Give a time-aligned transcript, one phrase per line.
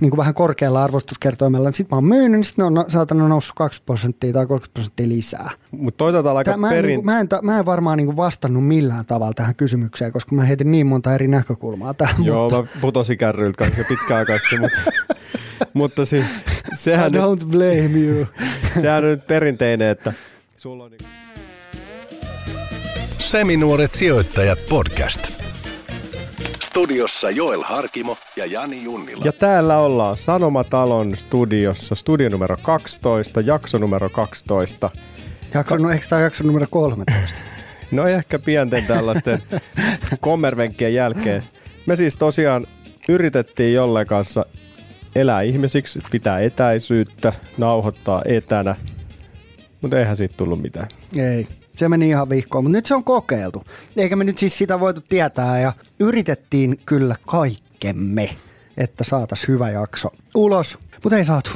[0.00, 3.28] niin kuin vähän korkealla arvostuskertoimella, niin sitten mä oon myynyt, niin sitten ne on saatana
[3.28, 5.50] noussut 2 prosenttia tai 30 prosenttia lisää.
[5.70, 6.88] Mutta toisaalta aika Tää, mä, en, perin...
[6.88, 10.36] niin kuin, mä, en, mä en varmaan niin kuin vastannut millään tavalla tähän kysymykseen, koska
[10.36, 12.24] mä heitin niin monta eri näkökulmaa tähän.
[12.24, 14.78] Joo, mutta mä putosin kärryiltä kanssa jo pitkään aikaa sitten, mutta,
[15.74, 16.24] mutta si,
[16.72, 18.26] sehän, I nyt, don't blame you.
[18.82, 20.12] sehän on nyt perinteinen, että
[20.56, 20.90] sulla on...
[20.90, 21.00] Niin...
[23.18, 25.37] Seminuoret sijoittajat podcast.
[26.68, 29.20] Studiossa Joel Harkimo ja Jani Junnila.
[29.24, 34.90] Ja täällä ollaan Sanomatalon studiossa, studio numero 12, jakso numero 12.
[35.54, 37.40] Jakso, no, eikö tämä jakso numero 13?
[37.90, 39.42] No ehkä pienten tällaisten
[40.20, 41.42] kommervenkkien jälkeen.
[41.86, 42.66] Me siis tosiaan
[43.08, 44.44] yritettiin jolleen kanssa
[45.14, 48.76] elää ihmisiksi, pitää etäisyyttä, nauhoittaa etänä,
[49.80, 50.88] mutta eihän siitä tullut mitään.
[51.18, 51.48] Ei.
[51.78, 53.62] Se meni ihan vihkoon, mutta nyt se on kokeiltu.
[53.96, 58.30] Eikä me nyt siis sitä voitu tietää ja yritettiin kyllä kaikkemme,
[58.76, 61.50] että saatas hyvä jakso ulos, mutta ei saatu.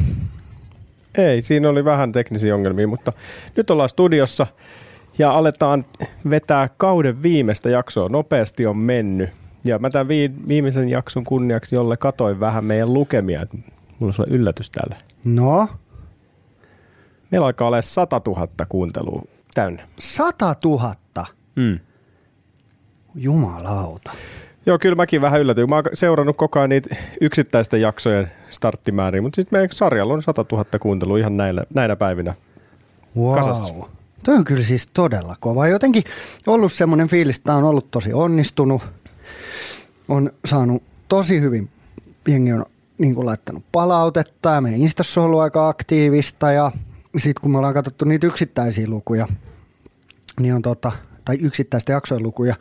[1.15, 3.13] Ei, siinä oli vähän teknisiä ongelmia, mutta
[3.57, 4.47] nyt ollaan studiossa
[5.19, 5.85] ja aletaan
[6.31, 8.09] vetää kauden viimeistä jaksoa.
[8.09, 9.31] Nopeasti on mennyt.
[9.65, 13.47] Ja mä tämän vii- viimeisen jakson kunniaksi, jolle katoin vähän meidän lukemia.
[13.53, 14.97] Mulla on sulle yllätys täällä.
[15.25, 15.69] No,
[17.31, 19.23] Meillä alkaa olla 100 000 kuuntelua
[19.55, 19.83] täynnä.
[19.99, 20.95] 100 000.
[21.57, 21.79] Mm.
[23.15, 24.13] Jumalauta.
[24.67, 25.69] Joo, kyllä mäkin vähän yllätyin.
[25.71, 30.45] Mä oon seurannut koko ajan niitä yksittäisten jaksojen starttimääriä, mutta sitten meidän sarjalla on 100
[30.53, 32.35] 000 kuuntelua ihan näillä, näinä päivinä.
[33.17, 33.35] Wow.
[33.35, 33.75] Kasassa.
[34.23, 35.69] Toi on kyllä siis todella kova.
[35.69, 36.05] Jotenkin
[36.47, 38.83] ollut semmoinen fiilis, että on ollut tosi onnistunut.
[40.09, 41.71] On saanut tosi hyvin,
[42.29, 42.65] jengi on
[42.99, 46.73] niin kuin laittanut palautetta ja meidän Instassa on ollut aika aktiivista ja
[47.17, 49.27] sitten kun me ollaan katsottu niitä yksittäisiä lukuja,
[50.41, 50.93] niin on tota,
[51.25, 52.55] tai yksittäisten jaksojen lukuja,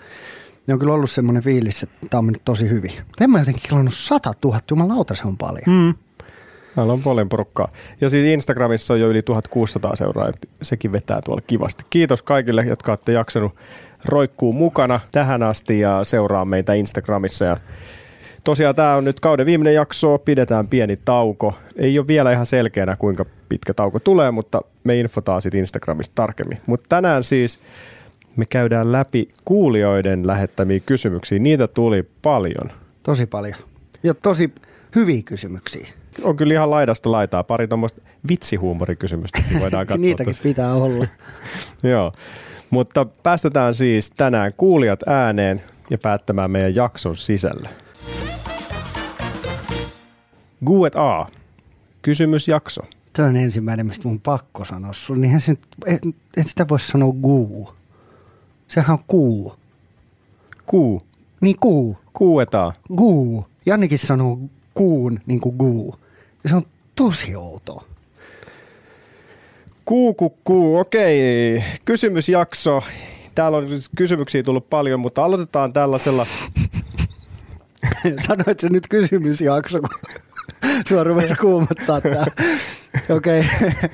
[0.68, 2.92] niin on kyllä ollut semmoinen fiilis, että tämä on mennyt tosi hyvin.
[3.22, 5.64] En mä jotenkin kelannut 100 000, jumalauta se on paljon.
[5.68, 5.94] Mm.
[6.76, 7.68] Täällä on paljon porukkaa.
[8.02, 11.84] Ja siis Instagramissa on jo yli 1600 seuraajaa, sekin vetää tuolla kivasti.
[11.90, 13.56] Kiitos kaikille, jotka olette jaksanut
[14.06, 17.46] roikkuu mukana tähän asti ja seuraa meitä Instagramissa.
[17.46, 17.58] Ja
[18.44, 21.54] tosiaan tämä on nyt kauden viimeinen jakso, pidetään pieni tauko.
[21.76, 26.58] Ei ole vielä ihan selkeänä, kuinka pitkä tauko tulee, mutta me infotaan sitten Instagramista tarkemmin.
[26.66, 27.60] Mutta tänään siis
[28.36, 31.40] me käydään läpi kuulijoiden lähettämiä kysymyksiä.
[31.40, 32.72] Niitä tuli paljon.
[33.04, 33.56] Tosi paljon.
[34.04, 34.54] Ja tosi
[34.96, 35.88] hyviä kysymyksiä.
[36.24, 37.44] On kyllä ihan laidasta laitaa.
[37.44, 40.02] Pari tuommoista vitsihuumorikysymystäkin voidaan katsoa.
[40.08, 40.44] Niitäkin tässä.
[40.44, 41.08] pitää olla.
[41.84, 42.12] Joo.
[42.70, 47.70] Mutta päästetään siis tänään kuulijat ääneen ja päättämään meidän jakson sisällä.
[50.66, 51.26] Guet A.
[52.02, 52.82] Kysymysjakso.
[53.14, 55.20] Tämä on ensimmäinen, mistä mun pakko sanoa sulle.
[55.20, 55.36] Niin
[55.86, 56.02] et,
[56.38, 57.74] et sitä voi sanoa guu.
[58.68, 59.54] Sehän on kuu.
[60.66, 61.02] Kuu.
[61.42, 61.98] Niin kuu.
[62.18, 62.74] Guet A.
[62.96, 63.48] Guu.
[63.66, 64.40] Jannikin sanoo
[64.74, 65.96] kuun niin kuin guu.
[66.44, 67.84] Ja se on tosi outoa.
[69.86, 70.78] Kuu, kuu, kuu.
[70.78, 71.64] Okei.
[71.86, 72.84] Kysymysjakso.
[73.36, 73.68] Täällä on
[73.98, 76.26] kysymyksiä tullut paljon, mutta aloitetaan tällaisella.
[78.28, 79.90] Sanoit se nyt kysymysjakso, kun
[80.88, 82.26] sua rupesi kuumottaa tää.
[83.18, 83.40] Okei.
[83.40, 83.90] Okay.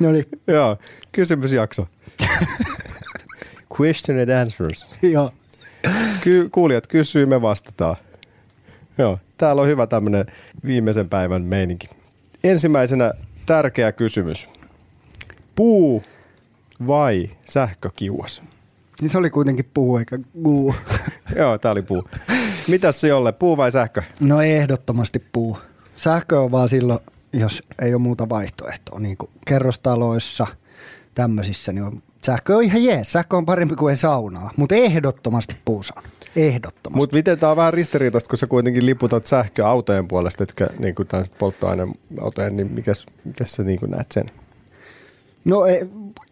[0.00, 0.78] no niin, Joo,
[1.12, 1.86] kysymysjakso.
[3.80, 4.86] Question and answers.
[5.02, 5.30] joo.
[6.20, 7.96] Ky- kuulijat kysyy, me vastataan.
[8.98, 10.26] Joo, täällä on hyvä tämmöinen
[10.66, 11.88] viimeisen päivän meininki.
[12.44, 13.12] Ensimmäisenä
[13.46, 14.48] tärkeä kysymys.
[15.54, 16.02] Puu
[16.86, 18.42] vai sähkökiuas?
[19.00, 20.74] Niin se oli kuitenkin puu eikä guu.
[21.36, 22.08] Joo, tää oli puu.
[22.68, 24.02] Mitäs se jolle, puu vai sähkö?
[24.20, 25.58] No ehdottomasti puu.
[25.96, 27.00] Sähkö on vaan silloin,
[27.32, 29.00] jos ei ole muuta vaihtoehtoa.
[29.00, 30.46] Niin kuin kerrostaloissa,
[31.14, 33.12] tämmöisissä, niin on, sähkö on ihan jees.
[33.12, 36.08] Sähkö on parempi kuin ei saunaa, mutta ehdottomasti puusauna.
[36.36, 36.96] Ehdottomasti.
[36.96, 41.08] Mutta miten tää on vähän ristiriitaista, kun sä kuitenkin liputat sähköautojen puolesta, etkä niin kuin
[41.38, 44.26] polttoaineautojen, niin mikäs, mikäs sä niin kuin näet sen?
[45.44, 45.84] No ei,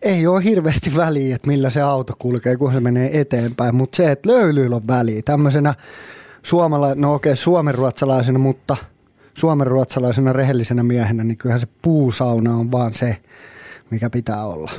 [0.02, 4.12] ei ole hirveästi väliä, että millä se auto kulkee, kun se menee eteenpäin, mutta se,
[4.12, 5.22] että löylyillä on väliä.
[5.24, 5.74] Tämmöisenä
[6.42, 8.76] suomala, no okei, suomenruotsalaisena, mutta
[9.38, 13.16] suomenruotsalaisena rehellisenä miehenä, niin kyllähän se puusauna on vaan se,
[13.90, 14.70] mikä pitää olla.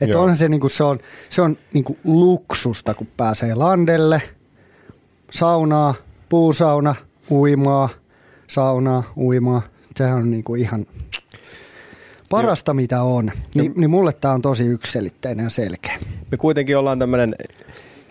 [0.00, 0.22] Että Joo.
[0.22, 0.98] onhan se, niinku, se on,
[1.28, 4.22] se on niinku luksusta, kun pääsee landelle,
[5.30, 5.94] saunaa,
[6.28, 6.94] puusauna,
[7.30, 7.88] uimaa,
[8.46, 9.62] saunaa, uimaa.
[9.96, 10.86] Sehän on niinku ihan
[12.30, 13.30] parasta, mitä on.
[13.54, 15.98] Ni, niin mulle tämä on tosi yksiselitteinen ja selkeä.
[16.30, 17.36] Me kuitenkin ollaan tämmöinen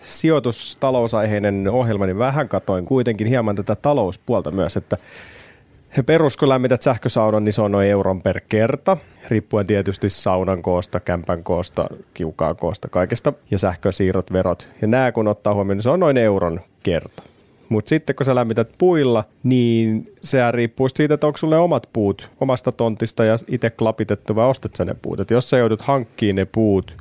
[0.02, 4.96] sijoitustalousaiheinen ohjelma, niin vähän katoin kuitenkin hieman tätä talouspuolta myös, että
[6.06, 8.96] Perus, kun lämmität sähkösaunan, niin se on noin euron per kerta,
[9.28, 14.68] riippuen tietysti saunan koosta, kämpän koosta, kiukaan koosta, kaikesta, ja sähkösiirrot, verot.
[14.82, 17.22] Ja nämä kun ottaa huomioon, niin se on noin euron kerta.
[17.68, 22.30] Mutta sitten kun sä lämmität puilla, niin se riippuu siitä, että onko sulle omat puut
[22.40, 25.20] omasta tontista ja itse klapitettu vai ostat sä ne puut.
[25.20, 26.96] Et jos sä joudut hankkimaan ne puut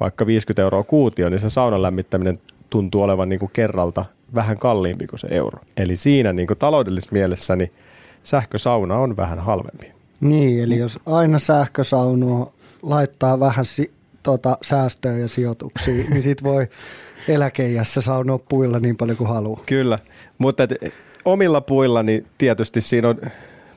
[0.00, 2.40] vaikka 50 euroa kuutio, niin se saunan lämmittäminen
[2.70, 5.60] tuntuu olevan niin kuin kerralta vähän kalliimpi kuin se euro.
[5.76, 7.72] Eli siinä niin kuin taloudellisessa mielessä niin
[8.26, 9.92] sähkösauna on vähän halvempi.
[10.20, 12.52] Niin, eli jos aina sähkösaunua
[12.82, 13.92] laittaa vähän si-
[14.22, 16.66] tota, säästöä ja sijoituksia, niin sit voi
[17.28, 19.60] eläkeijässä saunoa puilla niin paljon kuin haluaa.
[19.66, 19.98] Kyllä,
[20.38, 20.70] mutta et,
[21.24, 23.20] omilla puilla niin tietysti siinä on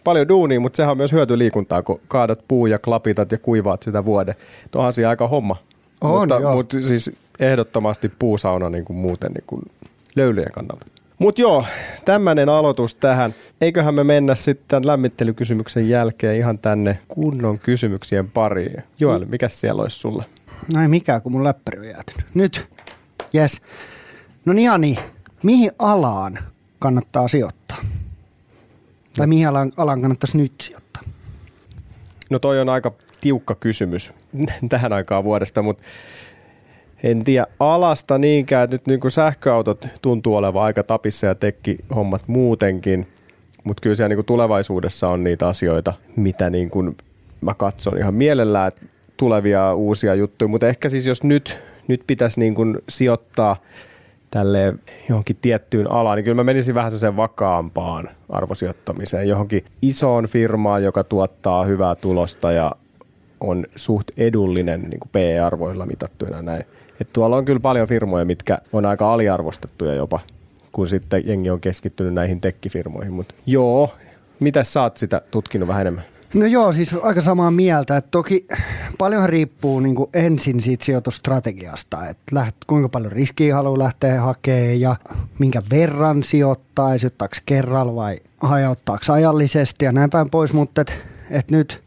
[0.03, 4.05] paljon duunia, mutta sehän on myös hyötyliikuntaa, kun kaadat puu ja klapitat ja kuivaat sitä
[4.05, 4.35] vuoden.
[4.71, 5.55] Tuohan siinä aika homma.
[6.01, 6.55] On, mutta, joo.
[6.55, 9.61] mutta siis ehdottomasti puusauna niin kuin muuten niin kuin
[10.15, 10.85] löylyjen kannalta.
[11.19, 11.65] Mutta joo,
[12.05, 13.35] tämmöinen aloitus tähän.
[13.61, 18.83] Eiköhän me mennä sitten lämmittelykysymyksen jälkeen ihan tänne kunnon kysymyksien pariin.
[18.99, 20.25] Joel, mikä siellä olisi sulle?
[20.73, 22.25] No ei mikään, kun mun läppäri on jäätynyt.
[22.33, 22.69] Nyt,
[23.35, 23.61] yes.
[24.45, 24.99] No niin, Jani,
[25.43, 26.39] mihin alaan
[26.79, 27.77] kannattaa sijoittaa?
[29.15, 31.03] Tai mihin alaan, alaan kannattaisi nyt sijoittaa?
[32.29, 34.11] No toi on aika tiukka kysymys
[34.69, 35.83] tähän aikaan vuodesta, mutta
[37.03, 41.77] en tiedä alasta niinkään, että nyt niin kuin sähköautot tuntuu olevan aika tapissa ja tekki
[41.95, 43.07] hommat muutenkin,
[43.63, 46.97] mutta kyllä siellä niin kuin tulevaisuudessa on niitä asioita, mitä niin kuin
[47.41, 48.71] mä katson ihan mielellään,
[49.17, 53.57] tulevia uusia juttuja, mutta ehkä siis jos nyt, nyt pitäisi niin kuin sijoittaa
[54.31, 54.73] tälle
[55.09, 61.03] johonkin tiettyyn alaan, niin kyllä mä menisin vähän sen vakaampaan arvosijoittamiseen, johonkin isoon firmaan, joka
[61.03, 62.71] tuottaa hyvää tulosta ja
[63.39, 66.65] on suht edullinen niin kuin PE-arvoilla mitattuina näin.
[67.01, 70.19] Et tuolla on kyllä paljon firmoja, mitkä on aika aliarvostettuja jopa,
[70.71, 73.13] kun sitten jengi on keskittynyt näihin tekkifirmoihin.
[73.13, 73.93] Mutta joo,
[74.39, 76.03] mitä sä oot sitä tutkinut vähän enemmän?
[76.33, 77.97] No joo, siis aika samaa mieltä.
[77.97, 78.47] Että toki
[78.97, 84.95] paljonhan riippuu niin ensin siitä sijoitusstrategiasta, että läht, kuinka paljon riskiä haluaa lähteä hakemaan ja
[85.39, 90.53] minkä verran sijoittaa, sijoittaako kerralla vai hajauttaako ajallisesti ja näin päin pois.
[90.53, 90.93] Mutta et,
[91.31, 91.83] et nyt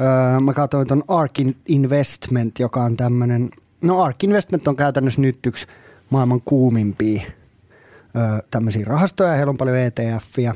[0.00, 1.32] öö, mä katsoin tuon Ark
[1.68, 3.50] Investment, joka on tämmöinen,
[3.82, 5.66] no Ark Investment on käytännössä nyt yksi
[6.10, 7.22] maailman kuumimpia
[8.16, 10.54] öö, tämmöisiä rahastoja, heillä on paljon ETFiä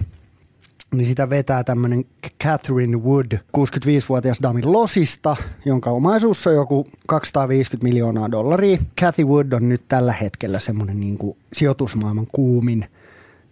[0.94, 2.05] niin sitä vetää tämmöinen
[2.44, 8.78] Catherine Wood, 65-vuotias dami Losista, jonka omaisuus on joku 250 miljoonaa dollaria.
[9.00, 12.84] Cathy Wood on nyt tällä hetkellä semmoinen niin kuin sijoitusmaailman kuumin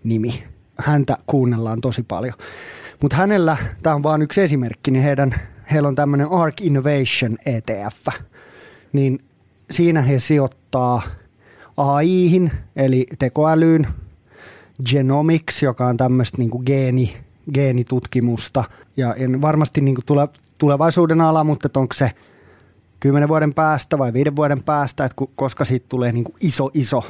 [0.05, 0.45] nimi.
[0.79, 2.35] Häntä kuunnellaan tosi paljon.
[3.03, 5.35] Mutta hänellä, tämä on vain yksi esimerkki, niin heidän,
[5.73, 8.07] heillä on tämmöinen Ark Innovation ETF.
[8.93, 9.19] Niin
[9.71, 11.03] siinä he sijoittaa
[11.77, 13.87] AIhin, eli tekoälyyn,
[14.91, 17.17] genomics, joka on tämmöistä niin geeni,
[17.55, 18.65] geenitutkimusta
[18.97, 20.29] ja, ja varmasti niin kuin tule,
[20.59, 22.11] tulevaisuuden ala, mutta onko se
[23.01, 27.05] kymmenen vuoden päästä vai viiden vuoden päästä, että koska siitä tulee niin kuin iso, iso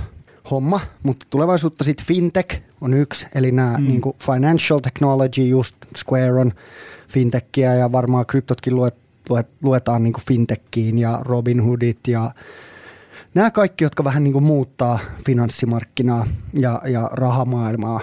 [0.50, 3.84] homma, mutta tulevaisuutta sitten fintech on yksi, eli nämä mm.
[3.84, 6.52] niin kuin financial technology, just Square on
[7.08, 8.94] fintechia ja varmaan kryptotkin luet,
[9.62, 12.30] luetaan niin kuin fintechiin ja Robinhoodit ja
[13.34, 18.00] nämä kaikki, jotka vähän niin kuin muuttaa finanssimarkkinaa ja, ja rahamaailmaa.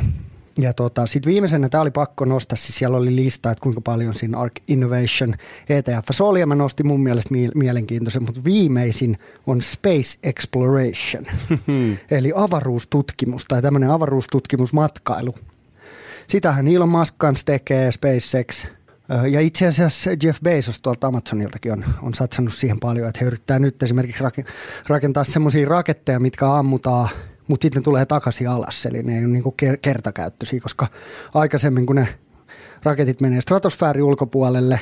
[0.57, 4.15] Ja tota, sitten viimeisenä, tämä oli pakko nostaa, siis siellä oli lista, että kuinka paljon
[4.15, 5.33] siinä Arc Innovation
[5.69, 11.25] ETF oli, ja mä nostin mun mielestä mielenkiintoisen, mutta viimeisin on Space Exploration,
[12.11, 15.35] eli avaruustutkimus tai tämmöinen avaruustutkimusmatkailu.
[16.27, 18.67] Sitähän Elon Musk kanssa tekee, SpaceX,
[19.29, 23.59] ja itse asiassa Jeff Bezos tuolta Amazoniltakin on, on satsannut siihen paljon, että he yrittää
[23.59, 24.23] nyt esimerkiksi
[24.87, 27.09] rakentaa semmoisia raketteja, mitkä ammutaan,
[27.47, 28.85] mutta sitten tulee takaisin alas.
[28.85, 30.87] Eli ne ei ole niinku kertakäyttöisiä, koska
[31.33, 32.07] aikaisemmin kun ne
[32.83, 34.79] raketit menee stratosfäärin ulkopuolelle,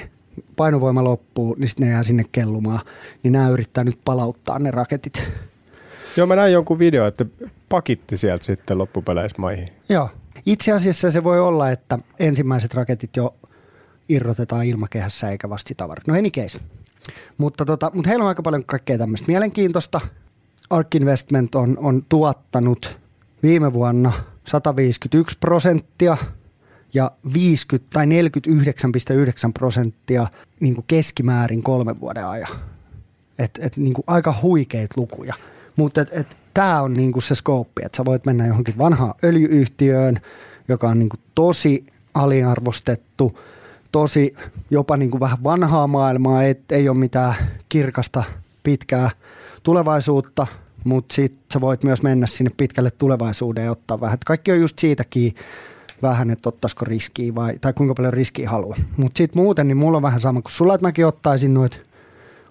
[0.55, 2.79] painovoima loppuu, niin sitten ne jää sinne kellumaan.
[3.23, 5.31] Niin nämä yrittää nyt palauttaa ne raketit.
[6.17, 7.25] Joo, mä näin jonkun video, että
[7.69, 9.67] pakitti sieltä sitten loppupeleissä maihin.
[9.89, 10.09] Joo.
[10.45, 13.35] Itse asiassa se voi olla, että ensimmäiset raketit jo
[14.09, 16.07] irrotetaan ilmakehässä eikä vasta tavarat.
[16.07, 16.59] No any case.
[17.37, 20.01] Mutta, tota, mutta heillä on aika paljon kaikkea tämmöistä mielenkiintoista.
[20.69, 22.99] Ark Investment on, on tuottanut
[23.43, 24.11] viime vuonna
[24.47, 26.17] 151 prosenttia
[26.93, 28.11] ja 50 tai 49,9
[29.53, 30.27] prosenttia
[30.59, 32.51] niin keskimäärin kolmen vuoden ajan.
[33.39, 35.33] Et, et, niin aika huikeita lukuja.
[35.75, 36.05] Mutta
[36.53, 40.15] tämä on niin se skooppi, että sä voit mennä johonkin vanhaan öljyyhtiöön,
[40.67, 43.31] joka on niin tosi aliarvostettu–
[43.91, 44.35] tosi
[44.71, 47.35] jopa niin kuin vähän vanhaa maailmaa, et, ei ole mitään
[47.69, 48.23] kirkasta
[48.63, 49.09] pitkää
[49.63, 50.47] tulevaisuutta,
[50.83, 54.17] mutta sitten sä voit myös mennä sinne pitkälle tulevaisuuteen ja ottaa vähän.
[54.25, 55.35] Kaikki on just siitäkin
[56.01, 58.77] vähän, että ottaisiko riskiä vai, tai kuinka paljon riskiä haluaa.
[58.97, 61.77] Mutta sitten muuten, niin mulla on vähän sama kuin sulla, että mäkin ottaisin noita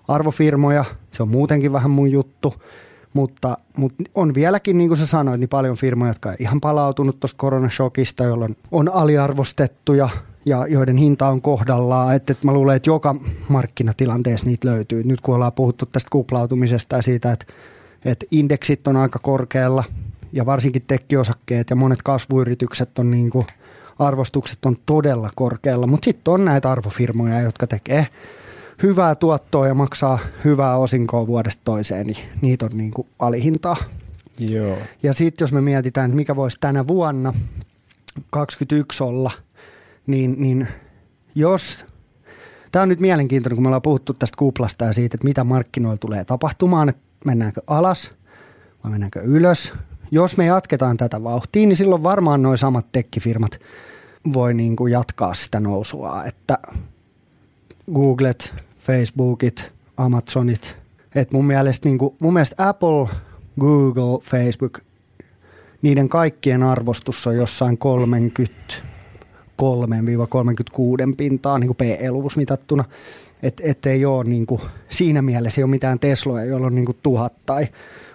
[0.09, 0.85] arvofirmoja.
[1.11, 2.55] Se on muutenkin vähän mun juttu.
[3.15, 7.21] Mutta, mutta on vieläkin, niin kuin sä sanoit, niin paljon firmoja, jotka on ihan palautunut
[7.21, 10.09] tuosta koronashokista, jolloin on aliarvostettuja
[10.49, 12.17] ja joiden hinta on kohdallaan.
[12.17, 13.15] Että, että mä luulen, että joka
[13.49, 15.03] markkinatilanteessa niitä löytyy.
[15.05, 17.47] Nyt kun ollaan puhuttu tästä kuplautumisesta ja siitä, että,
[18.05, 19.85] että indeksit on aika korkealla
[20.33, 23.47] ja varsinkin tekkiosakkeet ja monet kasvuyritykset on niin kuin,
[23.99, 25.87] arvostukset on todella korkealla.
[25.87, 28.07] Mutta sitten on näitä arvofirmoja, jotka tekee
[28.83, 33.77] hyvää tuottoa ja maksaa hyvää osinkoa vuodesta toiseen, niin niitä on niin kuin alihintaa.
[34.39, 34.77] Joo.
[35.03, 37.35] Ja sitten jos me mietitään, että mikä voisi tänä vuonna
[38.31, 39.31] 2021 olla,
[40.09, 40.69] niin, niin
[41.35, 41.87] jos,
[42.73, 45.99] tämä on nyt mielenkiintoinen, kun me ollaan puhuttu tästä kuplasta ja siitä, että mitä markkinoilla
[45.99, 48.11] tulee tapahtumaan, että mennäänkö alas
[48.85, 49.73] vai mennäänkö ylös.
[50.11, 53.61] Jos me jatketaan tätä vauhtia, niin silloin varmaan nuo samat tekkifirmat
[54.33, 56.59] voi niin kuin jatkaa sitä nousua, että
[57.95, 60.79] Googlet, Facebookit, Amazonit.
[61.15, 63.09] Et mun, mielestä, niin kuin, mun mielestä Apple,
[63.61, 64.79] Google, Facebook,
[65.83, 67.79] niiden kaikkien arvostus on jossain
[69.63, 69.65] 33-36
[71.17, 72.85] pintaa niin kuin PE-luvus mitattuna.
[73.43, 76.87] Et, et ei ole niin kuin, siinä mielessä ei ole mitään Tesloja, joilla on niin
[76.87, 77.67] kuin tuhat tai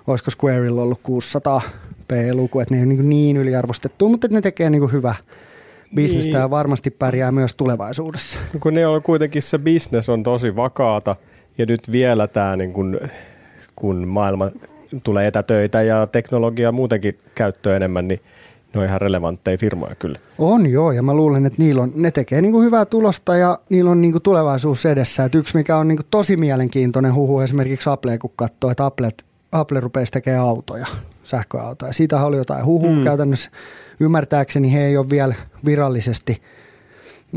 [0.07, 1.61] olisiko Squareilla ollut 600
[2.07, 5.15] PE-luku, että ne ei ole niin, niin yliarvostettu, mutta ne tekee niin kuin hyvä
[5.95, 6.39] bisnestä niin.
[6.39, 8.39] ja varmasti pärjää myös tulevaisuudessa.
[8.59, 11.15] Kun ne on kuitenkin se bisnes on tosi vakaata
[11.57, 12.99] ja nyt vielä tämä niin kun,
[13.75, 14.51] kun maailma
[15.03, 18.19] tulee etätöitä ja teknologiaa muutenkin käyttöön enemmän, niin
[18.73, 20.19] ne on ihan relevantteja firmoja kyllä.
[20.37, 23.91] On joo, ja mä luulen, että niillä on, ne tekee niinku hyvää tulosta ja niillä
[23.91, 25.23] on niinku tulevaisuus edessä.
[25.23, 29.11] Et yksi, mikä on niinku tosi mielenkiintoinen huhu esimerkiksi Apple, kun katsoo, että Apple,
[29.51, 30.85] Apple rupeaisi tekemään autoja,
[31.23, 31.93] sähköautoja.
[31.93, 33.03] Siitä oli jotain huhua mm.
[33.03, 33.49] käytännössä.
[33.99, 36.41] Ymmärtääkseni he ei ole vielä virallisesti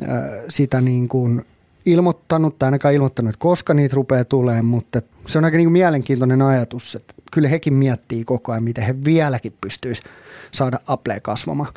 [0.03, 1.45] äh, sitä niin kuin
[1.87, 5.73] ilmoittanut tai ainakaan ilmoittanut, että koska niitä rupeaa tulemaan, mutta se on aika niin kuin
[5.73, 10.03] mielenkiintoinen ajatus, että kyllä hekin miettii koko ajan, miten he vieläkin pystyisi
[10.51, 11.73] saada Apple kasvamaan.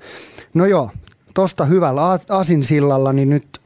[0.53, 0.91] No joo,
[1.33, 3.58] tuosta hyvällä asinsillalla, niin nyt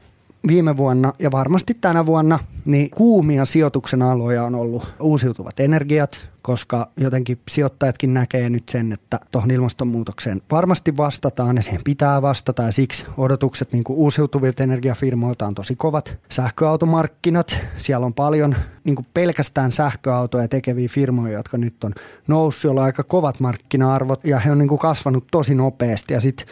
[0.48, 6.90] viime vuonna ja varmasti tänä vuonna niin kuumia sijoituksen aloja on ollut uusiutuvat energiat, koska
[6.96, 12.72] jotenkin sijoittajatkin näkee nyt sen, että tuohon ilmastonmuutokseen varmasti vastataan ja siihen pitää vastata ja
[12.72, 16.18] siksi odotukset niin kuin uusiutuvilta energiafirmoilta on tosi kovat.
[16.30, 21.94] Sähköautomarkkinat, siellä on paljon niin kuin pelkästään sähköautoja tekeviä firmoja, jotka nyt on
[22.28, 26.20] noussut, joilla on aika kovat markkina-arvot ja he on niin kuin kasvanut tosi nopeasti ja
[26.20, 26.46] sitten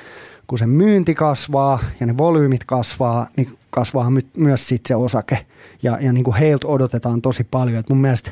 [0.52, 5.46] kun se myynti kasvaa ja ne volyymit kasvaa, niin kasvaa my- myös sitten se osake.
[5.82, 7.76] Ja, ja niin kuin heiltä odotetaan tosi paljon.
[7.78, 8.30] Et mun mielestä,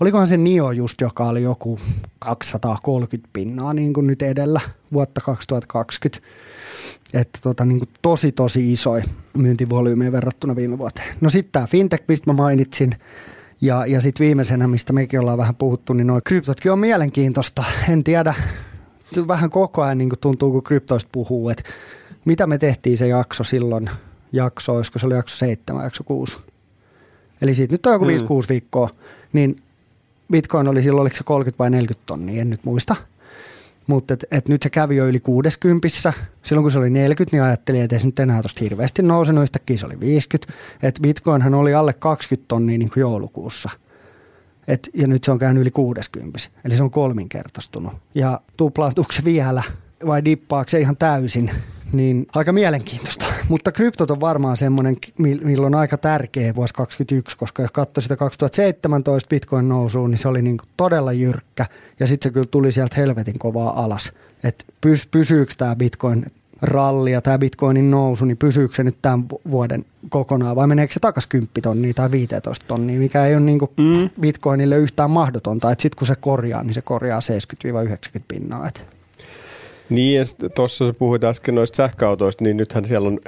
[0.00, 1.78] olikohan se NIO just, joka oli joku
[2.18, 4.60] 230 pinnaa niin kuin nyt edellä
[4.92, 6.28] vuotta 2020.
[7.14, 9.04] Että tota, niin kuin tosi tosi isoja
[9.36, 11.16] myyntivolyymeja verrattuna viime vuoteen.
[11.20, 12.94] No sitten tämä fintech, mistä mä mainitsin,
[13.60, 17.64] ja, ja sitten viimeisenä, mistä mekin ollaan vähän puhuttu, niin nuo kryptotkin on mielenkiintoista.
[17.88, 18.34] En tiedä,
[19.28, 21.62] vähän koko ajan niin kuin tuntuu, kun kryptoista puhuu, että
[22.24, 23.90] mitä me tehtiin se jakso silloin,
[24.32, 26.36] jakso, olisiko se oli jakso seitsemän, jakso kuusi.
[27.42, 28.10] Eli siitä nyt on joku mm.
[28.10, 28.14] 5-6
[28.48, 28.90] viikkoa,
[29.32, 29.62] niin
[30.32, 32.96] Bitcoin oli silloin, oliko se 30 vai 40 tonnia, en nyt muista.
[33.86, 35.88] Mutta et, et nyt se kävi jo yli 60.
[36.42, 39.42] Silloin kun se oli 40, niin ajattelin, että ei se nyt enää tuosta hirveästi nousenut.
[39.42, 40.52] Yhtäkkiä se oli 50.
[40.82, 43.70] Et Bitcoinhan oli alle 20 tonnia niin kuin joulukuussa–
[44.68, 47.92] et, ja nyt se on käynyt yli 60, eli se on kolminkertaistunut.
[48.14, 49.62] Ja tuplaantuuko se vielä
[50.06, 51.50] vai dippaako se ihan täysin,
[51.92, 53.24] niin aika mielenkiintoista.
[53.48, 58.16] Mutta kryptot on varmaan semmoinen, milloin on aika tärkeä vuosi 2021, koska jos katsoi sitä
[58.16, 61.66] 2017 bitcoin nousuun, niin se oli niin todella jyrkkä
[62.00, 64.12] ja sitten se kyllä tuli sieltä helvetin kovaa alas.
[64.44, 66.26] Että pys, pysyykö tämä bitcoin
[66.62, 71.00] ralli ja tämä bitcoinin nousu, niin pysyykö se nyt tämän vuoden kokonaan vai meneekö se
[71.00, 74.10] takaisin 10 tonnia tai 15 tonnia, mikä ei ole niin mm.
[74.20, 75.70] bitcoinille yhtään mahdotonta.
[75.70, 77.20] Että sitten kun se korjaa, niin se korjaa
[78.18, 78.68] 70-90 pinnaa.
[78.68, 78.84] Et.
[79.90, 83.18] Niin ja tuossa sä puhuit äsken noista sähköautoista, niin nythän siellä on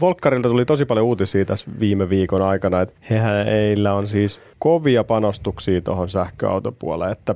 [0.00, 2.94] Volkkarilta tuli tosi paljon uutisia tässä viime viikon aikana, että
[3.44, 7.34] heillä on siis kovia panostuksia tuohon sähköautopuolelle, että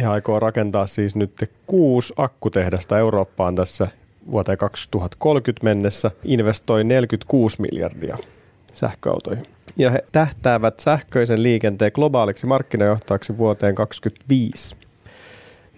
[0.00, 3.88] he aikoo rakentaa siis nyt kuusi akkutehdasta Eurooppaan tässä
[4.30, 8.18] vuoteen 2030 mennessä investoi 46 miljardia
[8.72, 9.44] sähköautoihin.
[9.76, 14.76] Ja he tähtäävät sähköisen liikenteen globaaliksi markkinajohtajaksi vuoteen 2025.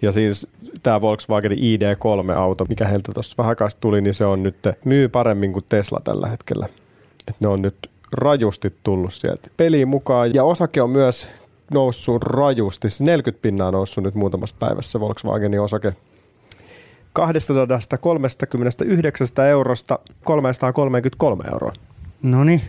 [0.01, 0.47] Ja siis
[0.83, 5.65] tämä Volkswagen ID3-auto, mikä heiltä tuossa vähän tuli, niin se on nyt, myy paremmin kuin
[5.69, 6.67] Tesla tällä hetkellä.
[7.27, 10.33] Et ne on nyt rajusti tullut sieltä peliin mukaan.
[10.33, 11.27] Ja osake on myös
[11.73, 12.87] noussut rajusti.
[12.99, 15.93] 40 pinnaa noussut nyt muutamassa päivässä Volkswagenin osake
[17.99, 21.73] 239 eurosta 333 euroa.
[22.23, 22.61] No niin.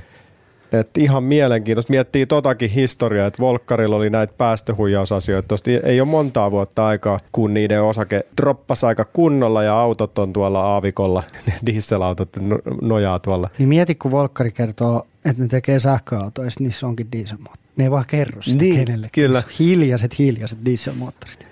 [0.73, 1.93] Et ihan mielenkiintoista.
[1.93, 5.49] Miettii totakin historiaa, että Volkkarilla oli näitä päästöhuijausasioita.
[5.49, 10.33] Tosta ei ole montaa vuotta aikaa, kun niiden osake droppasi aika kunnolla ja autot on
[10.33, 11.23] tuolla aavikolla.
[11.67, 13.49] Dieselautot no- nojaa tuolla.
[13.59, 17.67] Niin mieti, kun Volkkari kertoo, että ne tekee sähköautoja, ja sit niissä onkin dieselmoottori.
[17.77, 19.07] Ne ei vaan kerro sitä Niin, kenelle.
[19.13, 19.43] kyllä.
[19.59, 21.46] Hiljaiset, hiljaiset dieselmoottorit.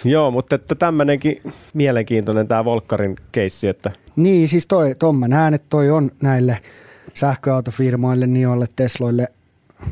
[0.04, 1.40] Joo, mutta että tämmöinenkin
[1.74, 6.58] mielenkiintoinen tämä Volkkarin keissi, että Niin, siis toi, ton mä näen, että toi on näille
[7.14, 9.28] sähköautofirmoille, Nioille, Tesloille,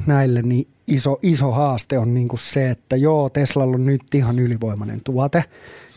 [0.07, 4.39] näille, niin iso, iso haaste on niin kuin se, että joo, Teslalla on nyt ihan
[4.39, 5.45] ylivoimainen tuote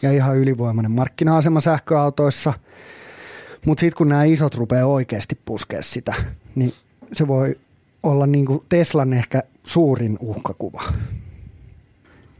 [0.01, 2.53] ja ihan ylivoimainen markkina-asema sähköautoissa,
[3.65, 6.13] mutta sitten kun nämä isot rupeaa oikeasti puskea sitä,
[6.55, 6.73] niin
[7.13, 7.55] se voi
[8.03, 10.83] olla niin kuin Teslan ehkä suurin uhkakuva.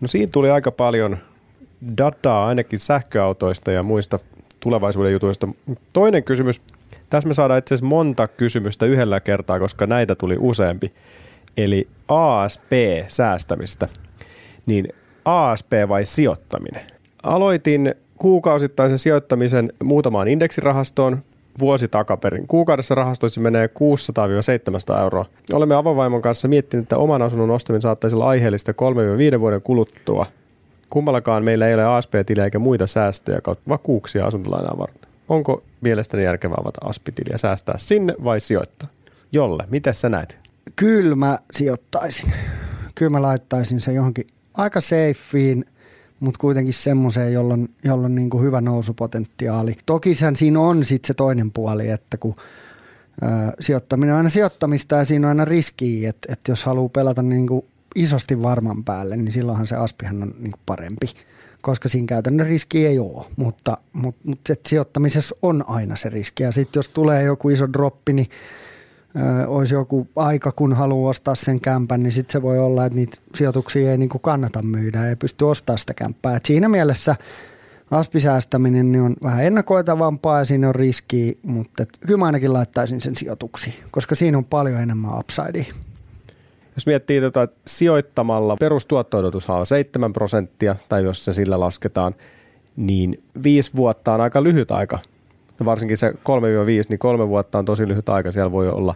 [0.02, 1.18] No siinä tuli aika paljon
[1.98, 4.20] dataa ainakin sähköautoista ja muista
[4.60, 5.48] tulevaisuuden jutuista.
[5.94, 6.62] Toinen kysymys.
[7.10, 10.92] Tässä me saadaan itse asiassa monta kysymystä yhdellä kertaa, koska näitä tuli useampi.
[11.58, 13.88] Eli ASP-säästämistä.
[14.66, 14.88] Niin
[15.26, 16.82] ASP vai sijoittaminen?
[17.24, 21.18] Aloitin kuukausittaisen sijoittamisen muutamaan indeksirahastoon
[21.60, 22.48] vuosi takaperin.
[22.48, 23.70] Kuukaudessa rahastoissa menee
[24.98, 25.26] 600-700 euroa.
[25.54, 28.72] Olemme avovaimon kanssa miettineet, että oman asunnon ostaminen saattaisi olla aiheellista
[29.36, 30.26] 3-5 vuoden kuluttua.
[30.92, 35.12] Kummallakaan meillä ei ole ASP-tiliä eikä muita säästöjä kautta vakuuksia asuntolainaa varten.
[35.30, 38.90] Onko mielestäni järkevää avata ASP-tiliä säästää sinne vai sijoittaa?
[39.32, 40.40] Jolle, miten sä näet?
[40.76, 42.34] Kyllä mä sijoittaisin.
[42.96, 45.66] Kyllä mä laittaisin se johonkin aika safeen,
[46.20, 49.78] mutta kuitenkin semmoiseen, jolla on, jolla on niin kuin hyvä nousupotentiaali.
[49.86, 52.36] Toki sen siinä on sitten se toinen puoli, että kun
[53.24, 53.26] ö,
[53.60, 57.48] sijoittaminen on aina sijoittamista ja siinä on aina riski, että, että jos haluaa pelata niin
[57.48, 61.08] kuin isosti varman päälle, niin silloinhan se aspihan on niin kuin parempi,
[61.62, 66.44] koska siinä käytännön riski ei ole, mutta, mutta, mutta sijoittamisessa on aina se riski.
[66.44, 68.30] Ja sitten jos tulee joku iso droppi, niin
[69.16, 72.96] ö, olisi joku aika, kun haluaa ostaa sen kämpän, niin sitten se voi olla, että
[72.96, 76.36] niitä sijoituksia ei niinku kannata myydä, ei pysty ostamaan sitä kämppää.
[76.36, 77.16] Et siinä mielessä
[77.92, 83.02] aspisäästäminen niin on vähän ennakoitavampaa ja siinä on riskiä, mutta et, kyllä mä ainakin laittaisin
[83.02, 85.74] sen sijoituksiin, koska siinä on paljon enemmän upsidea.
[86.76, 92.16] Jos miettii tota, että sijoittamalla perustuotto-odotushan on 7 prosenttia, tai jos se sillä lasketaan,
[92.76, 95.00] niin viisi vuotta on aika lyhyt aika.
[95.66, 96.14] Varsinkin se 3-5,
[96.90, 98.32] niin kolme vuotta on tosi lyhyt aika.
[98.32, 98.96] Siellä voi olla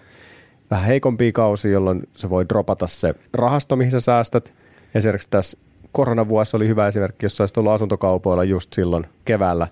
[0.72, 4.54] vähän heikompia kausia, jolloin se voi dropata se rahasto, mihin sä säästät.
[4.96, 5.58] Esimerkiksi tässä
[5.92, 9.68] koronavuosi oli hyvä esimerkki, jos olisit ollut asuntokaupoilla just silloin keväällä,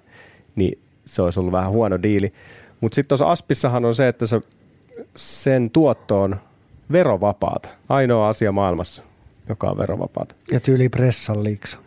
[0.56, 2.34] niin se olisi ollut vähän huono diili.
[2.82, 4.42] Mutta sitten tuossa Aspissahan on se, että se,
[5.16, 6.36] sen tuotto on
[6.92, 7.70] verovapaata.
[7.90, 9.04] Ainoa asia maailmassa,
[9.50, 10.36] joka on verovapaata.
[10.52, 11.78] Ja tyyli pressan liiksa.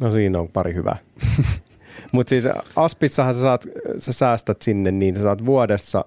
[0.00, 0.96] No siinä on pari hyvää.
[2.12, 3.66] Mutta siis Aspissahan sä, saat,
[3.98, 6.04] sä säästät sinne, niin sä saat vuodessa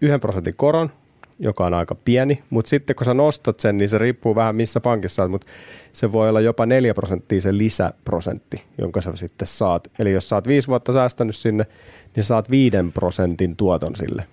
[0.00, 0.90] yhden prosentin koron,
[1.38, 4.80] joka on aika pieni, mutta sitten kun sä nostat sen, niin se riippuu vähän missä
[4.80, 5.46] pankissa saat, mutta
[5.92, 9.88] se voi olla jopa 4 prosenttia se lisäprosentti, jonka sä sitten saat.
[9.98, 11.64] Eli jos sä oot viisi vuotta säästänyt sinne,
[12.16, 14.26] niin saat 5 prosentin tuoton sille.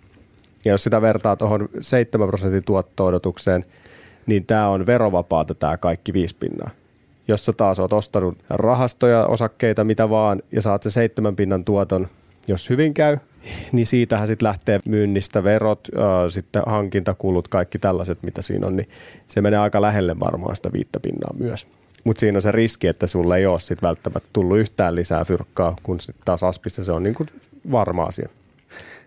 [0.65, 3.65] Ja jos sitä vertaa tuohon 7 prosentin tuotto-odotukseen,
[4.25, 6.69] niin tämä on verovapaata tämä kaikki viisi pinnaa.
[7.27, 12.07] Jos sä taas oot ostanut rahastoja, osakkeita, mitä vaan, ja saat se seitsemän pinnan tuoton,
[12.47, 13.17] jos hyvin käy,
[13.71, 18.89] niin siitähän sitten lähtee myynnistä verot, ää, sitten hankintakulut, kaikki tällaiset, mitä siinä on, niin
[19.27, 21.67] se menee aika lähelle varmaan sitä viittä pinnaa myös.
[22.03, 25.75] Mutta siinä on se riski, että sulle ei ole sit välttämättä tullut yhtään lisää fyrkkaa,
[25.83, 27.25] kun sit taas Aspissa se on niinku
[27.71, 28.29] varma asia.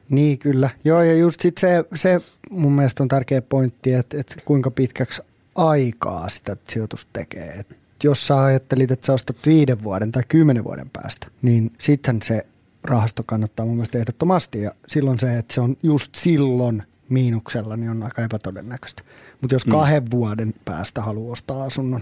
[0.09, 0.71] Niin kyllä.
[0.85, 5.23] Joo ja just sit se, se mun mielestä on tärkeä pointti, että, että kuinka pitkäksi
[5.55, 7.53] aikaa sitä sijoitusta tekee.
[7.59, 12.23] Et jos sä ajattelit, että sä ostat viiden vuoden tai kymmenen vuoden päästä, niin sitten
[12.23, 12.43] se
[12.85, 14.63] rahasto kannattaa mun mielestä ehdottomasti.
[14.63, 19.03] Ja silloin se, että se on just silloin miinuksella, niin on aika epätodennäköistä.
[19.41, 22.01] Mutta jos kahden vuoden päästä haluaa ostaa asunnon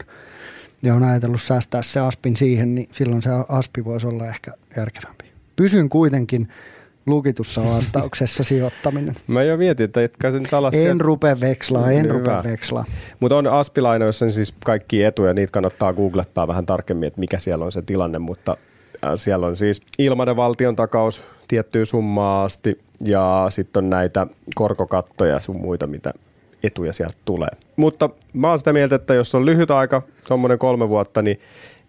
[0.83, 5.25] ja on ajatellut säästää se aspin siihen, niin silloin se aspi voisi olla ehkä järkevämpi.
[5.57, 6.49] Pysyn kuitenkin
[7.07, 9.15] lukitussa vastauksessa sijoittaminen.
[9.27, 12.13] Mä jo mietin, että etkä se nyt alas En rupea vekslaa, en Hyvä.
[12.13, 12.85] rupea vekslaa.
[13.21, 17.73] Mutta on aspilainoissa siis kaikki etuja, niitä kannattaa googlettaa vähän tarkemmin, että mikä siellä on
[17.73, 18.57] se tilanne, mutta
[19.05, 25.33] äh, siellä on siis ilmainen valtion takaus tiettyyn summaan asti ja sitten on näitä korkokattoja
[25.33, 26.13] ja sun muita, mitä
[26.63, 27.51] etuja sieltä tulee.
[27.77, 31.41] Mutta mä oon sitä mieltä, että jos on lyhyt aika, tuommoinen kolme vuotta, niin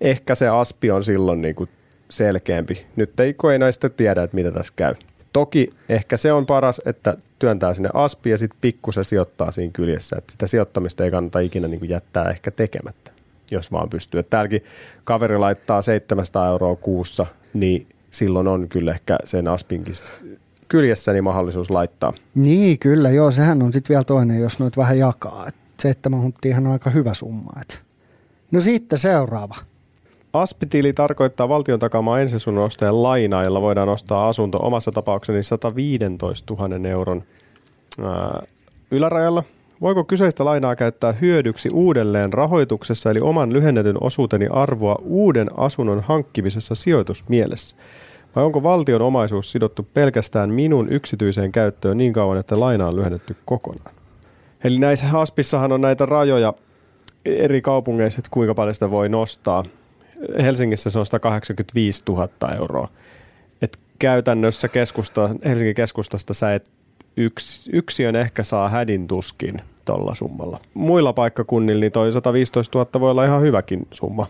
[0.02, 1.69] ehkä se aspi on silloin niin kuin
[2.17, 2.86] selkeämpi.
[2.95, 4.95] Nyt ei, kun näistä tiedä, että mitä tässä käy.
[5.34, 10.15] Toki ehkä se on paras, että työntää sinne aspi ja sitten pikkusen sijoittaa siinä kyljessä.
[10.17, 13.12] Että sitä sijoittamista ei kannata ikinä niin jättää ehkä tekemättä.
[13.52, 14.19] jos vaan pystyy.
[14.19, 14.63] Et täälläkin
[15.04, 19.95] kaveri laittaa 700 euroa kuussa, niin silloin on kyllä ehkä sen aspinkin
[20.67, 22.13] kyljessäni mahdollisuus laittaa.
[22.36, 25.47] Niin, kyllä, joo, sehän on sitten vielä toinen, jos noit vähän jakaa.
[25.47, 27.52] Et seitsemän hunttiahan on aika hyvä summa.
[27.62, 27.80] Et.
[28.52, 29.56] No sitten seuraava.
[30.34, 36.89] Aspitili tarkoittaa valtion takaamaa ensisunnon ostajan lainaa, jolla voidaan ostaa asunto omassa tapaukseni 115 000
[36.89, 37.24] euron
[38.02, 38.43] ää,
[38.91, 39.43] ylärajalla.
[39.82, 46.76] Voiko kyseistä lainaa käyttää hyödyksi uudelleen rahoituksessa eli oman lyhennetyn osuuteni arvoa uuden asunnon hankkimisessa
[46.76, 47.78] sijoitusmielessä?
[48.36, 53.36] Vai onko valtion omaisuus sidottu pelkästään minun yksityiseen käyttöön niin kauan, että laina on lyhennetty
[53.46, 53.96] kokonaan?
[54.63, 56.54] Eli näissä Aspissahan on näitä rajoja
[57.26, 59.63] eri kaupungeissa, että kuinka paljon sitä voi nostaa.
[60.41, 62.88] Helsingissä se on 185 000 euroa.
[63.62, 66.71] Et käytännössä keskusta, Helsingin keskustasta sä et
[67.17, 70.59] yksi, yksiön ehkä saa hädin tuskin tuolla summalla.
[70.73, 74.27] Muilla paikkakunnilla niin toi 115 000 voi olla ihan hyväkin summa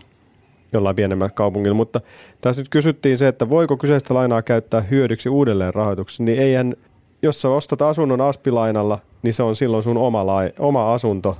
[0.74, 2.00] jollain pienemmällä kaupungilla, mutta
[2.40, 6.74] tässä nyt kysyttiin se, että voiko kyseistä lainaa käyttää hyödyksi uudelleen rahoituksessa, niin eihän,
[7.22, 11.38] jos sä ostat asunnon aspilainalla, niin se on silloin sun oma, lai, oma asunto,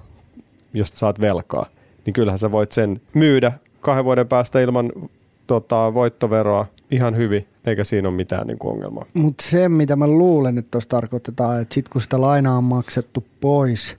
[0.74, 1.66] josta saat velkaa.
[2.06, 3.52] Niin kyllähän sä voit sen myydä
[3.84, 4.92] kahden vuoden päästä ilman
[5.46, 9.04] tota, voittoveroa ihan hyvin, eikä siinä ole mitään niin kuin ongelmaa.
[9.14, 13.24] Mutta se, mitä mä luulen, että tuossa tarkoitetaan, että sitten kun sitä lainaa on maksettu
[13.40, 13.96] pois,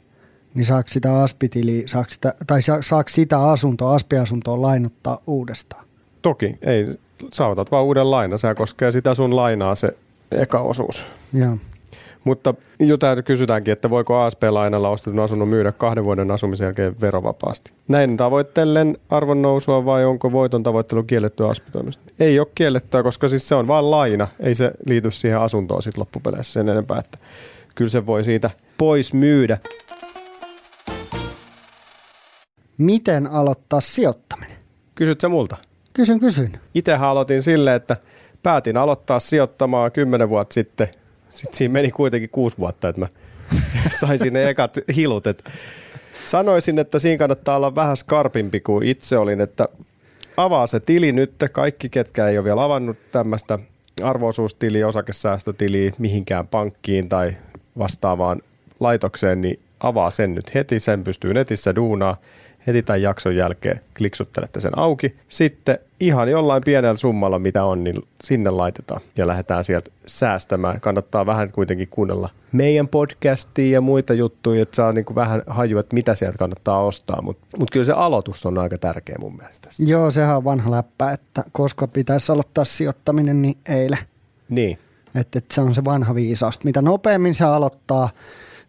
[0.54, 5.86] niin saako sitä aspitiliä, saako sitä, tai saako sitä asuntoa, aspiasuntoa lainuttaa uudestaan?
[6.22, 6.86] Toki, ei,
[7.34, 9.98] saavutat vaan uuden laina, se koskee sitä sun lainaa se
[10.32, 11.06] eka osuus.
[11.34, 11.58] Joo.
[12.26, 17.74] Mutta jo täytyy kysytäänkin, että voiko ASP-lainalla ostetun asunnon myydä kahden vuoden asumisen jälkeen verovapaasti.
[17.88, 22.04] Näin tavoittellen arvon nousua vai onko voiton tavoittelu kiellettyä aspitoimista?
[22.20, 24.28] Ei ole kiellettyä, koska siis se on vain laina.
[24.40, 27.18] Ei se liity siihen asuntoon sitten loppupeleissä sen enempää, että
[27.76, 29.58] kyllä se voi siitä pois myydä.
[32.78, 34.58] Miten aloittaa sijoittaminen?
[34.96, 35.58] Kysyt sä multa?
[35.94, 36.60] Kysyn, kysyn.
[36.74, 37.98] Itsehän aloitin silleen, että
[38.44, 40.88] päätin aloittaa sijoittamaan kymmenen vuotta sitten.
[41.36, 43.08] Sitten siinä meni kuitenkin kuusi vuotta, että mä
[44.00, 45.28] saisin ne ekat hilut.
[45.28, 45.44] Et
[46.26, 49.68] sanoisin, että siinä kannattaa olla vähän skarpimpi kuin itse olin, että
[50.38, 51.32] avaa se tili nyt.
[51.52, 53.60] Kaikki, ketkä ei ole vielä avannut tämmöistä
[54.04, 57.34] arvoisuustiliä, osakesäästötiliä mihinkään pankkiin tai
[57.78, 58.42] vastaavaan
[58.80, 60.80] laitokseen, niin avaa sen nyt heti.
[60.80, 62.18] Sen pystyy netissä duunaa
[62.68, 65.16] heti tämän jakson jälkeen kliksuttelette sen auki.
[65.28, 70.82] Sitten ihan jollain pienellä summalla, mitä on, niin sinne laitetaan ja lähdetään sieltä säästämään.
[70.82, 75.80] Kannattaa vähän kuitenkin kuunnella meidän podcastia ja muita juttuja, että saa niin kuin vähän hajua,
[75.80, 77.22] että mitä sieltä kannattaa ostaa.
[77.22, 79.70] Mutta mut kyllä se aloitus on aika tärkeä mun mielestä.
[79.80, 84.00] Joo, sehän on vanha läppä, että koska pitäisi aloittaa sijoittaminen, niin eilen.
[84.50, 84.80] Niin.
[85.16, 86.64] Että et se on se vanha viisaus.
[86.64, 88.10] Mitä nopeammin se aloittaa,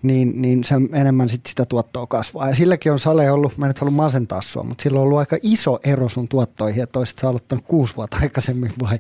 [0.07, 2.49] niin, niin se enemmän sit sitä tuottoa kasvaa.
[2.49, 5.19] Ja silläkin on Sale ollut, mä en nyt halua masentaa sua, mutta sillä on ollut
[5.19, 8.99] aika iso ero sun tuottoihin, että olisit sä aloittanut kuusi vuotta aikaisemmin vai,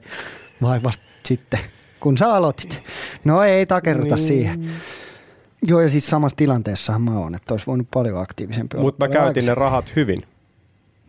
[0.62, 1.60] vai vasta sitten,
[2.00, 2.82] kun sä aloitit.
[3.24, 4.26] No ei takerruta niin.
[4.26, 4.70] siihen.
[5.68, 9.46] Joo, ja siis samassa tilanteessahan mä oon, että olisi voinut paljon aktiivisempi Mutta mä käytin
[9.46, 10.22] ne rahat hyvin.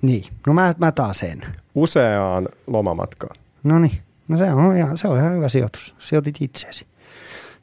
[0.02, 1.42] Niin, no mä, mä taas sen.
[1.76, 3.36] Useaan lomamatkaan.
[3.64, 5.96] No niin, no se on, ihan, se on ihan hyvä sijoitus.
[6.00, 6.88] Sijoitit itseesi.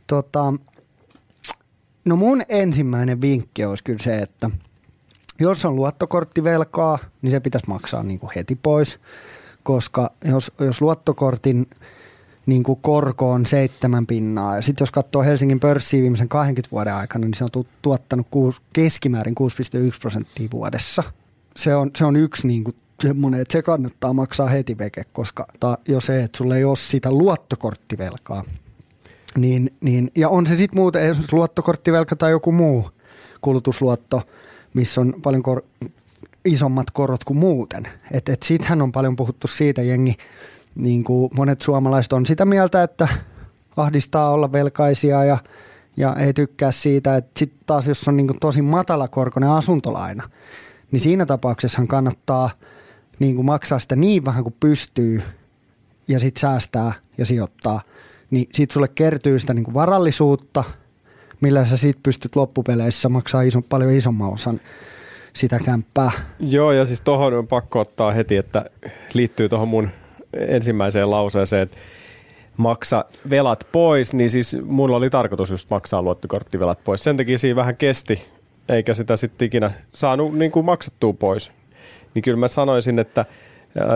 [0.07, 0.55] Tota,
[2.05, 4.51] No mun ensimmäinen vinkki olisi kyllä se, että
[5.41, 8.99] jos on luottokorttivelkaa, niin se pitäisi maksaa niin kuin heti pois,
[9.63, 11.67] koska jos, jos luottokortin
[12.47, 14.57] niin kuin korko on seitsemän pinnaa.
[14.57, 18.63] Ja sitten jos katsoo Helsingin pörssiä viimeisen 20 vuoden aikana, niin se on tuottanut kuus,
[18.73, 21.03] keskimäärin 6,1 prosenttia vuodessa.
[21.57, 25.47] Se on, se on yksi niin kuin semmoinen, että se kannattaa maksaa heti veke, koska
[25.61, 28.45] ta, jo se, että sulla ei ole sitä luottokorttivelkaa,
[29.39, 32.89] niin, niin, ja on se sitten muuten, esimerkiksi luottokorttivelka tai joku muu
[33.41, 34.23] kulutusluotto,
[34.75, 35.65] missä on paljon kor-
[36.45, 37.89] isommat korot kuin muuten.
[38.11, 40.17] Et, et sittenhän on paljon puhuttu siitä, jengi,
[40.75, 43.09] niin kuin monet suomalaiset on sitä mieltä, että
[43.77, 45.39] ahdistaa olla velkaisia ja,
[45.97, 50.31] ja ei tykkää siitä, että sitten taas jos on niin kuin tosi matalakorkoinen asuntolaina,
[50.91, 52.51] niin siinä tapauksessa kannattaa
[53.19, 55.23] niin kuin maksaa sitä niin vähän kuin pystyy
[56.09, 57.81] ja sitten säästää ja sijoittaa–
[58.31, 60.65] niin siitä sulle kertyy sitä niin kuin varallisuutta,
[61.41, 64.61] millä sä sitten pystyt loppupeleissä maksaa iso, paljon isomman osan
[65.33, 66.11] sitä kämppää.
[66.41, 68.65] Joo, ja siis tuohon on pakko ottaa heti, että
[69.15, 69.89] liittyy tuohon mun
[70.33, 71.77] ensimmäiseen lauseeseen, että
[72.57, 77.05] maksa velat pois, niin siis mulla oli tarkoitus just maksaa luottokorttivelat pois.
[77.05, 78.27] Sen takia siinä vähän kesti,
[78.69, 81.53] eikä sitä sitten ikinä saanut niin kuin maksettua pois.
[82.15, 83.25] Niin kyllä mä sanoisin, että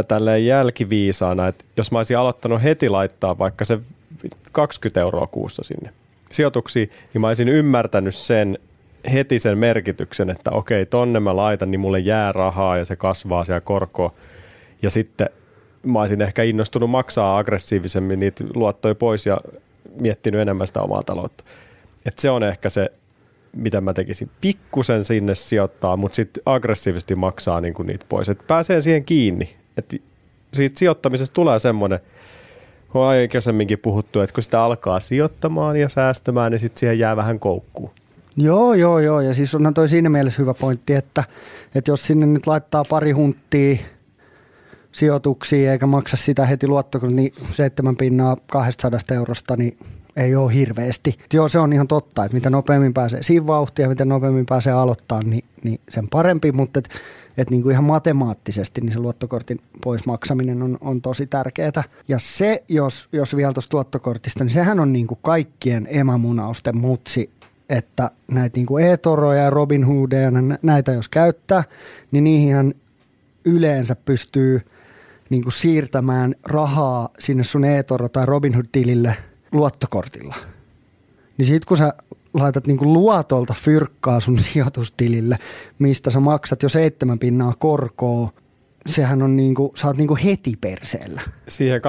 [0.08, 3.78] tälleen jälkiviisaana, että jos mä olisin aloittanut heti laittaa vaikka se
[4.58, 5.90] 20 euroa kuussa sinne
[6.32, 8.58] sijoituksiin, niin mä olisin ymmärtänyt sen,
[9.12, 13.44] heti sen merkityksen, että okei, tonne mä laitan, niin mulle jää rahaa ja se kasvaa
[13.44, 14.14] siellä korkoa.
[14.82, 15.28] Ja sitten
[15.86, 19.40] mä olisin ehkä innostunut maksaa aggressiivisemmin niitä luottoja pois ja
[20.00, 21.44] miettinyt enemmän sitä omaa taloutta.
[22.06, 22.92] Et se on ehkä se,
[23.52, 24.30] mitä mä tekisin.
[24.40, 28.28] Pikkusen sinne sijoittaa, mutta sitten aggressiivisesti maksaa niinku niitä pois.
[28.28, 29.56] Et pääsee siihen kiinni.
[29.76, 30.02] Et
[30.52, 32.00] siitä sijoittamisesta tulee semmoinen,
[32.94, 37.38] on aikaisemminkin puhuttu, että kun sitä alkaa sijoittamaan ja säästämään, niin sitten siihen jää vähän
[37.38, 37.90] koukkuun.
[38.36, 39.20] Joo, joo, joo.
[39.20, 41.24] Ja siis onhan toi siinä mielessä hyvä pointti, että,
[41.74, 43.76] että jos sinne nyt laittaa pari hunttia
[44.92, 49.76] sijoituksia eikä maksa sitä heti luottokortilla, niin seitsemän pinnaa 200 eurosta, niin
[50.16, 51.18] ei ole hirveästi.
[51.32, 55.22] Joo, se on ihan totta, että mitä nopeammin pääsee siinä vauhtia mitä nopeammin pääsee aloittaa,
[55.22, 56.80] niin, niin sen parempi, mutta
[57.38, 61.84] et niin kuin ihan matemaattisesti niin se luottokortin pois maksaminen on, on tosi tärkeää.
[62.08, 67.30] Ja se, jos, jos vielä tuosta luottokortista, niin sehän on niin kuin kaikkien emämunausten mutsi,
[67.68, 70.30] että näitä niin kuin e-toroja ja Robinhoodeja,
[70.62, 71.64] näitä jos käyttää,
[72.10, 72.74] niin niihin
[73.44, 74.60] yleensä pystyy
[75.30, 79.16] niin kuin siirtämään rahaa sinne sun e-toro tai Robinhood-tilille
[79.52, 80.34] luottokortilla.
[81.38, 81.92] Niin sit kun sä
[82.34, 85.38] laitat niin kuin luotolta fyrkkaa sun sijoitustilille,
[85.78, 88.30] mistä sä maksat jo seitsemän pinnaa korkoa,
[88.86, 91.20] sehän on niin kuin, sä oot niin kuin heti perseellä.
[91.48, 91.80] Siihen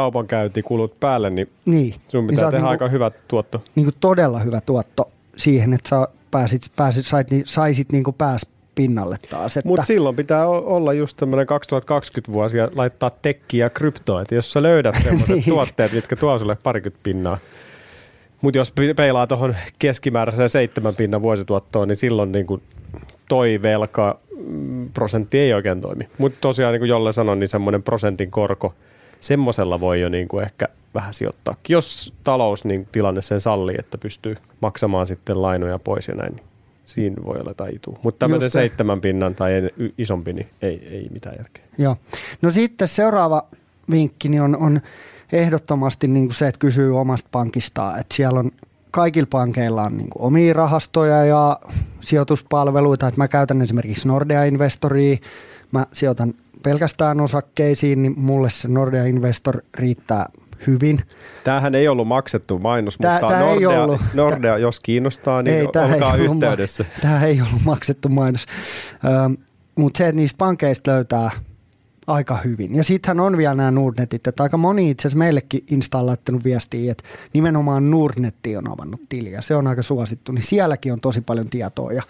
[0.63, 1.95] kulut päälle, niin, niin.
[2.07, 3.63] sun pitää niin tehdä niin aika hyvä tuotto.
[3.75, 8.45] Niin kuin todella hyvä tuotto siihen, että sä pääsit, pääsit, sait, saisit niin kuin pääs
[8.75, 9.57] pinnalle taas.
[9.57, 9.67] Että...
[9.67, 14.63] Mutta silloin pitää olla just tämmöinen 2020 vuosi ja laittaa tekkiä kryptoa, että jos sä
[14.63, 15.43] löydät sellaiset niin.
[15.43, 17.37] tuotteet, mitkä tuo sulle parikymmentä pinnaa,
[18.41, 22.61] mutta jos peilaa tuohon keskimääräiseen seitsemän pinnan vuosituottoon, niin silloin niin kuin
[23.27, 26.07] toi velka mm, prosentti ei oikein toimi.
[26.17, 28.73] Mutta tosiaan niin kuin Jolle sanoi, niin semmoinen prosentin korko,
[29.19, 31.55] semmoisella voi jo niin kuin ehkä vähän sijoittaa.
[31.69, 36.45] Jos talous niin tilanne sen sallii, että pystyy maksamaan sitten lainoja pois ja näin, niin
[36.85, 37.99] siinä voi olla jotain itua.
[38.03, 39.51] Mutta tämmöinen seitsemän pinnan tai
[39.97, 41.63] isompi, niin ei, ei mitään järkeä.
[41.77, 41.97] Joo.
[42.41, 43.43] No sitten seuraava
[43.91, 44.81] vinkki niin on, on
[45.31, 47.99] ehdottomasti niin kuin se, että kysyy omasta pankistaan.
[47.99, 48.51] Että siellä on
[48.91, 51.59] kaikilla pankeilla on niin kuin omia rahastoja ja
[52.01, 53.07] sijoituspalveluita.
[53.07, 55.17] Että mä käytän esimerkiksi Nordea Investoria.
[55.71, 60.25] Mä sijoitan pelkästään osakkeisiin, niin mulle se Nordea Investor riittää
[60.67, 61.01] hyvin.
[61.43, 64.01] Tämähän ei ollut maksettu mainos, tää, mutta tää Nordea, ei ollut.
[64.13, 66.83] Nordea, jos kiinnostaa, niin ei, olkaa ei yhteydessä.
[66.83, 68.45] Ma- tämä ei ollut maksettu mainos.
[69.75, 71.31] Mutta se, että niistä pankeista löytää
[72.09, 72.75] aika hyvin.
[72.75, 76.43] Ja sittenhän on vielä nämä Nordnetit, että aika moni itse asiassa meillekin Insta on laittanut
[76.43, 79.41] viestiä, että nimenomaan Nordnetti on avannut tiliä.
[79.41, 82.03] Se on aika suosittu, niin sielläkin on tosi paljon tietoa ja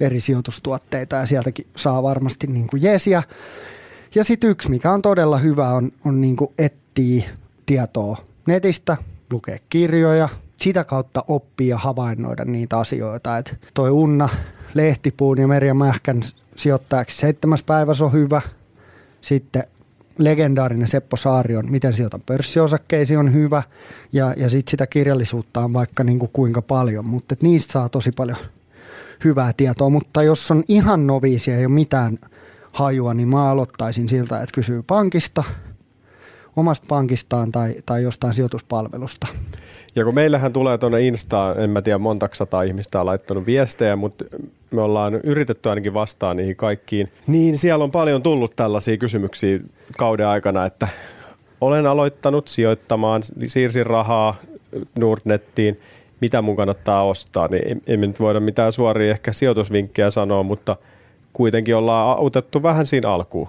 [0.00, 3.22] eri sijoitustuotteita ja sieltäkin saa varmasti niin kuin jeesiä.
[4.14, 7.30] Ja sitten yksi, mikä on todella hyvä, on, on niin kuin etsiä
[7.66, 8.96] tietoa netistä,
[9.30, 13.38] lukea kirjoja, sitä kautta oppia ja havainnoida niitä asioita.
[13.38, 14.28] Että toi Unna
[14.74, 16.22] Lehtipuun ja Merja Mähkän
[16.56, 18.42] sijoittajaksi seitsemäs päivä on hyvä.
[19.20, 19.64] Sitten
[20.18, 23.62] legendaarinen Seppo Saarion Miten sijoitan pörssiosakkeisiin on hyvä.
[24.12, 28.12] Ja, ja sitten sitä kirjallisuutta on vaikka niin kuin kuinka paljon, mutta niistä saa tosi
[28.12, 28.38] paljon
[29.24, 29.90] hyvää tietoa.
[29.90, 32.18] Mutta jos on ihan noviisia ja ei ole mitään
[32.72, 35.44] hajua, niin mä aloittaisin siltä, että kysyy pankista–
[36.58, 39.26] omasta pankistaan tai, tai jostain sijoituspalvelusta.
[39.96, 43.96] Ja kun meillähän tulee tuonne Instaan, en mä tiedä montako sataa ihmistä on laittanut viestejä,
[43.96, 44.24] mutta
[44.70, 49.60] me ollaan yritetty ainakin vastaa niihin kaikkiin, niin siellä on paljon tullut tällaisia kysymyksiä
[49.98, 50.88] kauden aikana, että
[51.60, 54.34] olen aloittanut sijoittamaan, siirsin rahaa
[54.98, 55.80] Nordnettiin,
[56.20, 60.42] mitä mun kannattaa ostaa, niin ei, ei me nyt voida mitään suoria ehkä sijoitusvinkkejä sanoa,
[60.42, 60.76] mutta
[61.32, 63.48] kuitenkin ollaan autettu vähän siinä alkuun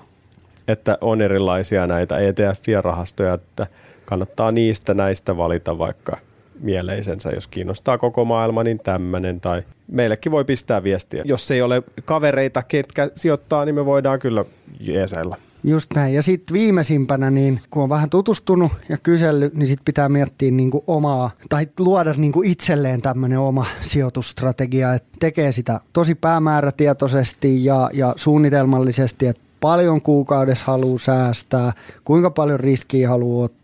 [0.72, 3.68] että on erilaisia näitä ETF-rahastoja, että
[4.06, 6.18] kannattaa niistä näistä valita vaikka
[6.62, 9.42] mieleisensä, jos kiinnostaa koko maailma, niin tämmöinen.
[9.42, 11.22] Tai meillekin voi pistää viestiä.
[11.26, 14.46] Jos ei ole kavereita, ketkä sijoittaa, niin me voidaan kyllä
[14.80, 15.36] jeeseillä.
[15.64, 16.14] Just näin.
[16.14, 20.72] Ja sitten viimeisimpänä, niin kun on vähän tutustunut ja kysellyt, niin sitten pitää miettiä niin
[20.72, 27.66] kuin omaa, tai luoda niin kuin itselleen tämmöinen oma sijoitusstrategia, että tekee sitä tosi päämäärätietoisesti
[27.66, 33.59] ja, ja suunnitelmallisesti, että paljon kuukaudessa haluaa säästää, kuinka paljon riskiä haluaa ottaa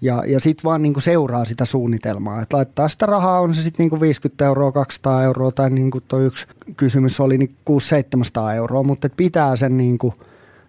[0.00, 2.42] ja, ja sitten vaan niinku seuraa sitä suunnitelmaa.
[2.42, 6.04] Et laittaa sitä rahaa, on se sitten niinku 50 euroa, 200 euroa tai niin kuin
[6.08, 7.50] tuo yksi kysymys oli niin
[8.50, 10.14] 600-700 euroa, mutta pitää sen niinku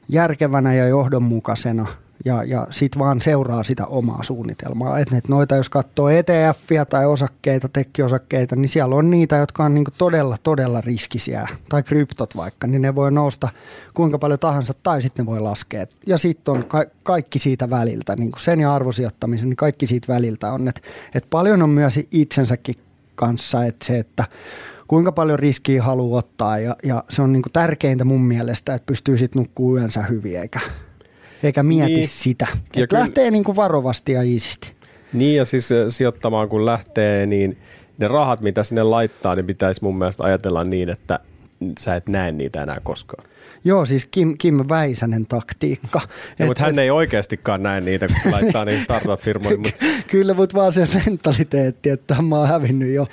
[0.09, 1.85] järkevänä ja johdonmukaisena–
[2.25, 4.99] ja, ja sitten vaan seuraa sitä omaa suunnitelmaa.
[4.99, 9.73] Et, et noita jos katsoo ETFiä tai osakkeita, tekkiosakkeita, niin siellä on niitä, jotka on
[9.73, 11.47] niinku todella, todella riskisiä.
[11.69, 13.49] Tai kryptot vaikka, niin ne voi nousta
[13.93, 15.85] kuinka paljon tahansa tai sitten ne voi laskea.
[16.07, 20.53] Ja sitten on ka- kaikki siitä väliltä, niin sen ja arvosijoittamisen, niin kaikki siitä väliltä
[20.53, 20.67] on.
[20.67, 20.81] Että
[21.15, 22.75] et paljon on myös itsensäkin
[23.15, 24.25] kanssa, että se, että
[24.87, 28.85] kuinka paljon riskiä haluaa ottaa ja, ja se on niin kuin tärkeintä mun mielestä, että
[28.85, 30.59] pystyy sitten nukkuu yönsä hyvin eikä,
[31.43, 32.07] eikä mieti Niin.
[32.07, 32.47] sitä.
[32.51, 34.73] Ja Että kyllä- lähtee niin kuin varovasti ja iisisti.
[35.13, 37.57] Niin ja siis ö, sijoittamaan kun lähtee, niin
[37.97, 41.19] ne rahat, mitä sinne laittaa, niin pitäisi mun mielestä ajatella niin, että
[41.79, 43.25] sä et näe niitä enää koskaan.
[43.65, 46.01] Joo, siis Kim, Kim Väisänen taktiikka.
[46.39, 49.57] Ja, mutta hän ei oikeastikaan näe niitä, kun laittaa niihin startup-firmoihin.
[49.59, 53.07] Mutta, Kyllä, mutta vaan se mentaliteetti, että mä oon hävinnyt jo.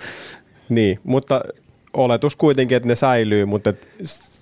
[0.68, 1.40] niin, mutta
[1.92, 3.88] oletus kuitenkin, että ne säilyy, mutta et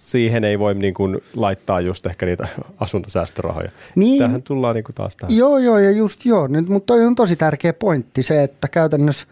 [0.09, 3.71] siihen ei voi niin kuin laittaa just ehkä niitä asuntosäästörahoja.
[3.95, 4.19] Niin.
[4.19, 5.37] Tähän tullaan niin kuin taas tähän.
[5.37, 6.47] Joo, joo, ja just joo.
[6.47, 9.27] Nyt, mutta toi on tosi tärkeä pointti se, että käytännössä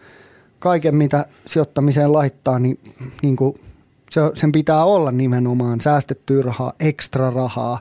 [0.59, 2.79] kaiken, mitä sijoittamiseen laittaa, niin,
[3.21, 3.55] niin kuin
[4.11, 7.79] se, sen pitää olla nimenomaan säästettyä rahaa, ekstra rahaa.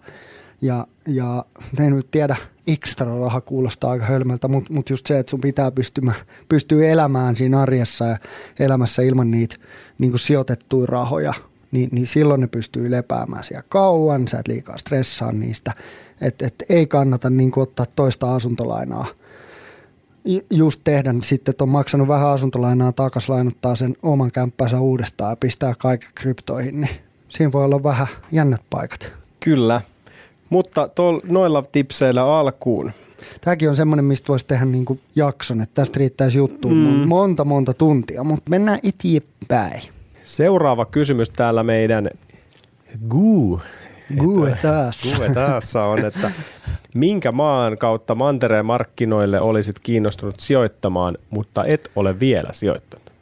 [0.62, 1.44] Ja, ja
[1.80, 5.70] en nyt tiedä, ekstra raha kuulostaa aika hölmöltä, mutta mut just se, että sun pitää
[5.70, 6.12] pystymä,
[6.48, 8.16] pystyä elämään siinä arjessa ja
[8.59, 9.56] elämässä ilman niitä
[9.98, 11.35] niin sijoitettuja rahoja,
[11.72, 15.72] niin, niin silloin ne pystyy lepäämään siellä kauan, sä et liikaa stressaa niistä.
[16.20, 19.07] Että et ei kannata niin kuin ottaa toista asuntolainaa
[20.26, 25.33] ju- just tehdä sitten, että on maksanut vähän asuntolainaa takas, lainottaa sen oman kämppänsä uudestaan
[25.33, 26.90] ja pistää kaiken kryptoihin, niin
[27.29, 29.12] siinä voi olla vähän jännät paikat.
[29.40, 29.81] Kyllä,
[30.50, 32.92] mutta tol, noilla tipseillä alkuun.
[33.40, 37.09] Tämäkin on semmoinen, mistä voisi tehdä niin kuin jakson, että tästä riittäisi juttua mm.
[37.09, 39.83] monta monta tuntia, mutta mennään eteenpäin.
[40.26, 42.10] Seuraava kysymys täällä meidän
[43.08, 43.60] Guu.
[44.18, 45.14] Gue taas.
[45.16, 46.30] Gue tässä on, että
[46.94, 53.12] minkä maan kautta mantereen markkinoille olisit kiinnostunut sijoittamaan, mutta et ole vielä sijoittanut?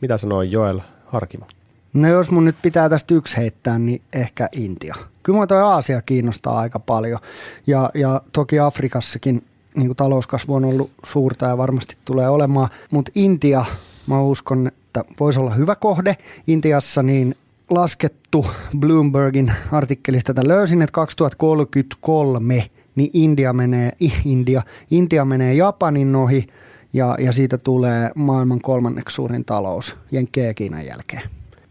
[0.00, 1.46] Mitä sanoo Joel Harkimo?
[1.92, 4.94] No jos mun nyt pitää tästä yksi heittää, niin ehkä Intia.
[5.22, 7.18] Kyllä mua toi Aasia kiinnostaa aika paljon.
[7.66, 12.68] Ja, ja toki Afrikassakin niin kuin talouskasvu on ollut suurta ja varmasti tulee olemaan.
[12.90, 13.64] Mutta Intia,
[14.08, 16.16] mä uskon, että voisi olla hyvä kohde.
[16.46, 17.34] Intiassa niin
[17.70, 18.46] laskettu
[18.78, 23.92] Bloombergin artikkelista tätä löysin, että 2033 niin India menee,
[24.24, 26.46] India, Intia menee Japanin ohi
[26.92, 31.22] ja, ja siitä tulee maailman kolmanneksi suurin talous Jenkkien ja Kiinan jälkeen.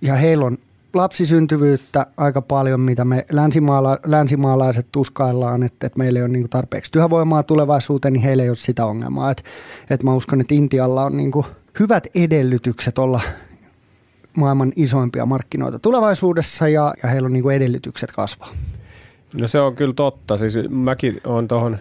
[0.02, 0.58] Ja heillä on
[0.94, 6.92] lapsisyntyvyyttä aika paljon, mitä me länsimaala, länsimaalaiset tuskaillaan, että, että meillä ei ole niin tarpeeksi
[6.92, 9.32] työvoimaa tulevaisuuteen, niin heillä ei ole sitä ongelmaa.
[9.32, 9.44] Että,
[9.90, 11.32] että mä uskon, että Intialla on niin
[11.80, 13.22] hyvät edellytykset olla
[14.38, 18.50] maailman isoimpia markkinoita tulevaisuudessa ja, ja heillä on niin edellytykset kasvaa.
[19.40, 20.38] No se on kyllä totta.
[20.38, 21.78] Siis mäkin olen tuohon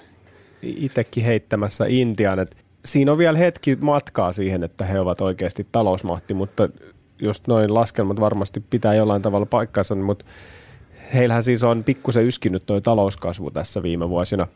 [0.62, 6.35] itsekin heittämässä Intian, että siinä on vielä hetki matkaa siihen, että he ovat oikeasti talousmahti,
[6.35, 6.68] mutta
[7.18, 10.24] just noin laskelmat varmasti pitää jollain tavalla paikkansa, mutta
[11.14, 14.46] heillähän siis on pikkusen yskinyt toi talouskasvu tässä viime vuosina.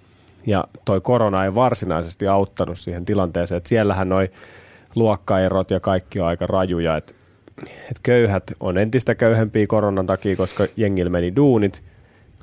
[0.47, 4.31] Ja toi korona ei varsinaisesti auttanut siihen tilanteeseen, että siellähän noi
[4.95, 7.15] luokkaerot ja kaikki on aika rajuja, että
[7.63, 11.83] et köyhät on entistä köyhempiä koronan takia, koska jengillä meni duunit,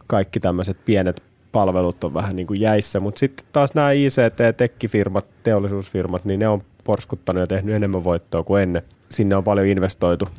[0.07, 5.25] kaikki tämmöiset pienet palvelut on vähän niin kuin jäissä, mutta sitten taas nämä ICT, tekkifirmat,
[5.43, 8.81] teollisuusfirmat, niin ne on porskuttanut ja tehnyt enemmän voittoa kuin ennen.
[9.09, 10.29] Sinne on paljon investoitu,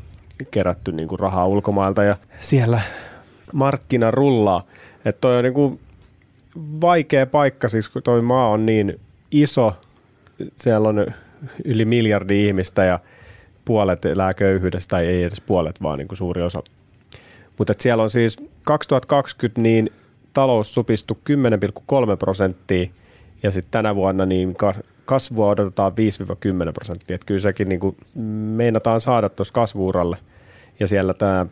[0.51, 2.81] kerätty niin kuin rahaa ulkomailta ja siellä
[3.53, 4.63] markkina rullaa.
[5.05, 5.81] Että toi on niin kuin
[6.81, 9.75] vaikea paikka, siis kun toi maa on niin iso,
[10.57, 11.07] siellä on
[11.65, 12.99] yli miljardi ihmistä ja
[13.65, 16.63] puolet elää köyhyydestä, tai ei edes puolet, vaan niin kuin suuri osa.
[17.59, 19.91] Mutta siellä on siis 2020 niin
[20.33, 22.89] talous supistui 10,3 prosenttia
[23.43, 24.75] ja sitten tänä vuonna niin ka-
[25.05, 27.15] kasvua odotetaan 5-10 prosenttia.
[27.15, 27.97] Et kyllä sekin niin kuin
[28.57, 30.17] meinataan saada tuossa kasvuuralle.
[30.81, 31.47] Ja siellä tämä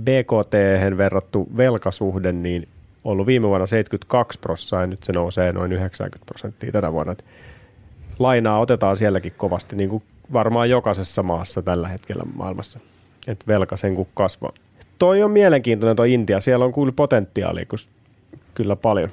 [0.00, 0.54] BKT
[0.96, 2.68] verrattu velkasuhde niin
[3.04, 7.12] ollut viime vuonna 72 prosenttia ja nyt se nousee noin 90 prosenttia tänä vuonna.
[7.12, 7.24] Et
[8.20, 10.02] lainaa otetaan sielläkin kovasti, niin kuin
[10.32, 12.80] varmaan jokaisessa maassa tällä hetkellä maailmassa.
[13.26, 14.52] Että velka sen kun kasvaa.
[14.98, 16.40] Toi on mielenkiintoinen toi Intia.
[16.40, 17.78] Siellä on kyllä potentiaalia kun
[18.54, 19.10] kyllä paljon.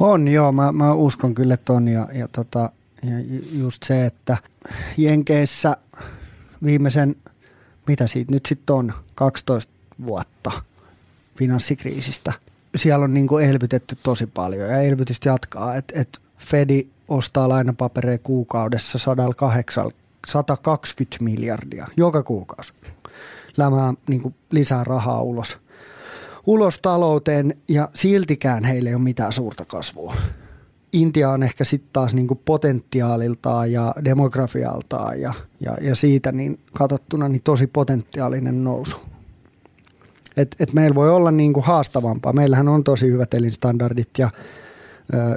[0.00, 1.88] On joo, mä, mä uskon kyllä, että on.
[1.88, 4.36] Ja, ja, tota, ja ju- just se, että
[4.96, 5.76] Jenkeissä
[6.64, 7.16] viimeisen,
[7.86, 9.72] mitä siitä nyt sitten on, 12
[10.06, 10.50] vuotta
[11.36, 12.32] finanssikriisistä.
[12.76, 15.76] Siellä on niinku elvytetty tosi paljon ja elvytystä jatkaa.
[15.76, 19.90] että et Fedi ostaa lainapapereja kuukaudessa 108,
[20.26, 22.72] 120 miljardia joka kuukausi.
[23.56, 25.58] Lämää niinku lisää rahaa ulos
[26.48, 30.14] ulos talouteen ja siltikään heillä ei ole mitään suurta kasvua.
[30.92, 37.28] Intia on ehkä sitten taas niinku potentiaaliltaan ja demografialtaan ja, ja, ja siitä niin katsottuna
[37.28, 38.96] niin tosi potentiaalinen nousu.
[40.36, 42.32] Et, et meillä voi olla niinku haastavampaa.
[42.32, 44.30] Meillähän on tosi hyvät elinstandardit ja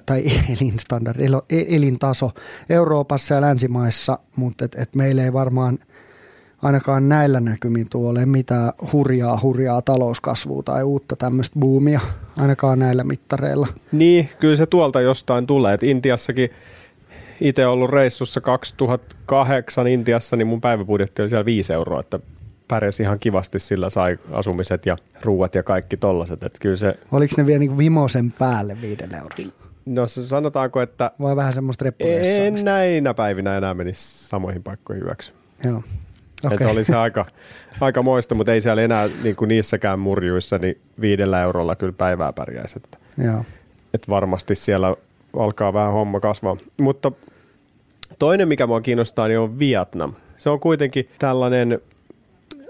[0.06, 0.24] tai
[0.60, 2.32] elinstandardit, el- elintaso
[2.70, 5.80] Euroopassa ja länsimaissa, mutta et, et meillä ei varmaan
[6.62, 12.00] ainakaan näillä näkymin tuolle mitään hurjaa, hurjaa talouskasvua tai uutta tämmöistä boomia,
[12.38, 13.68] ainakaan näillä mittareilla.
[13.92, 15.74] Niin, kyllä se tuolta jostain tulee.
[15.74, 16.50] Et Intiassakin
[17.42, 22.20] itse ollut reissussa 2008 Intiassa, niin mun päiväbudjetti oli siellä 5 euroa, että
[22.68, 26.44] pärjäsi ihan kivasti, sillä sai asumiset ja ruuat ja kaikki tollaset.
[26.44, 29.61] Että kyllä se, Oliko ne vielä niin vimosen päälle viidellä eurolla?
[29.86, 35.34] No sanotaanko, että Vai vähän semmoista en näinä päivinä enää menisi samoihin paikkoihin hyväksi.
[35.64, 35.84] Joo.
[36.46, 36.56] Okay.
[36.56, 37.26] Että oli se aika,
[37.82, 42.34] aika moista, mutta ei siellä enää niin kuin niissäkään murjuissa niin viidellä eurolla kyllä päivää
[42.34, 42.80] pärjäisi.
[42.84, 43.46] Että, Joo.
[43.94, 44.96] että varmasti siellä
[45.38, 46.58] alkaa vähän homma kasvaa.
[46.82, 47.12] Mutta
[48.20, 50.14] toinen, mikä mua kiinnostaa, niin on Vietnam.
[50.38, 51.82] Se on kuitenkin tällainen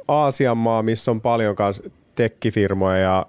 [0.08, 1.84] Aasian maa, missä on paljon kanssa
[2.16, 3.26] tekkifirmoja ja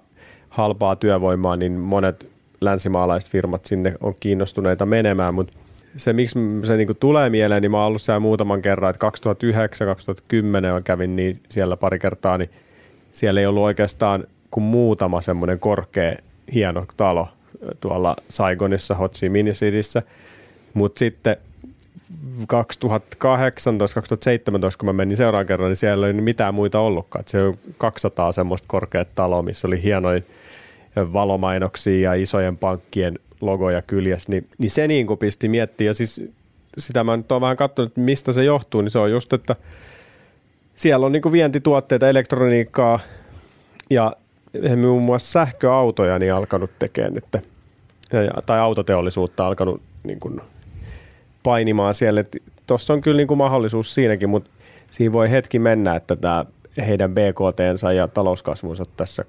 [0.49, 2.32] halpaa työvoimaa, niin monet
[2.65, 5.53] länsimaalaiset firmat sinne on kiinnostuneita menemään, mutta
[5.97, 9.07] se, miksi se niinku tulee mieleen, niin mä oon ollut siellä muutaman kerran, että
[10.71, 12.49] 2009-2010 on kävin niin siellä pari kertaa, niin
[13.11, 16.15] siellä ei ollut oikeastaan kuin muutama semmoinen korkea,
[16.53, 17.27] hieno talo
[17.79, 20.01] tuolla Saigonissa, Ho Chi Minh Cityssä,
[20.73, 21.37] mutta sitten
[22.41, 22.45] 2018-2017,
[24.77, 27.21] kun mä menin seuraan kerran, niin siellä ei mitään muita ollutkaan.
[27.21, 30.21] Et se on 200 semmoista korkeat taloa, missä oli hienoja
[30.95, 35.89] valomainoksia ja isojen pankkien logoja kyljessä, niin, niin se niin kuin pisti miettiä.
[35.89, 36.21] Ja siis
[36.77, 39.55] sitä mä nyt oon vähän katsonut, mistä se johtuu, niin se on just, että
[40.75, 42.99] siellä on niin kuin vientituotteita, elektroniikkaa
[43.89, 44.13] ja
[44.81, 47.25] muun muassa sähköautoja niin alkanut tekemään nyt,
[48.45, 50.41] tai autoteollisuutta alkanut niin kuin
[51.43, 52.23] painimaan siellä.
[52.67, 54.49] Tuossa on kyllä niin kuin mahdollisuus siinäkin, mutta
[54.89, 56.45] siinä voi hetki mennä, että tämä
[56.87, 59.25] heidän BKTnsa ja talouskasvunsa tässä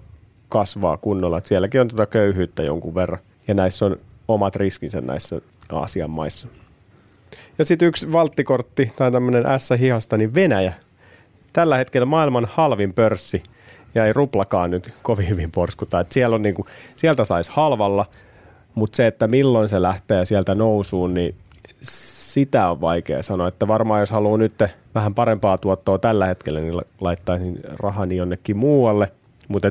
[0.49, 1.39] kasvaa kunnolla.
[1.39, 3.19] Et sielläkin on tuota köyhyyttä jonkun verran
[3.49, 3.97] ja näissä on
[4.29, 5.41] omat riskinsä näissä
[5.73, 6.49] Aasian maissa.
[7.59, 10.73] Ja sitten yksi valttikortti tai tämmöinen S-hihasta, niin Venäjä.
[11.53, 13.43] Tällä hetkellä maailman halvin pörssi
[13.95, 16.01] ja ei ruplakaan nyt kovin hyvin porskuta.
[16.01, 16.67] Et siellä on niinku,
[16.97, 18.07] sieltä saisi halvalla,
[18.75, 21.35] mutta se, että milloin se lähtee sieltä nousuun, niin
[21.81, 23.49] sitä on vaikea sanoa.
[23.49, 24.63] Että varmaan jos haluaa nyt
[24.95, 29.13] vähän parempaa tuottoa tällä hetkellä, niin la- laittaisin rahani jonnekin muualle.
[29.49, 29.71] Mutta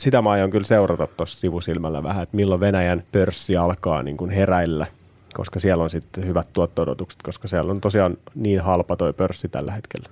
[0.00, 4.30] sitä mä aion kyllä seurata tuossa sivusilmällä vähän, että milloin Venäjän pörssi alkaa niin kuin
[4.30, 4.86] heräillä,
[5.34, 9.72] koska siellä on sitten hyvät tuotto-odotukset, koska siellä on tosiaan niin halpa toi pörssi tällä
[9.72, 10.08] hetkellä.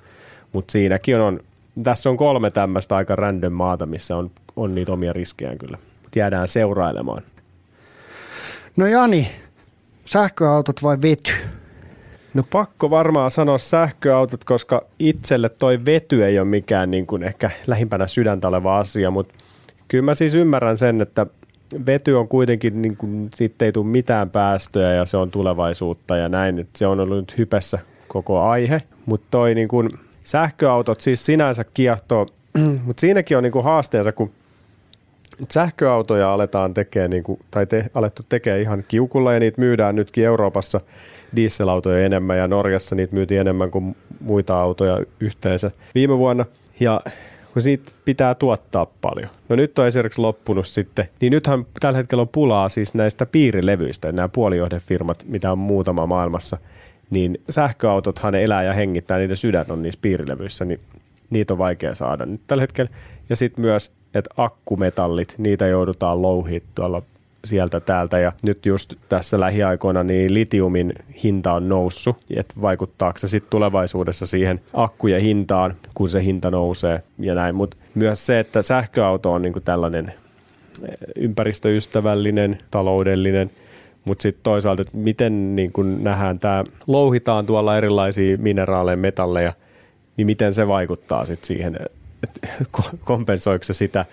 [0.53, 1.41] Mutta siinäkin on,
[1.83, 5.79] tässä on kolme tämmöistä aika random maata, missä on, on niitä omia riskejään kyllä.
[6.03, 7.23] Mut jäädään seurailemaan.
[8.77, 9.29] No Jani,
[10.05, 11.33] sähköautot vai vety?
[12.35, 17.51] No pakko varmaan sanoa sähköautot, koska itselle toi vety ei ole mikään niin kuin ehkä
[17.67, 19.35] lähimpänä sydäntä oleva asia, mutta
[19.95, 21.27] kyllä mä siis ymmärrän sen, että
[21.87, 26.29] vety on kuitenkin, niin kuin, siitä ei tule mitään päästöjä ja se on tulevaisuutta ja
[26.29, 27.79] näin, että se on ollut nyt hypessä
[28.09, 29.91] koko aihe, mutta toi niin kuin,
[30.23, 32.27] sähköautot siis sinänsä kiehtoo,
[32.87, 34.31] mutta siinäkin on niin kuin haasteensa, kun
[35.51, 40.25] sähköautoja aletaan tekemään, niin kuin, tai te, alettu tekemään ihan kiukulla ja niitä myydään nytkin
[40.25, 40.81] Euroopassa
[41.37, 46.45] dieselautoja enemmän ja Norjassa niitä myytiin enemmän kuin muita autoja yhteensä viime vuonna.
[46.81, 47.01] Ja
[47.55, 49.29] kun siitä pitää tuottaa paljon.
[49.49, 54.13] No nyt on esimerkiksi loppunut sitten, niin nythän tällä hetkellä on pulaa siis näistä piirilevyistä,
[54.13, 56.59] nämä puolijohdefirmat, mitä on muutama maailmassa,
[57.11, 60.81] niin sähköautothan elää ja hengittää, niiden sydän on niissä piirilevyissä, niin
[61.31, 62.91] niitä on vaikea saada nyt tällä hetkellä.
[63.29, 67.03] Ja sitten myös, että akkumetallit, niitä joudutaan louhimaan tuolla
[67.45, 68.19] sieltä täältä.
[68.19, 70.93] Ja nyt just tässä lähiaikoina niin litiumin
[71.23, 77.03] hinta on noussut, että vaikuttaako se sitten tulevaisuudessa siihen akkujen hintaan, kun se hinta nousee
[77.19, 83.51] ja näin, mutta myös se, että sähköauto on niinku tällainen eh, ympäristöystävällinen, taloudellinen,
[84.05, 89.53] mutta sitten toisaalta, että miten niin kun nähdään tämä, louhitaan tuolla erilaisia mineraaleja, metalleja,
[90.17, 91.77] niin miten se vaikuttaa sitten siihen,
[92.23, 92.49] että
[93.05, 94.05] kompensoiko se sitä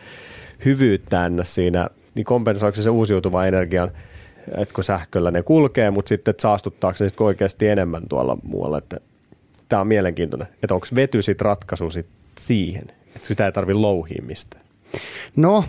[0.65, 3.91] hyvyyttä siinä, niin kompensoiko se uusiutuvan energian,
[4.57, 8.77] että kun sähköllä ne kulkee, mutta sitten että saastuttaako se sitten oikeasti enemmän tuolla muualla,
[8.77, 8.99] että
[9.69, 12.07] tämä on mielenkiintoinen, että onko vety sitten ratkaisu sit
[12.37, 12.85] siihen,
[13.15, 14.63] että sitä ei tarvitse louhia mistään.
[15.35, 15.63] No,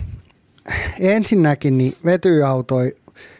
[0.99, 2.95] ensinnäkin niin vetyautoi,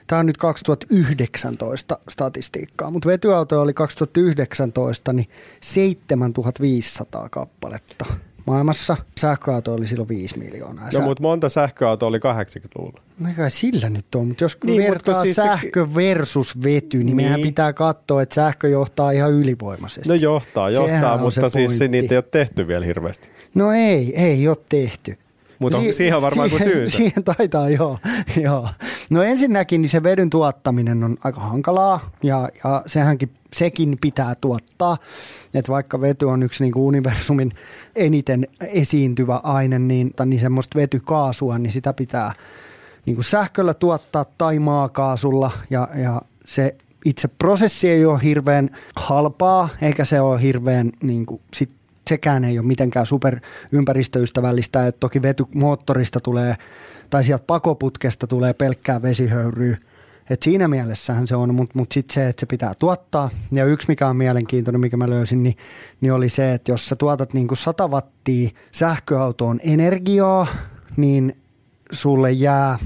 [0.07, 5.29] tämä on nyt 2019 statistiikkaa, mutta vetyautoja oli 2019 niin
[5.61, 8.05] 7500 kappaletta
[8.45, 8.97] maailmassa.
[9.19, 10.89] Sähköauto oli silloin 5 miljoonaa.
[10.93, 13.01] No mutta monta sähköautoa oli 80-luvulla.
[13.19, 15.87] No kai sillä nyt on, mutta jos Niin, niin, mutta vertaa siis siis se- sähkö
[15.95, 20.09] versus vety, niin, niin meidän pitää katsoa, että sähkö johtaa ihan ylivoimaisesti.
[20.09, 23.29] No johtaa, Sehän johtaa, on mutta se siis se niitä ei ole tehty vielä hirveästi.
[23.55, 25.17] No ei, ei ole tehty.
[25.71, 26.97] Mutta siihen on varmaan kuin syynsä.
[26.97, 27.99] Siihen taitaa, joo,
[28.41, 28.69] joo.
[29.09, 34.97] No ensinnäkin niin se vedyn tuottaminen on aika hankalaa ja, ja sehänkin, sekin pitää tuottaa.
[35.53, 37.51] Että vaikka vety on yksi niin kuin universumin
[37.95, 42.33] eniten esiintyvä aine, niin, niin semmoista vetykaasua, niin sitä pitää
[43.05, 49.69] niin kuin sähköllä tuottaa tai maakaasulla ja, ja se itse prosessi ei ole hirveän halpaa,
[49.81, 51.69] eikä se ole hirveän, niin kuin, sit,
[52.09, 53.39] sekään ei ole mitenkään super
[53.71, 56.55] ympäristöystävällistä, että toki vetymoottorista tulee,
[57.09, 59.77] tai sieltä pakoputkesta tulee pelkkää vesihöyryä,
[60.29, 63.29] et siinä mielessähän se on, mutta mut sitten se, että se pitää tuottaa.
[63.51, 65.57] Ja yksi, mikä on mielenkiintoinen, mikä mä löysin, niin,
[66.01, 70.47] niin oli se, että jos sä tuotat niin kuin 100 wattia sähköautoon energiaa,
[70.97, 71.35] niin
[71.91, 72.79] sulle jää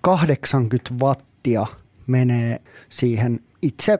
[0.00, 1.66] 80 wattia
[2.06, 3.98] menee siihen itse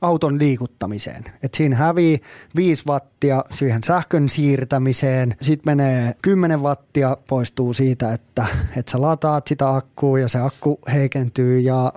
[0.00, 1.24] auton liikuttamiseen.
[1.42, 2.20] Et siinä hävii
[2.56, 9.46] 5 wattia siihen sähkön siirtämiseen, sitten menee 10 wattia poistuu siitä, että, että sä lataat
[9.46, 11.92] sitä akkua ja se akku heikentyy ja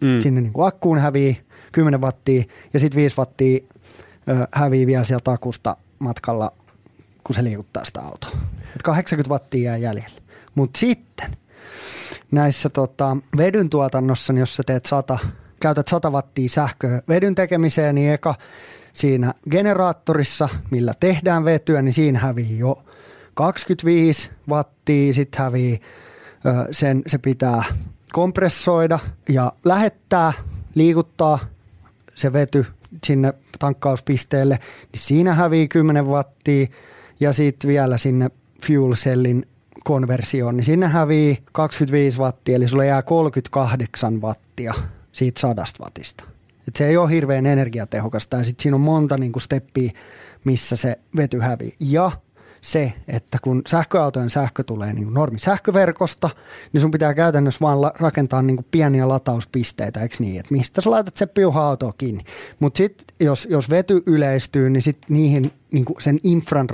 [0.00, 0.20] mm.
[0.20, 1.40] sinne niin kuin akkuun hävii
[1.72, 3.58] 10 wattia ja sitten 5 wattia
[4.28, 6.52] ö, hävii vielä sieltä akusta matkalla,
[7.24, 8.30] kun se liikuttaa sitä autoa.
[8.76, 10.20] Et 80 wattia jää jäljelle.
[10.54, 11.30] Mutta sitten
[12.30, 15.18] näissä tota, vedyn tuotannossa, niin jos sä teet 100,
[15.64, 18.34] käytät 100 wattia sähköä vedyn tekemiseen, niin eka
[18.92, 22.84] siinä generaattorissa, millä tehdään vetyä, niin siinä hävii jo
[23.34, 25.80] 25 wattia, sitten hävii
[26.70, 27.64] sen, se pitää
[28.12, 28.98] kompressoida
[29.28, 30.32] ja lähettää,
[30.74, 31.38] liikuttaa
[32.14, 32.66] se vety
[33.04, 34.58] sinne tankkauspisteelle,
[34.92, 36.66] niin siinä hävii 10 wattia
[37.20, 38.30] ja sitten vielä sinne
[38.66, 39.46] fuel cellin
[39.84, 44.74] konversioon, niin sinne hävii 25 wattia, eli sulle jää 38 wattia
[45.14, 46.24] siitä sadasta wattista.
[46.68, 49.92] Et se ei ole hirveän energiatehokasta ja sitten siinä on monta niinku steppiä,
[50.44, 51.72] missä se vety hävii.
[51.80, 52.10] Ja
[52.60, 56.30] se, että kun sähköautojen sähkö tulee niin normi sähköverkosta,
[56.72, 60.40] niin sun pitää käytännössä vaan rakentaa niin pieniä latauspisteitä, eikö niin?
[60.40, 62.24] Että mistä sä laitat se piuha kiinni.
[62.60, 66.68] Mutta sitten jos, jos vety yleistyy, niin sitten niihin niin sen infran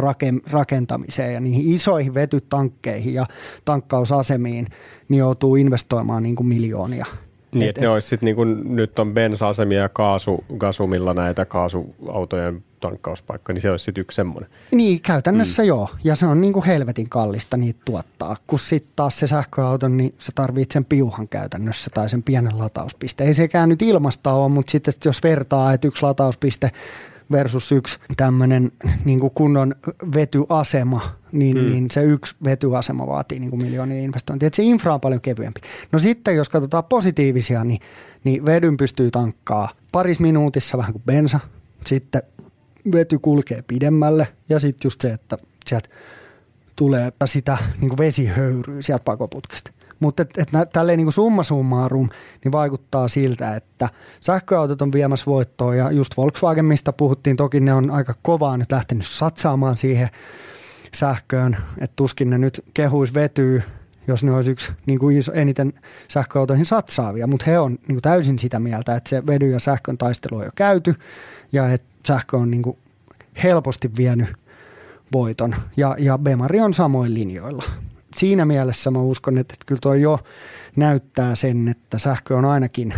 [0.50, 3.26] rakentamiseen ja niihin isoihin vetytankkeihin ja
[3.64, 4.66] tankkausasemiin,
[5.08, 7.06] niin joutuu investoimaan niin miljoonia.
[7.52, 11.44] Niin, et, että ne olisi sitten niin kuin nyt on bensa-asemia ja kaasu, gasumilla näitä
[11.44, 14.50] kaasuautojen tankkauspaikka, niin se olisi sitten yksi semmoinen.
[14.70, 15.68] Niin, käytännössä mm.
[15.68, 15.88] joo.
[16.04, 18.36] Ja se on niin kuin helvetin kallista niitä tuottaa.
[18.46, 23.24] Kun sitten taas se sähköauto, niin sä tarvitset sen piuhan käytännössä tai sen pienen latauspiste.
[23.24, 26.70] Ei sekään nyt ilmasta ole, mutta sitten jos vertaa, että yksi latauspiste
[27.32, 28.72] versus yksi tämmöinen
[29.04, 29.74] niin kunnon
[30.14, 31.66] vetyasema, niin, mm.
[31.66, 34.46] niin se yksi vetyasema vaatii niin kuin miljoonia investointia.
[34.46, 35.60] Et se infra on paljon kevyempi.
[35.92, 37.80] No sitten jos katsotaan positiivisia, niin,
[38.24, 41.40] niin vedyn pystyy tankkaa paris minuutissa vähän kuin bensa.
[41.86, 42.22] Sitten
[42.92, 45.88] vety kulkee pidemmälle ja sitten just se, että sieltä
[46.76, 49.70] tulee sitä niin kuin vesihöyryä sieltä pakoputkesta.
[50.00, 52.08] Mutta et, et tälleen niin summa summarum,
[52.44, 53.88] niin vaikuttaa siltä, että
[54.20, 58.72] sähköautot on viemässä voittoa ja just Volkswagen, mistä puhuttiin, toki ne on aika kovaa nyt
[58.72, 60.08] lähtenyt satsaamaan siihen
[60.94, 63.62] sähköön, että tuskin ne nyt kehuisi vetyy,
[64.06, 65.72] jos ne olisi yksi niin kuin iso, eniten
[66.08, 69.98] sähköautoihin satsaavia, mutta he on niin kuin täysin sitä mieltä, että se vedy ja sähkön
[69.98, 70.94] taistelu on jo käyty
[71.52, 72.78] ja että sähkö on niin kuin
[73.42, 74.28] helposti vienyt
[75.12, 75.56] voiton.
[75.76, 77.64] Ja, ja Bemari on samoin linjoilla
[78.16, 80.18] siinä mielessä mä uskon, että, että kyllä toi jo
[80.76, 82.94] näyttää sen, että sähkö on ainakin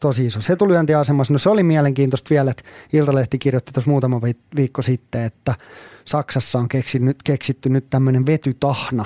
[0.00, 1.32] tosi iso setulyöntiasemassa.
[1.32, 2.62] No se oli mielenkiintoista vielä, että
[2.92, 4.20] Iltalehti kirjoitti tuossa muutama
[4.56, 5.54] viikko sitten, että
[6.04, 9.04] Saksassa on keksitty, keksitty nyt tämmöinen vetytahna,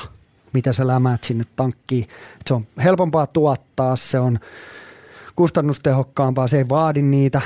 [0.53, 2.09] mitä sä lämäät sinne tankkiin.
[2.47, 4.39] Se on helpompaa tuottaa, se on
[5.37, 7.41] kustannustehokkaampaa, se ei vaadi niitä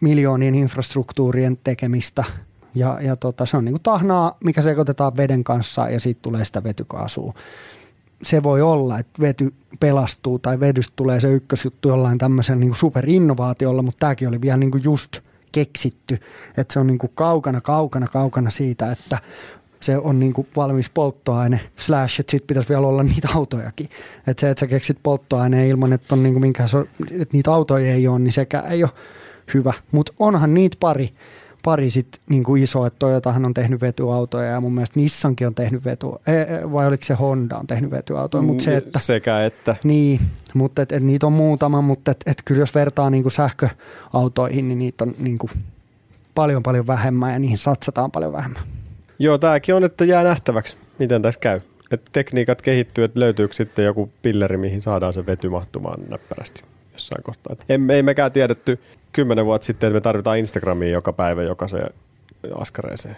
[0.00, 2.24] miljoonien infrastruktuurien tekemistä–
[2.74, 6.44] ja, ja tota, se on niin kuin tahnaa, mikä sekoitetaan veden kanssa ja siitä tulee
[6.44, 7.34] sitä vetykaasua.
[8.22, 13.82] Se voi olla, että vety pelastuu tai vedystä tulee se ykkösjuttu jollain tämmöisen niin superinnovaatiolla,
[13.82, 15.20] mutta tämäkin oli vielä niin kuin just
[15.52, 16.18] keksitty.
[16.56, 19.18] Että se on niin kuin kaukana, kaukana, kaukana siitä, että
[19.80, 23.88] se on niin kuin valmis polttoaine, slash, että sitten pitäisi vielä olla niitä autojakin.
[24.26, 26.68] Että se, että sä keksit polttoaineen ilman, että, on niin kuin minkään,
[27.10, 28.92] että niitä autoja ei ole, niin sekään ei ole
[29.54, 29.72] hyvä.
[29.92, 31.12] Mutta onhan niitä pari,
[31.64, 35.54] pari sit niin kuin iso, että Toyotahan on tehnyt vetyautoja ja mun mielestä Nissankin on
[35.54, 36.06] tehnyt vety,
[36.72, 38.98] vai oliko se Honda on tehnyt vetyautoja, mutta se, että...
[38.98, 39.76] Sekä että.
[39.84, 40.20] Niin,
[40.54, 44.68] mutta et, et niitä on muutama, mutta et, et kyllä jos vertaa niin kuin sähköautoihin,
[44.68, 45.50] niin niitä on niin kuin
[46.34, 48.62] paljon paljon vähemmän ja niihin satsataan paljon vähemmän.
[49.18, 51.60] Joo, tämäkin on, että jää nähtäväksi, miten tässä käy.
[51.90, 56.62] Että tekniikat kehittyy, että löytyykö sitten joku pilleri, mihin saadaan se vety mahtumaan näppärästi
[56.92, 57.56] jossain kohtaa.
[57.68, 58.78] Ei, ei mekään tiedetty
[59.14, 61.90] kymmenen vuotta sitten, että me tarvitaan Instagramiin joka päivä jokaiseen
[62.58, 63.16] askareeseen.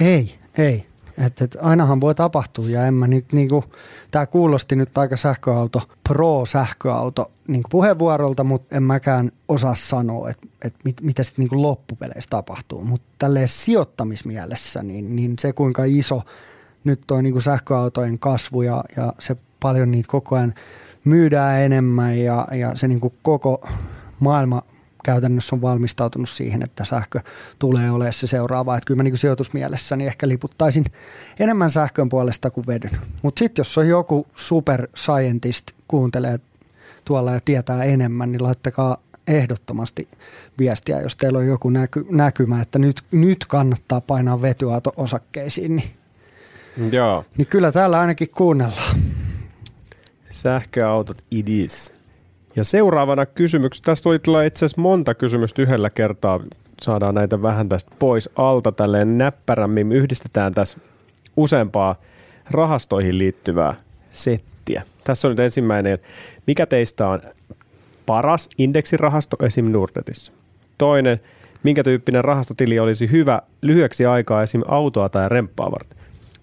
[0.00, 0.86] Ei, ei.
[1.26, 3.64] Et, et ainahan voi tapahtua ja en mä nyt niinku,
[4.10, 10.74] tää kuulosti nyt aika sähköauto, pro-sähköauto niinku puheenvuorolta, mutta en mäkään osaa sanoa, että et
[10.84, 12.84] mit, mitä sitten niinku loppupeleissä tapahtuu.
[12.84, 16.22] Mutta tälleen sijoittamismielessä, niin, niin se kuinka iso
[16.84, 20.54] nyt toi niinku sähköautojen kasvu ja, ja se paljon niitä koko ajan
[21.04, 23.68] myydään enemmän ja, ja se niinku koko
[24.20, 24.62] maailma
[25.04, 27.20] käytännössä on valmistautunut siihen, että sähkö
[27.58, 28.76] tulee olemaan se seuraava.
[28.76, 30.84] Että kyllä mä niin sijoitusmielessä niin ehkä liputtaisin
[31.40, 32.98] enemmän sähkön puolesta kuin vedyn.
[33.22, 36.38] Mutta sitten jos on joku super scientist kuuntelee
[37.04, 38.98] tuolla ja tietää enemmän, niin laittakaa
[39.28, 40.08] ehdottomasti
[40.58, 45.92] viestiä, jos teillä on joku näky, näkymä, että nyt, nyt kannattaa painaa vetyauto osakkeisiin, niin,
[46.92, 47.24] Joo.
[47.36, 48.96] niin kyllä täällä ainakin kuunnellaan.
[50.30, 52.03] Sähköautot it is.
[52.56, 53.82] Ja seuraavana kysymys.
[53.82, 56.40] Tästä voi tulla itse asiassa monta kysymystä yhdellä kertaa.
[56.82, 59.92] Saadaan näitä vähän tästä pois alta tälleen näppärämmin.
[59.92, 60.78] Yhdistetään tässä
[61.36, 61.96] useampaa
[62.50, 63.74] rahastoihin liittyvää
[64.10, 64.82] settiä.
[65.04, 65.98] Tässä on nyt ensimmäinen.
[66.46, 67.20] Mikä teistä on
[68.06, 69.72] paras indeksirahasto esim.
[69.72, 70.32] Nordnetissä?
[70.78, 71.20] Toinen.
[71.62, 74.62] Minkä tyyppinen rahastotili olisi hyvä lyhyeksi aikaa esim.
[74.68, 75.98] autoa tai remppaa varten?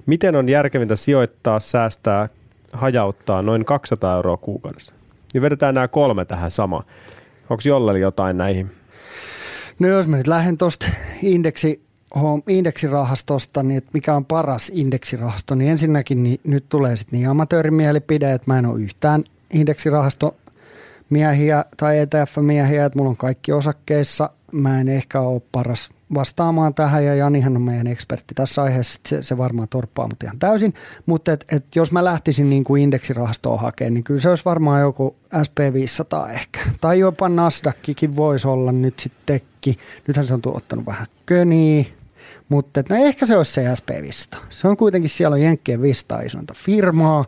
[0.06, 2.30] Miten on järkevintä sijoittaa, säästää,
[2.74, 4.94] hajauttaa noin 200 euroa kuukaudessa?
[5.34, 6.84] Niin vedetään nämä kolme tähän samaan.
[7.50, 8.72] Onko jolleli jotain näihin?
[9.80, 10.88] No jos mä nyt lähden tuosta
[11.24, 11.82] indeksi,
[12.48, 18.34] indeksirahastosta, niin että mikä on paras indeksirahasto, niin ensinnäkin niin nyt tulee sitten niin amatöörimielipide,
[18.34, 19.24] että mä en ole yhtään
[19.54, 20.38] indeksirahasto
[21.10, 24.30] miehiä tai ETF-miehiä, että mulla on kaikki osakkeissa.
[24.52, 29.24] Mä en ehkä ole paras vastaamaan tähän ja Janihan on meidän ekspertti tässä aiheessa, se,
[29.24, 30.74] se varmaan torppaa mut ihan täysin.
[31.06, 34.82] Mutta et, et jos mä lähtisin niin kuin indeksirahastoa hakemaan, niin kyllä se olisi varmaan
[34.82, 36.60] joku SP500 ehkä.
[36.82, 39.78] Tai jopa Nasdaqkin voisi olla nyt sitten tekki.
[40.08, 41.86] Nythän se on tuottanut vähän köniä,
[42.50, 44.38] mutta no ehkä se olisi se SP500.
[44.50, 47.26] Se on kuitenkin, siellä on Jenkkien 500 isointa firmaa.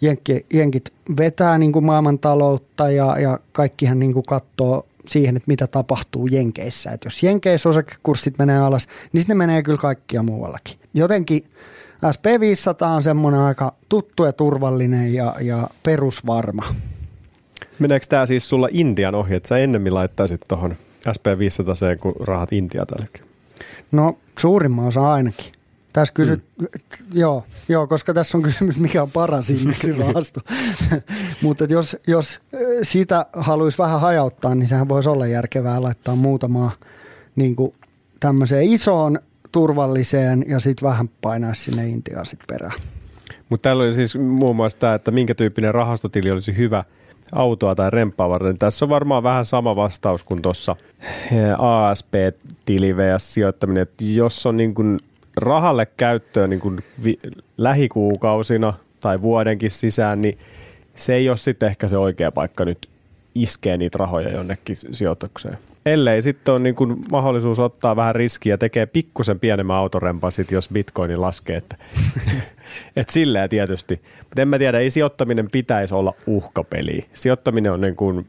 [0.00, 5.66] Jenkki, jenkit vetää niin kuin maailmantaloutta ja, ja kaikkihan niin kuin katsoo siihen, että mitä
[5.66, 6.90] tapahtuu Jenkeissä.
[6.90, 10.76] Että jos Jenkeissä osakekurssit menee alas, niin sitten ne menee kyllä kaikkia muuallakin.
[10.94, 11.42] Jotenkin
[12.06, 16.64] SP500 on semmoinen aika tuttu ja turvallinen ja, ja perusvarma.
[17.78, 20.76] Meneekö tämä siis sulla Intian ohi, että sä ennemmin laittaisit tuohon
[21.08, 23.24] SP500 kuin rahat Intia tälläkin?
[23.92, 25.52] No suurimman osa ainakin.
[25.92, 26.66] Tässä kysy, mm.
[27.12, 30.40] joo, joo, koska tässä on kysymys, mikä on paras indeksirahasto.
[31.42, 32.40] Mutta jos, jos
[32.82, 36.70] sitä haluaisi vähän hajauttaa, niin sehän voisi olla järkevää laittaa muutamaa
[37.36, 37.74] niin kuin
[38.20, 39.18] tämmöiseen isoon
[39.52, 42.80] turvalliseen ja sitten vähän painaa sinne Intiaan sitten perään.
[43.48, 46.84] Mutta täällä oli siis muun muassa tämä, että minkä tyyppinen rahastotili olisi hyvä
[47.32, 48.56] autoa tai remppaa varten.
[48.56, 50.76] Tässä on varmaan vähän sama vastaus kuin tuossa
[51.58, 54.98] ASP-tili sijoittaminen, että jos on niin kuin
[55.36, 57.18] rahalle käyttöön niin kuin vi-
[57.58, 60.38] lähikuukausina tai vuodenkin sisään, niin
[60.94, 62.88] se ei ole sitten ehkä se oikea paikka nyt
[63.34, 65.58] iskee niitä rahoja jonnekin sijoitukseen.
[65.86, 70.68] Ellei sitten on niin kuin mahdollisuus ottaa vähän riskiä tekee pikkusen pienemmän autorempan sit, jos
[70.72, 71.56] bitcoini laskee.
[71.56, 71.76] Että,
[72.96, 74.00] et silleen tietysti.
[74.18, 77.04] Mutta en mä tiedä, ei sijoittaminen pitäisi olla uhkapeli.
[77.12, 78.26] Sijoittaminen on niin kuin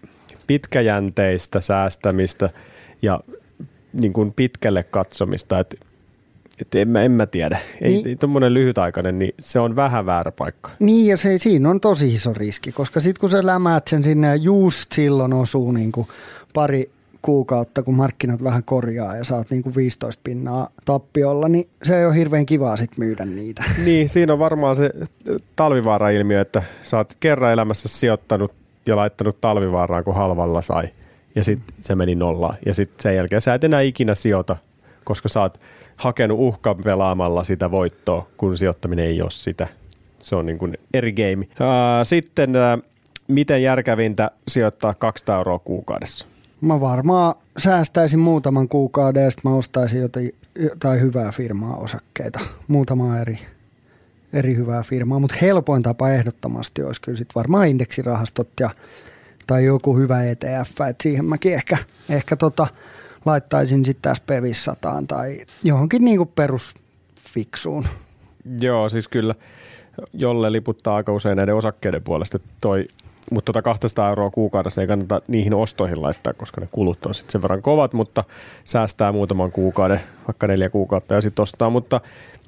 [0.48, 2.50] pitkäjänteistä säästämistä
[3.02, 3.20] ja
[3.94, 5.60] niin kuin pitkälle katsomista.
[5.60, 5.76] Että
[6.62, 7.60] että en, mä, en mä tiedä.
[7.82, 10.72] Ei, niin, tuommoinen lyhytaikainen, niin se on vähän väärä paikka.
[10.80, 14.28] Niin ja se, siinä on tosi iso riski, koska sitten kun sä lämäät sen sinne
[14.28, 16.08] ja just silloin osuu niin kuin
[16.54, 16.92] pari
[17.22, 22.06] kuukautta, kun markkinat vähän korjaa ja saat niin kuin 15 pinnaa tappiolla, niin se ei
[22.06, 23.64] ole hirveän kivaa sitten myydä niitä.
[23.86, 24.90] Niin, siinä on varmaan se
[25.56, 28.52] talvivaara-ilmiö, että sä oot kerran elämässä sijoittanut
[28.86, 30.84] ja laittanut talvivaaraan, kun halvalla sai.
[31.36, 32.58] Ja sitten se meni nollaan.
[32.66, 34.58] Ja sitten sen jälkeen sä et enää ikinä sijoita,
[35.04, 35.60] koska sä oot
[35.98, 39.68] hakenut uhkan pelaamalla sitä voittoa, kun sijoittaminen ei ole sitä.
[40.20, 41.48] Se on niin kuin eri game.
[42.04, 42.54] Sitten
[43.28, 46.28] miten järkevintä sijoittaa 200 euroa kuukaudessa?
[46.62, 52.40] Mä varmaan säästäisin muutaman kuukauden ja sitten mä ostaisin jotain, jotain hyvää firmaa osakkeita.
[52.68, 53.38] Muutama eri,
[54.34, 58.70] eri hyvää firmaa, mutta helpoin tapa ehdottomasti olisi kyllä sit varmaan indeksirahastot ja,
[59.48, 60.82] tai joku hyvä ETF.
[60.90, 61.78] Et siihen mäkin ehkä,
[62.10, 62.68] ehkä tota,
[63.26, 67.88] laittaisin sitten SP500 tai johonkin niinku perusfiksuun.
[68.62, 69.36] Joo, siis kyllä
[70.14, 72.86] jolle liputtaa aika usein näiden osakkeiden puolesta toi
[73.32, 77.32] mutta tota 200 euroa kuukaudessa ei kannata niihin ostoihin laittaa, koska ne kulut on sitten
[77.32, 78.24] sen verran kovat, mutta
[78.64, 81.70] säästää muutaman kuukauden, vaikka neljä kuukautta ja sitten ostaa.
[81.70, 82.02] Mutta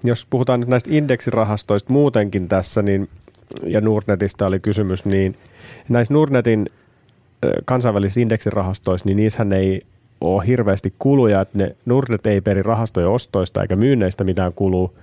[0.03, 3.09] jos puhutaan nyt näistä indeksirahastoista muutenkin tässä, niin,
[3.63, 5.38] ja Nordnetista oli kysymys, niin
[5.89, 6.65] näissä Nordnetin
[7.65, 9.86] kansainvälisissä indeksirahastoissa, niin niissähän ei
[10.22, 14.97] ole hirveästi kuluja, että ne Nordnet ei peri rahastojen ostoista eikä myynneistä mitään kuluu,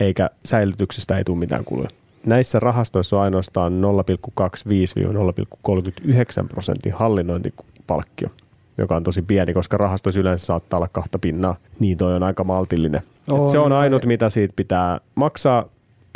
[0.00, 1.88] eikä säilytyksestä ei tule mitään kuluja.
[2.26, 8.28] Näissä rahastoissa on ainoastaan 0,25-0,39 prosentin hallinnointipalkkio,
[8.78, 12.44] joka on tosi pieni, koska rahastoissa yleensä saattaa olla kahta pinnaa, niin toi on aika
[12.44, 13.00] maltillinen.
[13.30, 15.64] On, Et se on ainut, mitä siitä pitää maksaa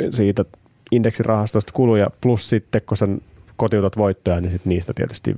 [0.09, 0.45] siitä
[0.91, 3.07] indeksirahastosta kuluja, plus sitten kun sä
[3.55, 5.35] kotiutat voittoja, niin sit niistä tietysti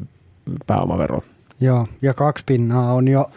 [0.67, 1.23] pääomavero.
[1.61, 3.31] Joo, ja kaksi pinnaa on jo,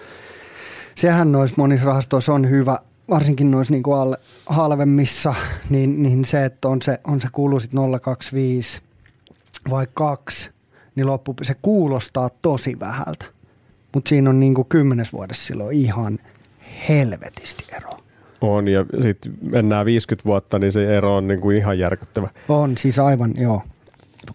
[0.94, 2.78] sehän noissa monissa rahastoissa on hyvä,
[3.10, 5.34] varsinkin noissa niinku alle, halvemmissa,
[5.70, 8.82] niin, niin se, että on se, on se kulu sit 0,25
[9.70, 10.50] vai 2,
[10.94, 13.26] niin loppu, se kuulostaa tosi vähältä.
[13.94, 16.18] Mutta siinä on niinku kymmenes vuodessa silloin ihan
[16.88, 17.98] helvetisti eroa.
[18.40, 22.28] On, ja sitten mennään 50 vuotta, niin se ero on niinku ihan järkyttävä.
[22.48, 23.62] On siis aivan, joo.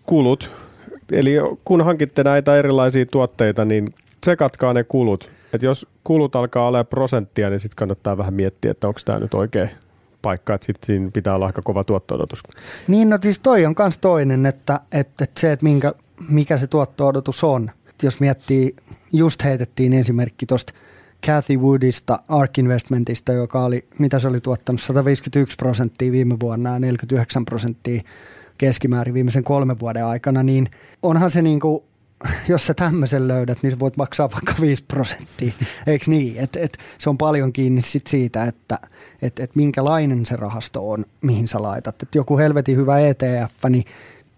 [0.06, 0.52] Kulut,
[1.12, 1.32] eli
[1.66, 5.30] kun hankitte näitä erilaisia tuotteita, niin tsekatkaa ne kulut.
[5.54, 9.34] Et jos kulut alkaa olla prosenttia, niin sitten kannattaa vähän miettiä, että onko tämä nyt
[9.34, 9.68] oikea
[10.22, 12.44] paikka, että sitten siinä pitää olla aika kova tuotto-odotus.
[12.88, 15.94] Niin no siis toi on kans toinen, että, että, että se, että minkä,
[16.30, 17.72] mikä se tuotto-odotus on.
[18.04, 18.76] Jos miettii,
[19.14, 20.74] just heitettiin esimerkki tuosta
[21.26, 26.80] Cathy Woodista, Ark Investmentista, joka oli, mitä se oli tuottanut, 151 prosenttia viime vuonna ja
[26.80, 28.02] 49 prosenttia
[28.58, 30.70] keskimäärin viimeisen kolmen vuoden aikana, niin
[31.04, 31.84] onhan se niin kuin,
[32.48, 35.52] jos sä tämmöisen löydät, niin sä voit maksaa vaikka 5 prosenttia,
[35.88, 36.38] eikö niin?
[36.38, 38.80] Et, et, se on paljon kiinni sit siitä, että
[39.22, 42.04] et, et minkälainen se rahasto on, mihin sä laitat.
[42.04, 43.84] Et joku helvetin hyvä ETF, niin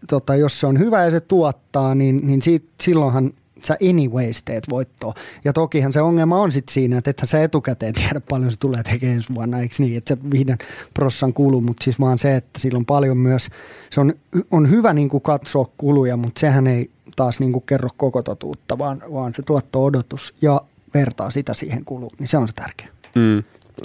[0.07, 3.31] tota, jos se on hyvä ja se tuottaa, niin, niin siitä, silloinhan
[3.67, 5.13] sä anyways teet voittoa.
[5.45, 8.83] Ja tokihan se ongelma on sitten siinä, että ethän sä etukäteen tiedä paljon se tulee
[8.83, 9.97] tekemään ensi vuonna, eikö niin?
[9.97, 10.57] Että se viiden
[10.93, 13.49] prossan kulu, mutta siis vaan se, että sillä on paljon myös,
[13.91, 14.13] se on,
[14.51, 18.77] on hyvä niin kuin katsoa kuluja, mutta sehän ei taas niin kuin kerro koko totuutta,
[18.77, 20.61] vaan, vaan se tuotto-odotus ja
[20.93, 22.87] vertaa sitä siihen kuluun, niin se on se tärkeä.
[23.15, 23.43] Mm.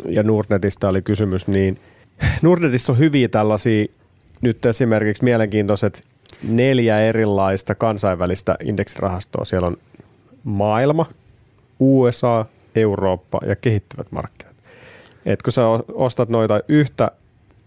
[0.09, 1.81] Ja Nordnetista oli kysymys, niin
[2.43, 3.87] Nordnetissa on hyviä tällaisia,
[4.41, 6.05] nyt esimerkiksi mielenkiintoiset
[6.43, 9.45] neljä erilaista kansainvälistä indeksirahastoa.
[9.45, 9.77] Siellä on
[10.45, 11.07] maailma,
[11.81, 14.55] USA, Eurooppa ja kehittyvät markkinat.
[15.27, 15.63] Et kun sä
[15.93, 17.11] ostat noita yhtä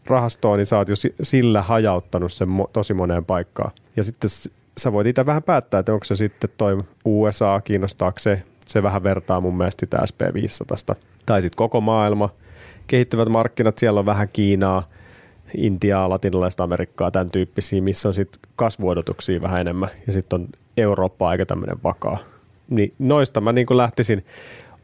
[0.05, 3.71] rahastoa, niin sä oot jo si- sillä hajauttanut sen tosi moneen paikkaan.
[3.95, 4.29] Ja sitten
[4.77, 9.03] sä voit itse vähän päättää, että onko se sitten toi USA, kiinnostaako se, se vähän
[9.03, 10.95] vertaa mun mielestä sitä SP500.
[11.25, 12.29] Tai sitten koko maailma,
[12.87, 14.83] kehittyvät markkinat, siellä on vähän Kiinaa,
[15.57, 19.89] Intiaa, latinalaista Amerikkaa, tämän tyyppisiä, missä on sitten kasvuodotuksia vähän enemmän.
[20.07, 22.17] Ja sitten on Eurooppa aika tämmöinen vakaa.
[22.69, 24.25] Niin noista mä niin lähtisin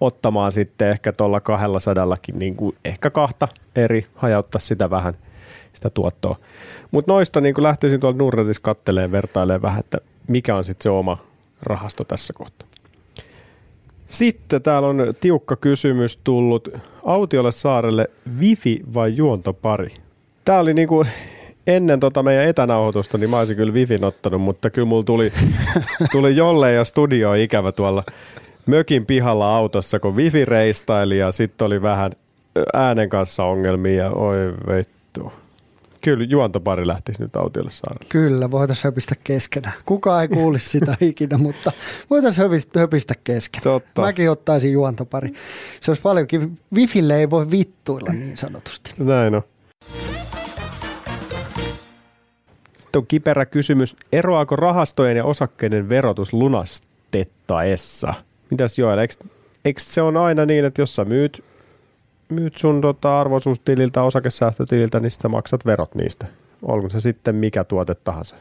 [0.01, 5.13] ottamaan sitten ehkä tuolla kahdella sadallakin niin kuin ehkä kahta eri, hajauttaa sitä vähän
[5.73, 6.35] sitä tuottoa.
[6.91, 9.97] Mutta noista niin lähtisin tuolla Nordnetissa katteleen vertailemaan vähän, että
[10.27, 11.17] mikä on sitten se oma
[11.61, 12.67] rahasto tässä kohtaa.
[14.05, 16.69] Sitten täällä on tiukka kysymys tullut.
[17.05, 18.09] Autiolle saarelle
[18.39, 19.89] wifi vai juontopari?
[20.45, 21.05] Tämä oli niinku
[21.67, 25.33] ennen tota meidän etänauhoitusta, niin mä olisin kyllä wifin ottanut, mutta kyllä mulla tuli,
[26.11, 28.03] tuli jolle ja studio ikävä tuolla
[28.65, 32.11] mökin pihalla autossa, kun wifi reistaili ja sitten oli vähän
[32.73, 35.33] äänen kanssa ongelmia ja oi vittu.
[36.01, 38.05] Kyllä juontopari lähtisi nyt autiolle saarelle.
[38.09, 39.75] Kyllä, voitaisiin höpistä keskenään.
[39.85, 41.71] Kukaan ei kuulisi sitä ikinä, mutta
[42.09, 43.63] voitaisiin höpistä, höpistä keskenään.
[43.63, 44.01] Totta.
[44.01, 45.29] Mäkin ottaisin juontopari.
[45.81, 48.93] Se olisi paljonkin, Wifille ei voi vittuilla niin sanotusti.
[48.97, 49.41] Näin on.
[52.93, 53.95] Sitten on kiperä kysymys.
[54.11, 58.13] Eroaako rahastojen ja osakkeiden verotus lunastettaessa?
[58.51, 59.13] Mitäs Joel, eikö,
[59.65, 61.43] eikö se on aina niin, että jos sä myyt,
[62.29, 66.25] myyt sun tota arvoisuustililtä, osakesäästötililtä, niin sä maksat verot niistä.
[66.61, 68.35] Olko se sitten mikä tuote tahansa?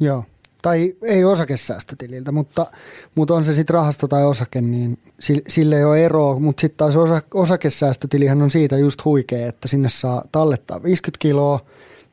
[0.00, 0.24] Joo.
[0.62, 2.66] Tai ei osakesäästötililtä, mutta,
[3.14, 6.38] mutta on se sitten rahasto tai osake, niin si- sille ei ole eroa.
[6.38, 11.60] Mutta sitten taas osa- osakesäästötilihän on siitä just huikea, että sinne saa tallettaa 50 kiloa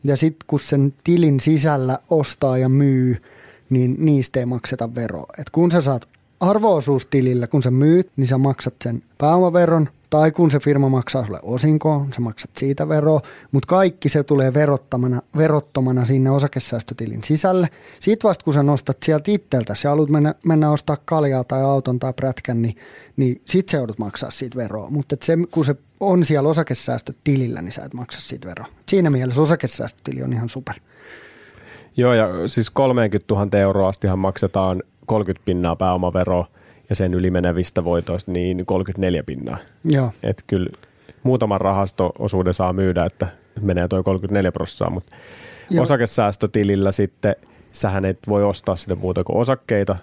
[0.03, 3.17] ja sitten kun sen tilin sisällä ostaa ja myy,
[3.69, 5.33] niin niistä ei makseta veroa.
[5.37, 6.07] Et kun sä saat
[6.39, 11.39] arvoosuustilillä, kun sä myyt, niin sä maksat sen pääomaveron, tai kun se firma maksaa sulle
[11.43, 13.21] osinkoa, sä maksat siitä veroa,
[13.51, 17.67] mutta kaikki se tulee verottomana, verottomana sinne osakesäästötilin sisälle.
[17.99, 21.99] Sitten vasta kun sä nostat sieltä itseltä, sä haluat mennä, mennä ostaa kaljaa tai auton
[21.99, 22.75] tai prätkän, niin,
[23.17, 24.89] niin sit sä joudut maksaa siitä veroa.
[24.89, 28.67] Mutta se, kun se on siellä osakesäästötilillä, niin sä et maksa siitä veroa.
[28.87, 30.75] Siinä mielessä osakesäästötili on ihan super.
[31.97, 36.47] Joo, ja siis 30 000 euroa astihan maksetaan 30 pinnaa pääomaveroa
[36.89, 39.57] ja sen yli menevistä voitoista niin 34 pinnaa.
[39.85, 40.11] Joo.
[40.23, 40.69] Että kyllä
[41.23, 43.27] muutaman rahasto-osuuden saa myydä, että
[43.61, 45.15] menee toi 34 prosenttia, mutta
[45.69, 45.83] Joo.
[45.83, 47.35] osakesäästötilillä sitten
[47.71, 49.95] sähän et voi ostaa sinne muuta kuin osakkeita,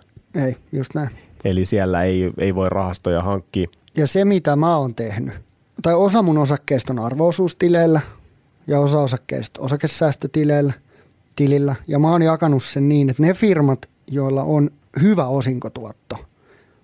[0.45, 1.11] Ei, just näin.
[1.45, 3.69] eli siellä ei, ei voi rahastoja hankkia.
[3.97, 5.35] Ja se, mitä mä oon tehnyt,
[5.87, 8.01] tai osa mun osakkeista on arvoosuustileillä,
[8.67, 10.73] ja osa osakkeista osakesäästötileillä.
[11.37, 11.75] Tilillä.
[11.89, 14.71] Ja mä oon jakanut sen niin, että ne firmat, joilla on
[15.03, 16.17] hyvä osinkotuotto.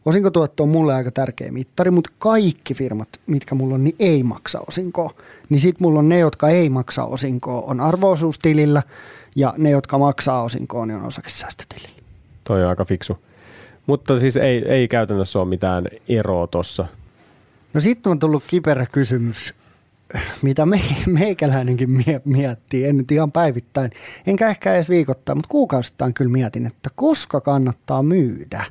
[0.05, 4.61] Osinkotuotto on mulle aika tärkeä mittari, mutta kaikki firmat, mitkä mulla on, niin ei maksa
[4.69, 5.11] osinkoa.
[5.49, 8.83] Niin sit mulla on ne, jotka ei maksa osinkoa, on arvoosuustilillä
[9.37, 12.03] ja ne, jotka maksaa osinkoa, niin on osakesäästötilillä.
[12.45, 13.19] Toi on aika fiksu.
[13.87, 16.87] Mutta siis ei, ei käytännössä ole mitään eroa tuossa.
[17.75, 19.55] No sitten on tullut kiperä kysymys,
[20.43, 23.91] mitä me, meikäläinenkin mie- miettii, en nyt ihan päivittäin,
[24.27, 28.65] enkä ehkä edes viikoittain, mutta kuukausittain kyllä mietin, että koska kannattaa myydä.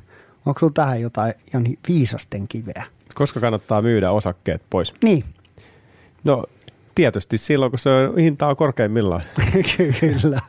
[0.46, 2.84] Onko sulla tähän jotain Jani viisasten kiveä?
[3.14, 4.94] Koska kannattaa myydä osakkeet pois?
[5.04, 5.24] Niin,
[6.24, 6.44] No
[6.94, 9.22] tietysti silloin, kun se on, hinta on korkeimmillaan.
[10.00, 10.40] kyllä.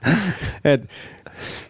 [0.66, 0.90] Et,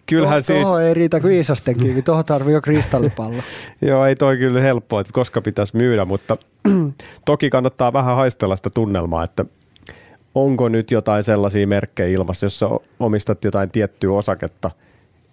[0.06, 3.44] kyllähän Tuo- siis, Tuohon ei riitä kuin viisasten kivi, tuohon tarvii jo kristallipallo.
[3.82, 6.38] joo ei toi kyllä helppoa, että koska pitäisi myydä, mutta
[7.26, 9.46] toki kannattaa vähän haistella sitä tunnelmaa, että
[10.36, 14.72] onko nyt jotain sellaisia merkkejä ilmassa, jos sä o- omistat jotain tiettyä osaketta,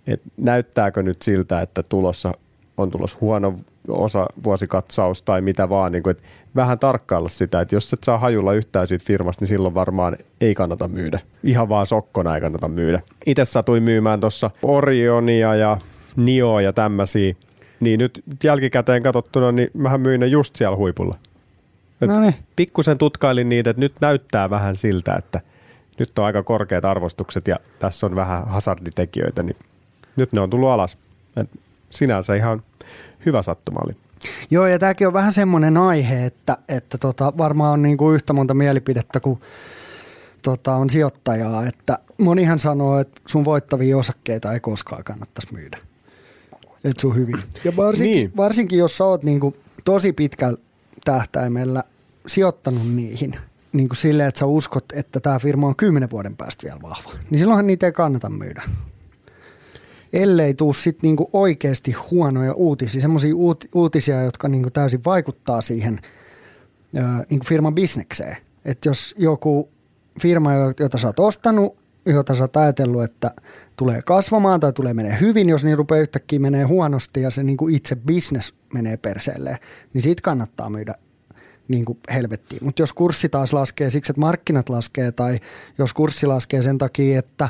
[0.06, 2.32] että näyttääkö nyt siltä, että tulossa
[2.76, 3.54] on tulossa huono
[3.90, 6.22] osa vuosikatsaus tai mitä vaan, niin kuin, että
[6.56, 10.54] vähän tarkkailla sitä, että jos et saa hajulla yhtään siitä firmasta, niin silloin varmaan ei
[10.54, 11.20] kannata myydä.
[11.44, 13.00] Ihan vaan sokkona ei kannata myydä.
[13.26, 15.78] Itse satuin myymään tuossa Orionia ja
[16.16, 17.34] Nioa ja tämmöisiä,
[17.80, 21.16] niin nyt jälkikäteen katsottuna, niin mähän myin ne just siellä huipulla.
[22.00, 22.34] Et No niin.
[22.56, 25.40] Pikkusen tutkailin niitä, että nyt näyttää vähän siltä, että
[25.98, 29.56] nyt on aika korkeat arvostukset ja tässä on vähän hazarditekijöitä, niin
[30.16, 30.96] nyt ne on tullut alas.
[31.36, 31.50] Et
[31.90, 32.62] sinänsä ihan
[33.26, 33.92] hyvä sattuma oli.
[34.50, 38.54] Joo, ja tämäkin on vähän semmoinen aihe, että, että tota, varmaan on niinku yhtä monta
[38.54, 39.40] mielipidettä kuin
[40.42, 41.66] tota, on sijoittajaa.
[41.66, 45.78] Että monihan sanoo, että sun voittavia osakkeita ei koskaan kannattaisi myydä.
[46.84, 47.36] Et sun hyvin.
[47.64, 48.26] Ja varsinkin, Niin.
[48.28, 48.36] niin.
[48.36, 50.58] varsinkin jos sä oot niinku tosi pitkällä
[51.04, 51.84] tähtäimellä
[52.26, 53.36] sijoittanut niihin,
[53.72, 57.10] niin kuin silleen, että sä uskot, että tämä firma on kymmenen vuoden päästä vielä vahva,
[57.30, 58.62] niin silloinhan niitä ei kannata myydä
[60.12, 65.98] ellei tuu sit niinku oikeasti huonoja uutisia, semmoisia uut, uutisia, jotka niinku täysin vaikuttaa siihen
[66.96, 67.00] ö,
[67.30, 68.36] niinku firman bisnekseen.
[68.64, 69.68] Että jos joku
[70.22, 73.30] firma, jo- jota sä oot ostanut, jota sä oot ajatellut, että
[73.76, 77.68] tulee kasvamaan tai tulee menee hyvin, jos niin rupeaa yhtäkkiä menee huonosti ja se niinku
[77.68, 79.58] itse business menee perseelleen,
[79.94, 80.94] niin sit kannattaa myydä
[81.68, 82.64] niin helvettiin.
[82.64, 85.38] Mutta jos kurssi taas laskee siksi, että markkinat laskee tai
[85.78, 87.48] jos kurssi laskee sen takia, että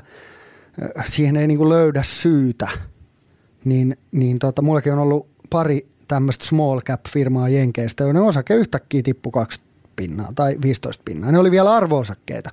[1.06, 2.68] siihen ei niin löydä syytä,
[3.64, 9.02] niin, niin tota, mullakin on ollut pari tämmöistä small cap firmaa Jenkeistä, joiden osake yhtäkkiä
[9.02, 11.32] tippui 20 pinnaa tai 15 pinnaa.
[11.32, 12.50] Ne oli vielä arvoosakkeita,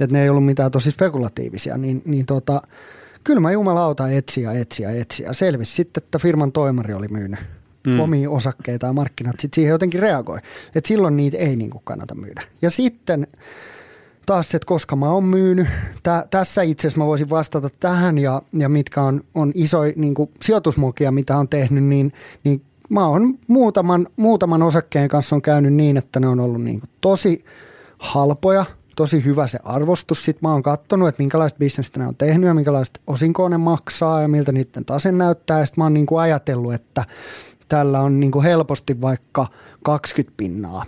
[0.00, 2.62] että ne ei ollut mitään tosi spekulatiivisia, niin, niin tota,
[3.24, 5.32] kyllä mä jumalauta etsiä, etsiä, etsiä.
[5.32, 7.40] Selvisi sitten, että firman toimari oli myynyt
[7.86, 8.00] mm.
[8.00, 10.38] omia osakkeita ja markkinat sitten siihen jotenkin reagoi.
[10.74, 12.42] Et silloin niitä ei niinku kannata myydä.
[12.62, 13.26] Ja sitten
[14.26, 15.68] taas että koska mä oon myynyt.
[16.02, 20.14] Tä, tässä itse asiassa mä voisin vastata tähän ja, ja mitkä on, on isoja niin
[20.42, 22.12] sijoitusmuokia, mitä on tehnyt, niin,
[22.44, 26.80] niin mä oon muutaman, muutaman osakkeen kanssa on käynyt niin, että ne on ollut niin
[26.80, 27.44] kuin tosi
[27.98, 28.64] halpoja,
[28.96, 30.24] tosi hyvä se arvostus.
[30.24, 34.22] Sitten mä oon katsonut, että minkälaista bisnestä ne on tehnyt ja minkälaista osinkoa ne maksaa
[34.22, 35.60] ja miltä niiden tase näyttää.
[35.60, 37.04] Ja sitten mä oon niin kuin ajatellut, että
[37.68, 39.46] tällä on niin kuin helposti vaikka
[39.82, 40.84] 20 pinnaa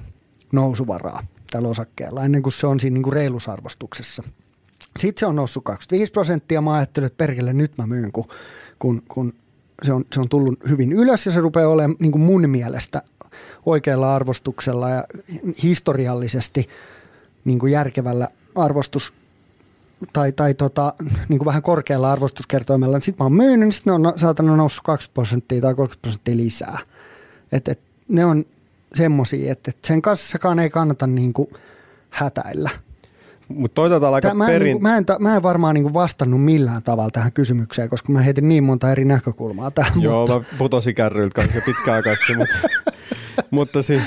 [0.53, 1.21] nousuvaraa
[1.53, 4.23] tällä osakkeella ennen kuin se on siinä niin kuin reilusarvostuksessa.
[4.99, 6.61] Sitten se on noussut 25 prosenttia.
[6.61, 8.25] Mä ajattelin, että perkele nyt mä myyn, kun,
[8.79, 9.33] kun, kun
[9.83, 13.03] se, on, se on tullut hyvin ylös ja se rupeaa olemaan niin kuin mun mielestä
[13.67, 15.05] oikealla arvostuksella ja
[15.63, 16.69] historiallisesti
[17.45, 19.13] niin kuin järkevällä arvostus
[20.13, 20.95] tai, tai tota,
[21.29, 23.01] niin kuin vähän korkealla arvostuskertoimella.
[23.01, 26.37] Sitten mä oon myynyt, niin sitten ne on saatana noussut 20 prosenttia tai 30 prosenttia
[26.37, 26.79] lisää.
[27.53, 28.45] Et, et, ne on
[28.95, 31.49] semmosia, että et sen kanssakaan ei kannata niin kuin
[32.11, 32.71] hätäillä.
[33.49, 34.65] Mutta toi olla aika mä, en, perin...
[34.65, 38.23] niin mä, en, mä en varmaan niin kuin vastannut millään tavalla tähän kysymykseen, koska mä
[38.23, 40.03] heitin niin monta eri näkökulmaa tähän.
[40.03, 42.59] Joo, mutta mä putosin kärryiltä kanssa sitten, mutta,
[43.51, 44.01] mutta si,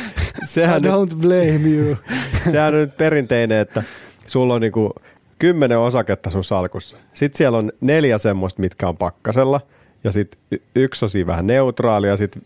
[0.43, 1.97] sehän, nyt, don't blame you.
[2.51, 3.83] sehän on nyt perinteinen, että
[4.27, 4.93] sulla on niinku
[5.39, 6.97] kymmenen osaketta sun salkussa.
[7.13, 9.61] Sitten siellä on neljä semmoista, mitkä on pakkasella,
[10.03, 12.41] ja sitten yksi on vähän neutraali, ja sitten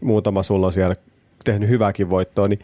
[0.00, 0.94] muutama sulla on siellä
[1.44, 2.58] tehnyt hyvääkin voittoa, niin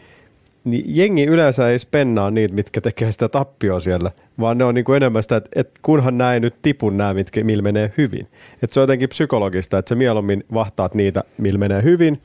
[0.63, 4.93] niin jengi yleensä ei spennaa niitä, mitkä tekee sitä tappioa siellä, vaan ne on niinku
[4.93, 8.27] enemmän sitä, että, että kunhan näin nyt tipun nämä, mitkä, millä menee hyvin.
[8.63, 12.21] Et se on jotenkin psykologista, että sä mieluummin vahtaat niitä, millä menee hyvin,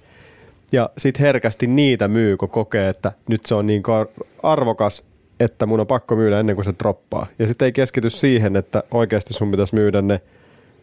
[0.72, 3.82] ja sitten herkästi niitä myy, kun kokee, että nyt se on niin
[4.42, 5.06] arvokas,
[5.40, 7.26] että mun on pakko myydä ennen kuin se droppaa.
[7.38, 10.20] Ja sitten ei keskity siihen, että oikeasti sun pitäisi myydä ne,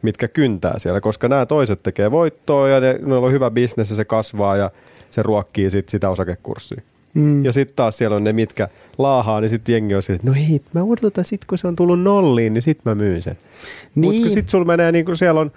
[0.01, 3.95] mitkä kyntää siellä, koska nämä toiset tekee voittoa ja ne, ne on hyvä bisnes ja
[3.95, 4.71] se kasvaa ja
[5.13, 6.81] se ruokkii sit sitä osakekurssia.
[7.13, 7.45] Mm.
[7.45, 10.33] Ja sitten taas siellä on ne, mitkä laahaa, niin sitten jengi on sille, että no
[10.33, 13.37] hei, mä odotan sit, kun se on tullut nolliin, niin sitten mä myyn sen.
[13.95, 14.15] Niin.
[14.15, 15.51] Mutta sitten sulla menee, niin kun siellä on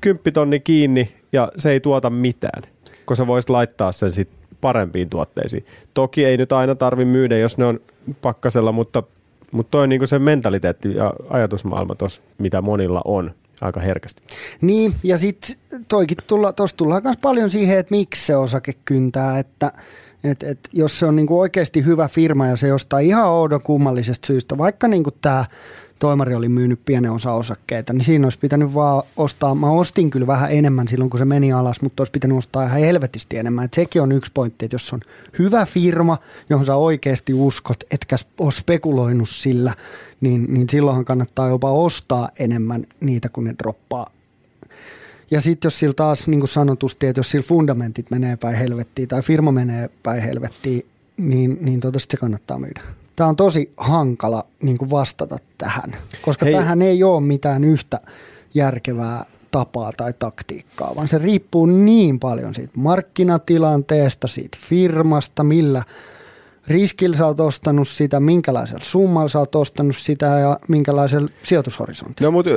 [0.00, 2.62] kymppitonni kiinni ja se ei tuota mitään,
[3.06, 5.66] kun sä voisit laittaa sen sitten parempiin tuotteisiin.
[5.94, 7.80] Toki ei nyt aina tarvi myydä, jos ne on
[8.22, 9.02] pakkasella, mutta,
[9.52, 13.30] mutta toi on niin se mentaliteetti ja ajatusmaailma tos, mitä monilla on
[13.60, 14.22] aika herkästi.
[14.60, 15.56] Niin, ja sitten
[15.88, 19.72] toikin tulla, tuossa tullaan myös paljon siihen, että miksi se osake kyntää, että
[20.24, 24.26] et, et, jos se on niinku oikeasti hyvä firma ja se jostain ihan oudon kummallisesta
[24.26, 25.44] syystä, vaikka niinku tämä
[25.98, 30.26] toimari oli myynyt pienen osa osakkeita, niin siinä olisi pitänyt vaan ostaa, mä ostin kyllä
[30.26, 33.64] vähän enemmän silloin, kun se meni alas, mutta olisi pitänyt ostaa ihan helvetisti enemmän.
[33.64, 35.00] Et sekin on yksi pointti, että jos on
[35.38, 36.18] hyvä firma,
[36.50, 39.74] johon sä oikeasti uskot, etkä ole spekuloinut sillä,
[40.20, 44.06] niin, niin silloinhan kannattaa jopa ostaa enemmän niitä, kun ne droppaa
[45.30, 49.08] ja sitten jos sillä taas niin kuin sanotusti, että jos sillä fundamentit menee päin helvettiin
[49.08, 50.86] tai firma menee päin helvettiin,
[51.16, 52.82] niin, niin tota se kannattaa myydä.
[53.16, 56.54] Tämä on tosi hankala niin kuin vastata tähän, koska Hei.
[56.54, 58.00] tähän ei ole mitään yhtä
[58.54, 65.82] järkevää tapaa tai taktiikkaa, vaan se riippuu niin paljon siitä markkinatilanteesta, siitä firmasta, millä
[66.66, 72.26] riskillä sä oot ostanut sitä, minkälaisella summalla sä oot ostanut sitä ja minkälaisella sijoitushorisontilla.
[72.26, 72.50] No mutta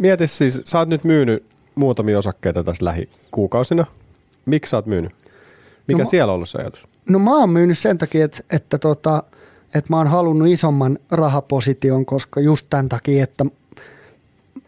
[0.00, 1.44] mieti siis, sä oot nyt myynyt
[1.74, 3.86] muutamia osakkeita tässä lähikuukausina.
[4.46, 5.12] Miksi sä oot myynyt?
[5.88, 6.88] Mikä no, siellä on ollut se ajatus?
[7.08, 9.22] No mä oon myynyt sen takia, että, että, tota,
[9.74, 13.44] että mä oon halunnut isomman rahaposition, koska just tämän takia, että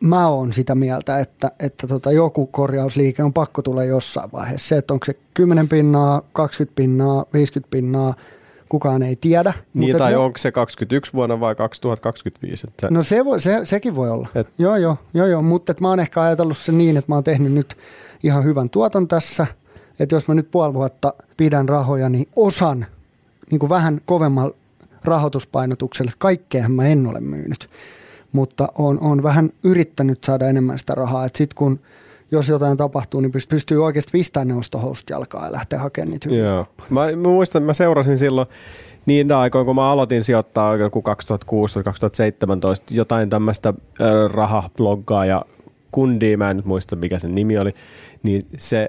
[0.00, 4.68] mä oon sitä mieltä, että, että tota, joku korjausliike on pakko tulla jossain vaiheessa.
[4.68, 8.14] Se, että onko se 10 pinnaa, 20 pinnaa, 50 pinnaa,
[8.68, 9.52] kukaan ei tiedä.
[9.74, 12.66] Niin, tai onko se 21 vuonna vai 2025?
[12.70, 14.28] Että no se voi, se, sekin voi olla.
[14.34, 14.48] Et...
[14.58, 15.42] Joo, joo, joo, joo.
[15.42, 17.76] mutta mä oon ehkä ajatellut se niin, että mä oon tehnyt nyt
[18.22, 19.46] ihan hyvän tuoton tässä.
[20.00, 22.86] Että jos mä nyt puoli vuotta pidän rahoja, niin osan
[23.50, 24.54] niin kuin vähän kovemmalla
[25.04, 26.12] rahoituspainotuksella.
[26.18, 27.68] Kaikkeahan mä en ole myynyt,
[28.32, 31.26] mutta on, on vähän yrittänyt saada enemmän sitä rahaa.
[31.26, 31.80] Sitten kun
[32.30, 36.44] jos jotain tapahtuu, niin pystyy oikeasti pistämään ne ostohousut jalkaa ja lähteä hakemaan niitä hyviä
[36.44, 36.66] Joo.
[36.90, 38.48] Mä, mä muistan, että mä seurasin silloin
[39.06, 41.04] niin aikoina, kun mä aloitin sijoittaa joku 2016-2017
[42.90, 43.74] jotain tämmöistä
[44.32, 45.44] rahabloggaa ja
[45.92, 47.74] kundia, mä en nyt muista mikä sen nimi oli,
[48.22, 48.88] niin se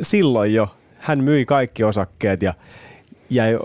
[0.00, 2.54] silloin jo, hän myi kaikki osakkeet ja
[3.30, 3.58] jäi,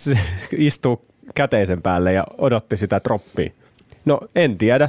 [0.56, 1.02] istuu
[1.34, 3.50] käteisen päälle ja odotti sitä droppia.
[4.04, 4.88] No en tiedä.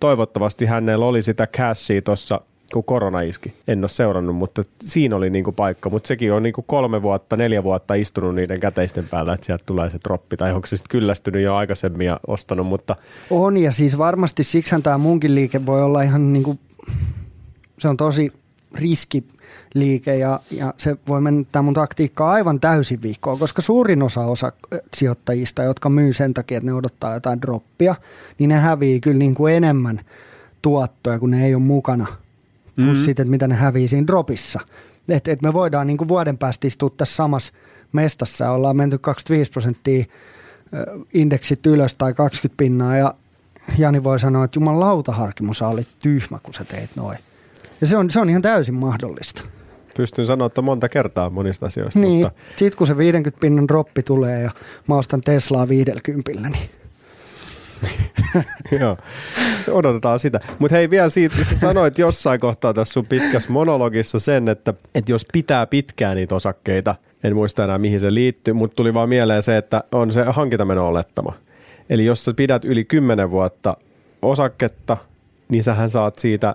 [0.00, 2.40] Toivottavasti hänellä oli sitä cashia tuossa
[2.72, 3.54] kun korona iski.
[3.68, 5.90] En ole seurannut, mutta siinä oli niinku paikka.
[5.90, 9.90] Mutta sekin on niinku kolme vuotta, neljä vuotta istunut niiden käteisten päällä, että sieltä tulee
[9.90, 10.36] se droppi.
[10.36, 12.96] Tai onko se sitten kyllästynyt jo aikaisemmin ja ostanut, mutta...
[13.30, 16.58] On ja siis varmasti siksi tämä munkin liike voi olla ihan niinku,
[17.78, 18.32] se on tosi
[18.74, 19.24] riski
[19.74, 24.20] liike ja, ja se voi mennä tämä mun taktiikka aivan täysin viikkoon, koska suurin osa,
[24.20, 24.52] osa
[24.96, 27.94] sijoittajista, jotka myy sen takia, että ne odottaa jotain droppia,
[28.38, 30.00] niin ne hävii kyllä niin kuin enemmän
[30.62, 32.06] tuottoja, kun ne ei ole mukana–
[32.76, 33.04] mm-hmm.
[33.04, 34.60] sitten, että mitä ne hävii siinä dropissa.
[35.08, 37.52] Että et me voidaan niin kuin vuoden päästä istua tässä samassa
[37.92, 40.04] mestassa, ollaan menty 25 prosenttia
[41.14, 43.14] indeksit ylös tai 20 pinnaa ja
[43.78, 47.18] Jani voi sanoa, että jumalauta Harkimo, sä olit tyhmä, kun sä teit noin.
[47.80, 49.42] Ja se on, se on ihan täysin mahdollista.
[49.96, 51.98] Pystyn sanoa, että monta kertaa monista asioista.
[51.98, 52.40] Niin, mutta...
[52.56, 54.50] sit kun se 50 pinnan droppi tulee ja
[54.88, 56.70] mä ostan Teslaa 50, niin
[58.80, 58.96] Joo,
[59.70, 60.40] odotetaan sitä.
[60.58, 65.12] Mutta hei vielä siitä, sä sanoit jossain kohtaa tässä sun pitkässä monologissa sen, että, että
[65.12, 69.42] jos pitää pitkään niitä osakkeita, en muista enää mihin se liittyy, mutta tuli vaan mieleen
[69.42, 71.32] se, että on se hankintameno olettama.
[71.90, 73.76] Eli jos sä pidät yli 10 vuotta
[74.22, 74.96] osaketta,
[75.48, 76.54] niin sähän saat siitä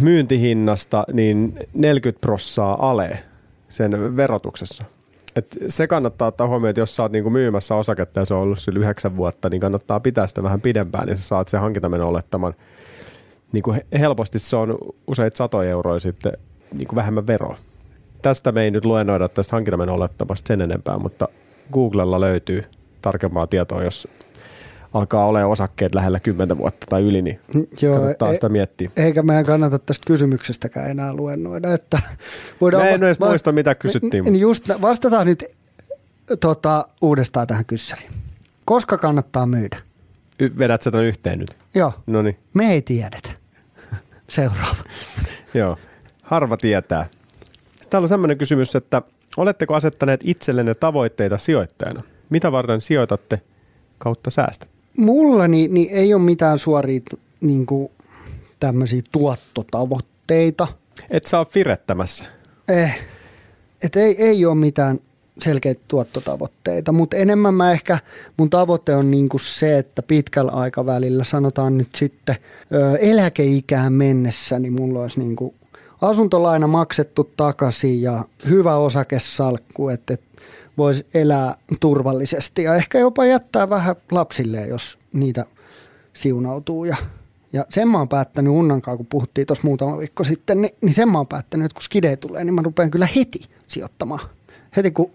[0.00, 3.18] myyntihinnasta niin 40 prossaa ale
[3.68, 4.84] sen verotuksessa.
[5.36, 8.40] Et se kannattaa ottaa huomioon, että jos sä oot niinku myymässä osaketta ja se on
[8.40, 12.08] ollut sillä yhdeksän vuotta, niin kannattaa pitää sitä vähän pidempään, niin sä saat sen hankintameno
[12.08, 12.54] olettaman.
[13.52, 16.32] Niinku helposti se on useita satoja euroja sitten
[16.74, 17.56] niinku vähemmän veroa.
[18.22, 21.28] Tästä me ei nyt luennoida tästä hankintameno olettamasta sen enempää, mutta
[21.72, 22.64] Googlella löytyy
[23.02, 24.08] tarkempaa tietoa, jos
[24.94, 27.40] alkaa olla osakkeet lähellä 10 vuotta tai yli, niin
[27.82, 28.90] Joo, kannattaa e- sitä miettiä.
[28.96, 31.74] Eikä meidän kannata tästä kysymyksestäkään enää luennoida.
[31.74, 31.98] Että
[32.60, 34.24] voidaan Mä en edes va- muista, mitä kysyttiin.
[34.24, 35.44] Niin just, vastataan nyt
[36.40, 38.10] tota, uudestaan tähän kyssäriin.
[38.64, 39.76] Koska kannattaa myydä?
[40.40, 41.56] Y- vedät sä tämän yhteen nyt?
[41.74, 41.92] Joo.
[42.06, 42.36] Noniin.
[42.54, 43.30] Me ei tiedetä.
[44.28, 44.76] Seuraava.
[45.54, 45.78] Joo.
[46.22, 47.06] Harva tietää.
[47.90, 49.02] Täällä on sellainen kysymys, että
[49.36, 52.02] oletteko asettaneet itsellenne tavoitteita sijoittajana?
[52.30, 53.40] Mitä varten sijoitatte
[53.98, 54.66] kautta säästä?
[54.96, 57.00] Mulla niin, niin ei ole mitään suoria
[57.40, 57.88] niin kuin,
[58.60, 60.66] tämmöisiä tuottotavoitteita.
[61.10, 62.24] Et saa firettämässä?
[62.68, 63.00] Eh,
[63.84, 64.98] et ei, ei ole mitään
[65.38, 67.98] selkeitä tuottotavoitteita, mutta enemmän mä ehkä,
[68.36, 72.36] mun tavoite on niinku se, että pitkällä aikavälillä, sanotaan nyt sitten
[72.74, 75.54] ö, eläkeikään mennessä, niin mulla olisi niinku
[76.02, 80.25] asuntolaina maksettu takaisin ja hyvä osakesalkku, että, että
[80.78, 85.44] voisi elää turvallisesti ja ehkä jopa jättää vähän lapsille, jos niitä
[86.12, 86.84] siunautuu.
[86.84, 86.96] Ja,
[87.52, 91.08] ja sen mä oon päättänyt Unnankaan, kun puhuttiin tuossa muutama viikko sitten, niin, niin sen
[91.08, 94.20] mä oon päättänyt, että kun skide tulee, niin mä rupean kyllä heti sijoittamaan.
[94.76, 95.10] Heti kun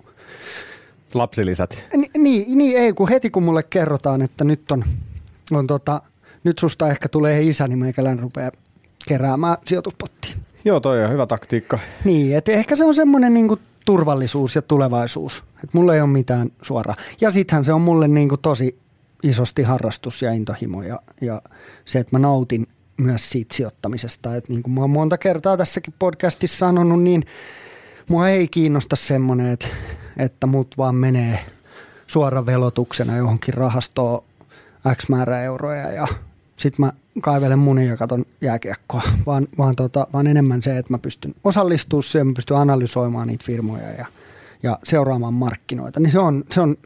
[1.14, 1.84] Lapsilisät.
[1.96, 4.84] Ni- Niin, niin ei, kun heti kun mulle kerrotaan, että nyt on,
[5.52, 6.02] on tota,
[6.44, 8.52] nyt susta ehkä tulee isä, niin meikälän rupeaa
[9.08, 10.36] keräämään sijoituspottiin.
[10.66, 11.80] Joo, toi on hyvä taktiikka.
[12.04, 15.44] Niin, että ehkä se on semmoinen niinku turvallisuus ja tulevaisuus.
[15.64, 16.96] Että mulla ei ole mitään suoraa.
[17.22, 18.80] Ja sittenhän se on mulle niinku tosi
[19.24, 21.42] isosti harrastus ja intohimo ja, ja
[21.86, 22.68] se, että mä nautin
[22.98, 24.36] myös siitä sijoittamisesta.
[24.36, 27.24] Että niin kuin mä oon monta kertaa tässäkin podcastissa sanonut, niin
[28.10, 29.68] mua ei kiinnosta semmoinen, että,
[30.18, 31.40] että mut vaan menee
[32.08, 34.24] suoran velotuksena johonkin rahastoon
[34.96, 36.08] X määrä euroja ja
[36.56, 40.98] sit mä kaivelen munia ja katon jääkiekkoa, vaan, vaan, tota, vaan enemmän se, että mä
[40.98, 44.06] pystyn osallistumaan siihen, mä pystyn analysoimaan niitä firmoja ja,
[44.64, 46.78] ja seuraamaan markkinoita, niin se on, se on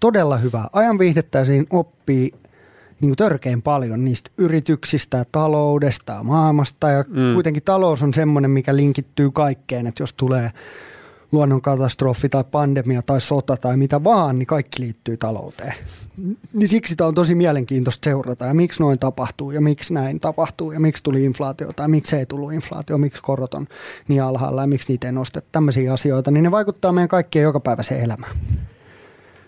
[0.00, 0.68] todella hyvä.
[0.72, 2.30] Ajan viihdettä ja siinä oppii
[3.00, 6.88] niin kuin törkein paljon niistä yrityksistä taloudesta ja maailmasta.
[6.88, 7.34] Ja mm.
[7.34, 10.50] kuitenkin talous on semmoinen, mikä linkittyy kaikkeen, että jos tulee
[11.34, 15.74] luonnonkatastrofi tai pandemia tai sota tai mitä vaan, niin kaikki liittyy talouteen.
[16.52, 20.72] Niin siksi tämä on tosi mielenkiintoista seurata ja miksi noin tapahtuu ja miksi näin tapahtuu
[20.72, 23.66] ja miksi tuli inflaatio tai miksi ei tullut inflaatio, miksi korot on
[24.08, 25.48] niin alhaalla ja miksi niitä ei nosteta.
[25.52, 28.36] Tämmöisiä asioita, niin ne vaikuttaa meidän kaikkien jokapäiväiseen elämään.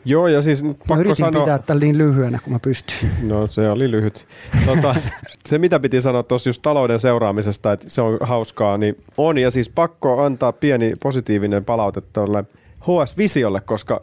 [0.06, 1.42] Joo, ja siis Mä pakko yritin sanoa...
[1.42, 3.12] pitää tällä niin lyhyenä kuin mä pystyin.
[3.22, 4.26] No se oli lyhyt.
[4.66, 4.94] Tota,
[5.48, 9.38] se mitä piti sanoa tuossa just talouden seuraamisesta, että se on hauskaa, niin on.
[9.38, 12.44] Ja siis pakko antaa pieni positiivinen palaute tuolle
[12.80, 14.00] HS Visiolle, koska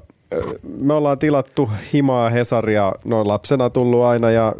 [0.81, 4.55] me ollaan tilattu Himaa Hesaria, no lapsena tullut aina ja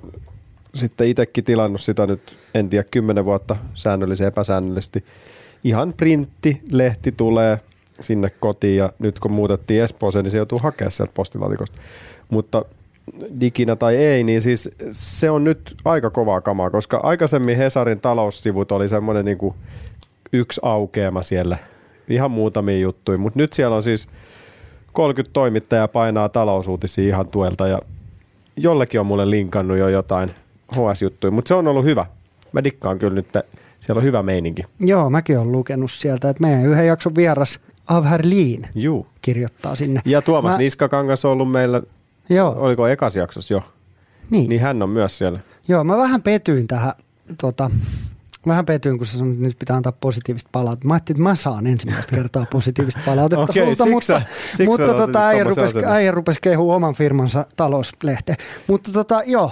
[0.74, 5.04] sitten itsekin tilannut sitä nyt, en tiedä, kymmenen vuotta säännöllisesti epäsäännöllisesti.
[5.64, 7.60] Ihan printti, lehti tulee
[8.00, 11.82] sinne kotiin ja nyt kun muutettiin Espooseen, niin se joutuu hakemaan sieltä postilaatikosta.
[12.30, 12.66] Mutta
[13.40, 18.72] diginä tai ei, niin siis se on nyt aika kovaa kamaa, koska aikaisemmin Hesarin taloussivut
[18.72, 19.54] oli semmoinen niin
[20.34, 21.58] yksi aukeama siellä,
[22.10, 24.08] ihan muutamia juttuja, mutta nyt siellä on siis
[24.94, 27.80] 30 toimittajaa painaa talousuutisia ihan tuelta ja
[28.58, 30.32] jollekin on mulle linkannut jo jotain
[30.72, 32.06] HS-juttuja, mutta se on ollut hyvä.
[32.52, 33.28] Mä dikkaan kyllä nyt,
[33.80, 34.64] siellä on hyvä meininki.
[34.80, 39.08] Joo, mäkin olen lukenut sieltä, että meidän yhden jakson vieras Avherliin Juu.
[39.22, 40.02] kirjoittaa sinne.
[40.06, 41.82] Ja Tuomas Mä- Niskakangas on ollut meillä,
[42.30, 43.62] Joo, oliko ekas jaksossa jo,
[44.30, 44.50] niin.
[44.50, 45.40] niin hän on myös siellä.
[45.68, 46.94] Joo, mä vähän petyin tähän,
[47.42, 47.72] tota,
[48.48, 50.88] vähän petyin, kun sä sanoit, että nyt pitää antaa positiivista palautetta.
[50.88, 54.66] Mä ajattelin, että mä saan ensimmäistä kertaa positiivista palautetta Okei, sulta, siksi mutta, sä- siksi
[54.66, 58.38] mutta tota, äijä, rupesi, äijä rupesi kehua oman firmansa talouslehteen.
[58.68, 59.52] Mutta tota, joo,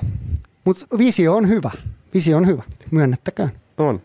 [0.65, 1.71] mutta visio on hyvä.
[2.13, 3.51] Visio on hyvä, myönnettäkään.
[3.81, 4.01] On.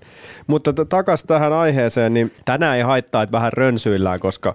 [0.47, 4.55] Mutta t- takas tähän aiheeseen, niin tänään ei haittaa, että vähän rönsyillään, koska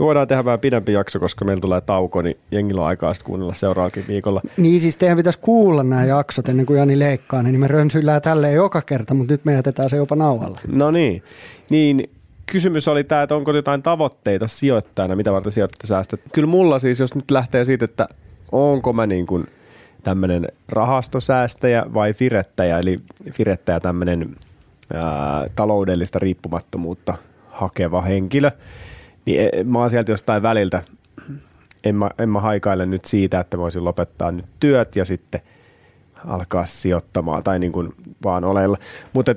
[0.00, 3.26] me voidaan tehdä vähän pidempi jakso, koska meillä tulee tauko, niin jengillä on aikaa sitten
[3.26, 4.40] kuunnella seuraavakin viikolla.
[4.56, 8.54] Niin siis teidän pitäisi kuulla nämä jaksot ennen kuin Jani leikkaa, niin me rönsyillään tälleen
[8.54, 10.60] joka kerta, mutta nyt me jätetään se jopa nauhalle.
[10.72, 11.22] No niin.
[11.70, 12.10] Niin
[12.46, 16.20] kysymys oli tämä, että onko jotain tavoitteita sijoittajana, mitä varten sijoittaja säästät.
[16.32, 18.08] Kyllä mulla siis, jos nyt lähtee siitä, että
[18.52, 19.46] onko mä niin kuin
[20.02, 22.98] tämmöinen rahastosäästäjä vai firettäjä, eli
[23.32, 24.36] firettäjä tämmöinen
[24.94, 27.14] ää, taloudellista riippumattomuutta
[27.48, 28.50] hakeva henkilö,
[29.26, 30.82] niin e- mä oon sieltä jostain väliltä,
[31.84, 35.40] en mä, en mä haikaile nyt siitä, että voisin lopettaa nyt työt ja sitten
[36.26, 37.92] alkaa sijoittamaan tai niin kuin
[38.24, 38.78] vaan oleilla.
[39.12, 39.34] Mutta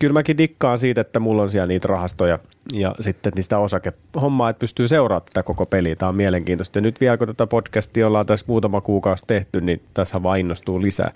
[0.00, 2.38] kyllä mäkin dikkaan siitä, että mulla on siellä niitä rahastoja
[2.72, 5.96] ja sitten niistä osakehommaa, että pystyy seuraamaan tätä koko peliä.
[5.96, 6.78] Tämä on mielenkiintoista.
[6.78, 10.82] Ja nyt vielä kun tätä podcastia ollaan tässä muutama kuukausi tehty, niin tässä vaan innostuu
[10.82, 11.10] lisää.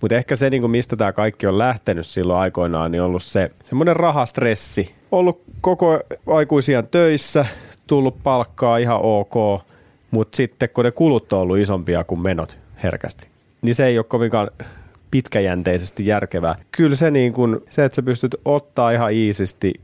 [0.00, 3.22] Mutta ehkä se, niin kuin mistä tämä kaikki on lähtenyt silloin aikoinaan, niin on ollut
[3.22, 4.94] se semmoinen rahastressi.
[5.12, 7.46] Ollut koko aikuisian töissä,
[7.86, 9.62] tullut palkkaa ihan ok,
[10.10, 13.28] mutta sitten kun ne kulut on ollut isompia kuin menot herkästi,
[13.62, 14.50] niin se ei ole kovinkaan
[15.10, 16.54] pitkäjänteisesti järkevää.
[16.72, 19.74] Kyllä se, niin kun, se että sä pystyt ottaa ihan iisisti,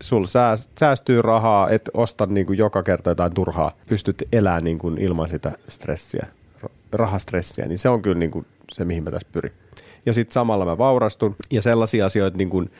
[0.00, 4.78] sul sääs- säästyy rahaa, et osta niin kuin joka kerta jotain turhaa, pystyt elämään niin
[4.78, 6.26] kuin ilman sitä stressiä,
[6.62, 9.52] ra- rahastressiä, niin se on kyllä niin kuin se, mihin mä tässä pyrin.
[10.06, 12.70] Ja sitten samalla mä vaurastun ja sellaisia asioita, niin kuin,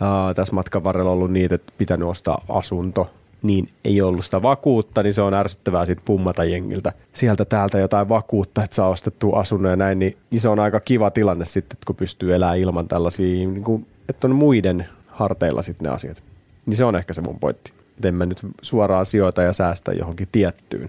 [0.00, 3.10] ää, tässä matkan varrella ollut niitä, että pitänyt ostaa asunto,
[3.42, 8.08] niin ei ollut sitä vakuutta, niin se on ärsyttävää sitten pummata jengiltä sieltä täältä jotain
[8.08, 11.78] vakuutta, että saa ostettua asunnon ja näin, niin, niin se on aika kiva tilanne sitten,
[11.86, 16.22] kun pystyy elämään ilman tällaisia, niin kuin, että on muiden harteilla sitten ne asiat.
[16.66, 17.72] Niin se on ehkä se mun pointti.
[17.98, 20.88] Et en mä nyt suoraan sijoita ja säästä johonkin tiettyyn.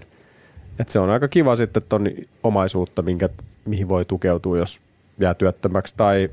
[0.78, 2.06] Et se on aika kiva sitten ton
[2.42, 3.28] omaisuutta, minkä,
[3.64, 4.80] mihin voi tukeutua, jos
[5.18, 6.30] jää työttömäksi tai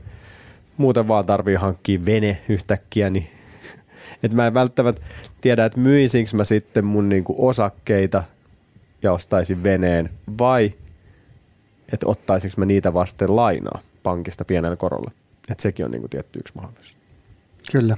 [0.78, 3.28] muuten vaan tarvii hankkia vene yhtäkkiä, niin
[4.24, 5.02] et mä en välttämättä
[5.42, 8.24] tiedä, että myisinkö mä sitten mun niinku osakkeita
[9.04, 10.10] ja ostaisin veneen
[10.40, 10.74] vai
[11.94, 15.12] että ottaisinko mä niitä vasten lainaa pankista pienellä korolla.
[15.50, 16.98] Että sekin on niinku tietty yksi mahdollisuus.
[17.72, 17.98] Kyllä.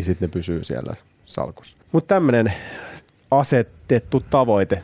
[0.00, 0.92] Niin sitten ne pysyy siellä
[1.24, 1.76] salkussa.
[1.92, 2.52] Mutta tämmöinen
[3.30, 4.82] asetettu tavoite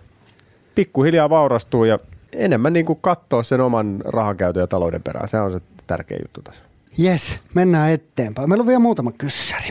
[0.74, 1.98] pikkuhiljaa vaurastuu ja
[2.34, 5.28] enemmän niinku katsoa sen oman rahankäytön ja talouden perään.
[5.28, 6.62] Se on se tärkeä juttu tässä.
[7.02, 8.48] Yes, mennään eteenpäin.
[8.48, 9.68] Meillä on vielä muutama kyssäri.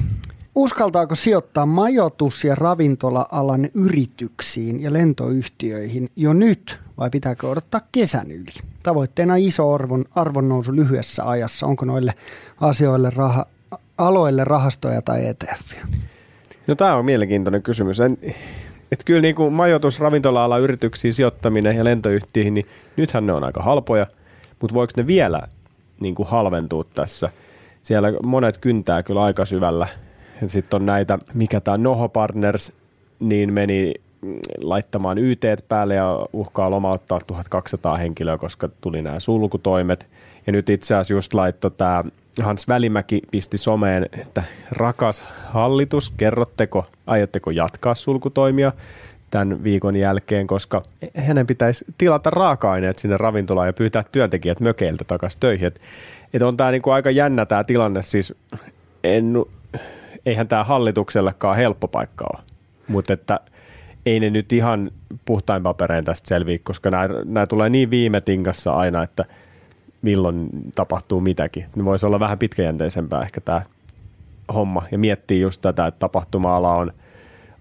[0.56, 8.52] Uskaltaako sijoittaa majoitus- ja ravintola-alan yrityksiin ja lentoyhtiöihin jo nyt vai pitääkö odottaa kesän yli?
[8.84, 11.68] Tavoitteena iso arvon, arvonnousu lyhyessä ajassa.
[11.68, 12.14] Onko noille
[12.62, 13.46] asioille raha,
[13.98, 15.86] aloille rahastoja tai ETFiä?
[16.68, 18.00] No tämä on mielenkiintoinen kysymys.
[18.00, 18.18] En,
[18.92, 22.66] et kyllä niin kuin majoitus, ravintola-alan yrityksiin sijoittaminen ja lentoyhtiöihin, niin
[22.98, 24.08] nythän ne on aika halpoja,
[24.62, 25.42] mutta voiko ne vielä
[26.00, 27.30] niin kuin halventua tässä?
[27.82, 29.88] Siellä monet kyntää kyllä aika syvällä.
[30.48, 32.74] Sitten on näitä, mikä tämä Noho Partners,
[33.20, 33.94] niin meni
[34.62, 40.10] laittamaan YT päälle ja uhkaa lomauttaa 1200 henkilöä, koska tuli nämä sulkutoimet.
[40.48, 42.04] Ja nyt itse asiassa just laittoi tämä
[42.42, 48.72] Hans Välimäki pisti someen, että rakas hallitus, kerrotteko, aiotteko jatkaa sulkutoimia
[49.30, 50.84] tämän viikon jälkeen, koska
[51.16, 55.68] hänen pitäisi tilata raaka-aineet sinne ravintolaan ja pyytää työntekijät mökeiltä takaisin töihin.
[55.68, 55.82] Et,
[56.34, 58.34] et on tämä niinku aika jännä tämä tilanne, siis
[59.04, 59.34] en,
[60.26, 62.44] eihän tämä hallituksellekaan helppo paikka ole,
[62.88, 63.40] mutta että
[64.06, 64.92] ei ne nyt ihan
[65.26, 66.90] puhtain papereen tästä selviä, koska
[67.26, 69.26] nämä tulee niin viime tingassa aina, että
[70.06, 71.66] milloin tapahtuu mitäkin.
[71.76, 73.62] Ne voisi olla vähän pitkäjänteisempää ehkä tämä
[74.54, 76.92] homma ja miettii just tätä, että tapahtuma-ala on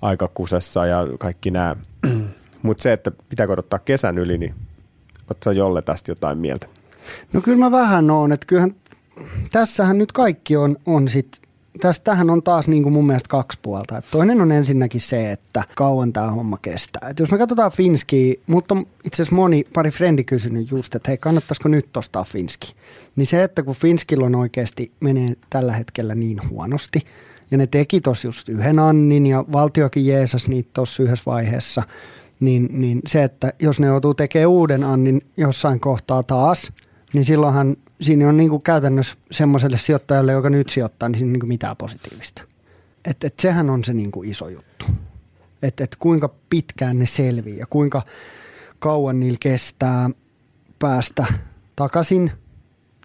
[0.03, 1.77] aika kusessa ja kaikki nämä.
[2.62, 4.55] Mutta se, että pitääkö odottaa kesän yli, niin
[5.31, 6.66] ootko Jolle tästä jotain mieltä?
[7.33, 8.75] No kyllä mä vähän oon, että kyllähän
[9.53, 11.44] tässähän nyt kaikki on, on sit
[11.81, 13.99] tästähän on taas niin kuin mun mielestä kaksi puolta.
[13.99, 17.09] Et toinen on ensinnäkin se, että kauan tämä homma kestää.
[17.11, 21.19] Et jos me katsotaan Finskiä, mutta itse asiassa moni, pari frendi kysynyt just, että hei
[21.19, 22.75] kannattaisiko nyt ostaa Finski.
[23.17, 27.01] Niin se, että kun Finskillä on oikeasti menee tällä hetkellä niin huonosti,
[27.51, 31.83] ja ne teki tuossa just yhden annin ja valtiokin jeesas niitä tuossa yhdessä vaiheessa,
[32.41, 36.73] niin, niin se, että jos ne joutuu tekemään uuden annin jossain kohtaa taas,
[37.15, 41.32] niin silloinhan siinä on niin kuin käytännössä semmoiselle sijoittajalle, joka nyt sijoittaa, niin siinä on
[41.32, 42.43] niin mitään positiivista.
[43.05, 44.86] Et, et sehän on se niin kuin iso juttu.
[45.62, 48.03] Että et kuinka pitkään ne selvii ja kuinka
[48.78, 50.11] kauan niillä kestää
[50.78, 51.27] päästä
[51.77, 52.32] takaisin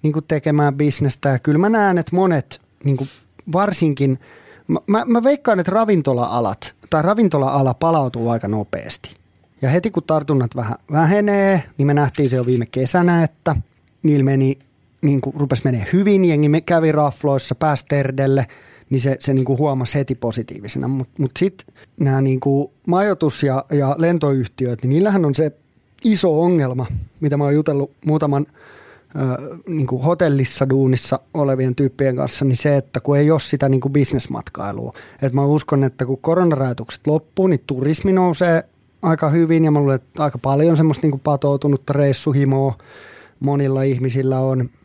[0.03, 1.29] niin kuin tekemään bisnestä.
[1.29, 3.09] Ja kyllä mä näen, että monet niin kuin
[3.51, 4.19] varsinkin,
[4.87, 9.15] mä, mä veikkaan, että ravintola-alat tai ravintola-ala palautuu aika nopeasti.
[9.61, 13.55] Ja heti kun tartunnat vähän vähenee, niin me nähtiin se jo viime kesänä, että
[14.03, 14.59] niillä meni
[15.01, 18.45] niin kuin rupesi menee hyvin, jengi kävi rafloissa, pääsi terdelle,
[18.89, 20.87] niin se, se niin kuin huomasi heti positiivisena.
[20.87, 25.51] Mutta mut, mut sitten nämä niin kuin majoitus- ja, ja lentoyhtiöt, niin niillähän on se
[26.03, 26.85] iso ongelma,
[27.19, 28.45] mitä mä oon jutellut muutaman
[29.15, 33.69] ö, niin kuin hotellissa duunissa olevien tyyppien kanssa, niin se, että kun ei ole sitä
[33.69, 34.93] niin kuin bisnesmatkailua.
[35.21, 38.63] Et mä uskon, että kun koronarajoitukset loppuu, niin turismi nousee
[39.01, 42.77] aika hyvin ja mä luulen, että aika paljon semmoista niin kuin patoutunutta reissuhimoa
[43.39, 44.69] monilla ihmisillä on–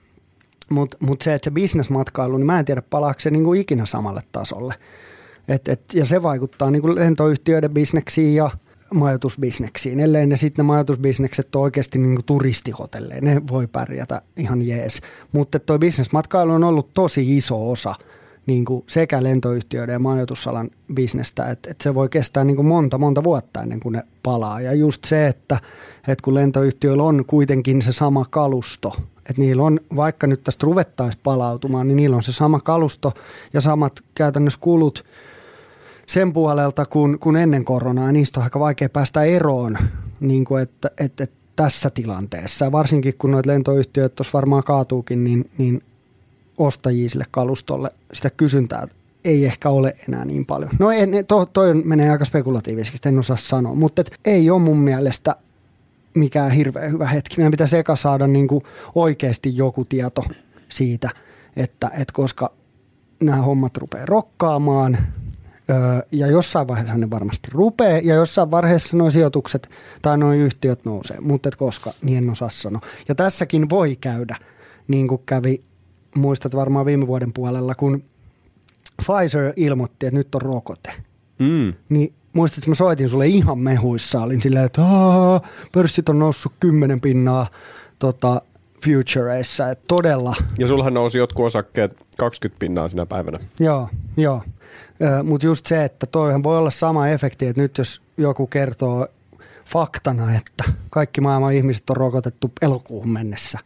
[0.71, 4.21] mutta mut se, että se bisnesmatkailu, niin mä en tiedä palaako se niinku ikinä samalle
[4.33, 4.75] tasolle.
[5.49, 8.51] Et, et, ja se vaikuttaa niinku lentoyhtiöiden bisneksiin ja
[8.95, 10.01] majoitusbisneksiin.
[10.01, 15.01] Ellei ne sitten ne majoitusbisnekset ole oikeasti niinku turistihotelleja, ne voi pärjätä ihan jees.
[15.33, 17.95] Mutta tuo bisnesmatkailu on ollut tosi iso osa
[18.47, 22.99] niin kuin sekä lentoyhtiöiden ja majoitusalan bisnestä, että, että se voi kestää niin kuin monta,
[22.99, 24.61] monta vuotta ennen kuin ne palaa.
[24.61, 25.59] Ja just se, että,
[26.09, 31.21] että kun lentoyhtiöillä on kuitenkin se sama kalusto, että niillä on, vaikka nyt tästä ruvettaisiin
[31.25, 33.13] palautumaan, niin niillä on se sama kalusto
[33.53, 35.05] ja samat käytännössä kulut
[36.07, 38.13] sen puolelta kuin, kuin ennen koronaa.
[38.13, 39.79] Niistä on aika vaikea päästä eroon
[40.21, 42.73] niin kuin että, että, että tässä tilanteessa.
[42.73, 45.83] Varsinkin kun noita lentoyhtiöt tuossa varmaan kaatuukin, niin, niin
[46.59, 48.87] ostajia sille kalustolle sitä kysyntää
[49.25, 50.71] ei ehkä ole enää niin paljon.
[50.79, 55.37] No en, to, toi menee aika spekulatiivisesti, en osaa sanoa, mutta ei ole mun mielestä
[56.15, 57.37] mikään hirveän hyvä hetki.
[57.37, 58.65] Meidän pitäisi eka saada niin kuin
[58.95, 60.25] oikeasti joku tieto
[60.69, 61.11] siitä,
[61.57, 62.53] että, että koska
[63.21, 64.99] nämä hommat rupeaa rokkaamaan,
[66.13, 69.69] ja jossain vaiheessa ne varmasti rupeaa, ja jossain vaiheessa nuo sijoitukset
[70.03, 72.81] tai nuo yhtiöt nousee, mutta et koska, niin en osaa sanoa.
[73.09, 74.37] Ja tässäkin voi käydä,
[74.89, 75.63] niin kuin kävi,
[76.15, 78.03] muistat varmaan viime vuoden puolella, kun
[79.07, 80.93] Pfizer ilmoitti, että nyt on rokote.
[81.39, 81.75] Mm.
[81.89, 84.23] Niin muistat, että mä soitin sulle ihan mehuissa.
[84.23, 85.41] Olin silleen, että "Aa,
[85.73, 87.47] pörssit on noussut kymmenen pinnaa
[87.99, 88.43] tota,
[88.85, 89.71] futureissa.
[89.71, 93.39] Että todella, Ja sulhan nousi jotkut osakkeet 20 pinnaa sinä päivänä.
[93.61, 94.43] joo, joo.
[95.25, 99.07] Mutta just se, että toihan voi olla sama efekti, että nyt jos joku kertoo
[99.67, 103.59] faktana, että kaikki maailman ihmiset on rokotettu elokuuhun mennessä,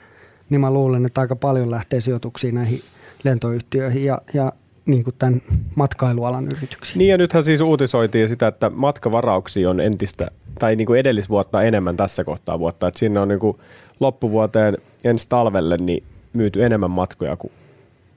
[0.50, 2.82] niin mä luulen, että aika paljon lähtee sijoituksiin näihin
[3.24, 4.52] lentoyhtiöihin ja, ja
[4.86, 5.42] niin kuin tämän
[5.74, 6.98] matkailualan yrityksiin.
[6.98, 11.96] Niin ja nythän siis uutisoitiin sitä, että matkavarauksia on entistä, tai niin kuin edellisvuotta enemmän
[11.96, 12.88] tässä kohtaa vuotta.
[12.88, 13.56] Että sinne on niin kuin
[14.00, 17.52] loppuvuoteen ensi talvelle niin myyty enemmän matkoja kuin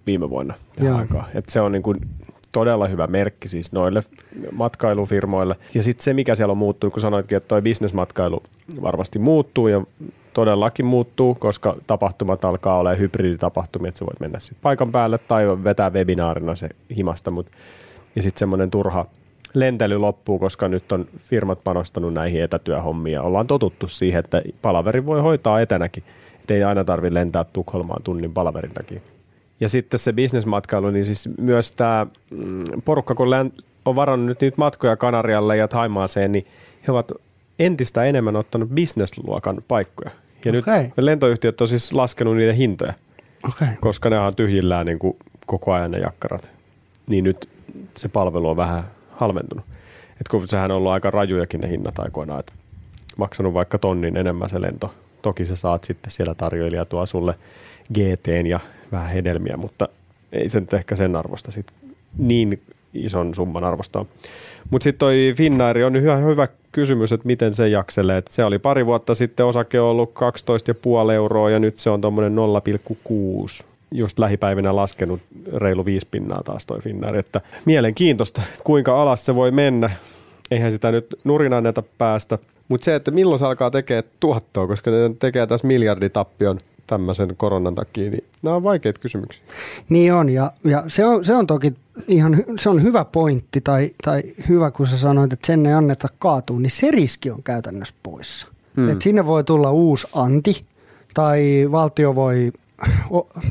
[0.06, 1.26] viime vuonna tähän aikaan.
[1.36, 1.98] Että se on niin kuin
[2.52, 4.04] todella hyvä merkki siis noille
[4.52, 5.56] matkailufirmoille.
[5.74, 8.44] Ja sitten se, mikä siellä on muuttunut, kun sanoitkin, että toi bisnesmatkailu
[8.82, 9.82] varmasti muuttuu ja
[10.34, 15.64] todellakin muuttuu, koska tapahtumat alkaa olla hybriditapahtumia, että sä voit mennä sit paikan päälle tai
[15.64, 17.48] vetää webinaarina se himasta, mut,
[18.16, 19.06] ja sitten semmoinen turha
[19.54, 25.06] lentely loppuu, koska nyt on firmat panostanut näihin etätyöhommiin ja ollaan totuttu siihen, että palaveri
[25.06, 26.04] voi hoitaa etänäkin,
[26.40, 29.02] että ei aina tarvitse lentää Tukholmaan tunnin palaverin takia.
[29.60, 33.28] Ja sitten se bisnesmatkailu, niin siis myös tämä mm, porukka, kun
[33.86, 36.48] on varannut nyt matkoja Kanarialle ja Taimaaseen, niin
[36.88, 37.12] he ovat
[37.66, 40.12] entistä enemmän ottanut bisnesluokan paikkoja.
[40.46, 40.84] Ja Okei.
[40.84, 42.94] nyt lentoyhtiöt on siis laskenut niiden hintoja,
[43.50, 43.68] Okei.
[43.82, 46.50] koska ne on tyhjillään niin kuin koko ajan ne jakkarat.
[47.08, 47.50] Niin nyt
[47.98, 49.66] se palvelu on vähän halventunut.
[50.22, 52.54] Et kun sehän on ollut aika rajujakin ne hinnat aikoinaan, että
[53.18, 54.94] maksanut vaikka tonnin enemmän se lento.
[55.22, 57.36] Toki sä saat sitten siellä tarjoilija tuo sulle
[57.94, 58.60] GTn ja
[58.92, 59.90] vähän hedelmiä, mutta
[60.32, 61.66] ei se nyt ehkä sen arvosta sit
[62.18, 62.62] niin
[62.94, 64.08] ison summan arvosta on.
[64.70, 68.18] Mutta sitten toi Finnair on hyvä, hyvä kysymys, että miten se jakselee.
[68.18, 70.14] Et se oli pari vuotta sitten osake ollut
[71.08, 75.20] 12,5 euroa ja nyt se on tuommoinen 0,6 just lähipäivinä laskenut
[75.56, 77.16] reilu viisi pinnaa taas toi Finnair.
[77.16, 79.90] Että mielenkiintoista, kuinka alas se voi mennä.
[80.52, 82.38] Eihän sitä nyt nurin anneta päästä.
[82.68, 87.76] Mutta se, että milloin se alkaa tekemään tuottoa, koska ne tekee tässä miljarditappion tämmöisen koronan
[87.76, 89.44] takia, niin nämä on vaikeita kysymyksiä.
[89.90, 91.74] Niin on, ja, ja se, on, se on toki
[92.08, 96.08] ihan se on hyvä pointti, tai, tai hyvä, kun sä sanoit, että sen ei anneta
[96.20, 98.48] kaatua, niin se riski on käytännössä poissa.
[98.76, 98.90] Hmm.
[98.90, 100.66] Et sinne voi tulla uusi anti,
[101.14, 102.52] tai valtio voi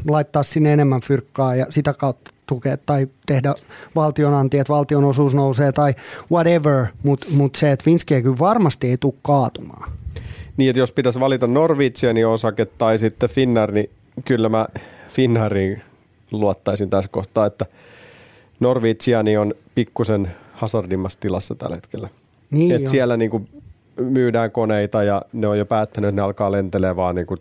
[0.09, 3.55] laittaa sinne enemmän fyrkkaa ja sitä kautta tukea tai tehdä
[3.95, 5.95] valtion anti, että valtion osuus nousee tai
[6.33, 9.93] whatever, mutta mut se, että Finski kyllä varmasti ei tule kaatumaan.
[10.57, 13.91] Niin, että jos pitäisi valita Norwegianin osake tai sitten Finnair, niin
[14.25, 14.67] kyllä mä
[15.09, 15.83] Finnairiin
[16.31, 17.67] luottaisin tässä kohtaa, että
[18.61, 22.09] Norwegiani on pikkusen hazardimmassa tilassa tällä hetkellä.
[22.51, 22.89] Niin Et on.
[22.89, 23.49] siellä niinku
[23.97, 27.37] myydään koneita ja ne on jo päättänyt, että ne alkaa lentelee vaan niinku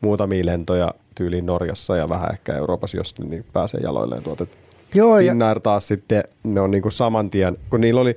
[0.00, 4.48] muutamia lentoja tyyliin Norjassa ja vähän ehkä Euroopassa, jos ne niin pääsee jaloilleen tuotet.
[4.94, 8.16] Joo, ja, Finnair taas sitten, ne on niinku saman tien, kun niillä oli,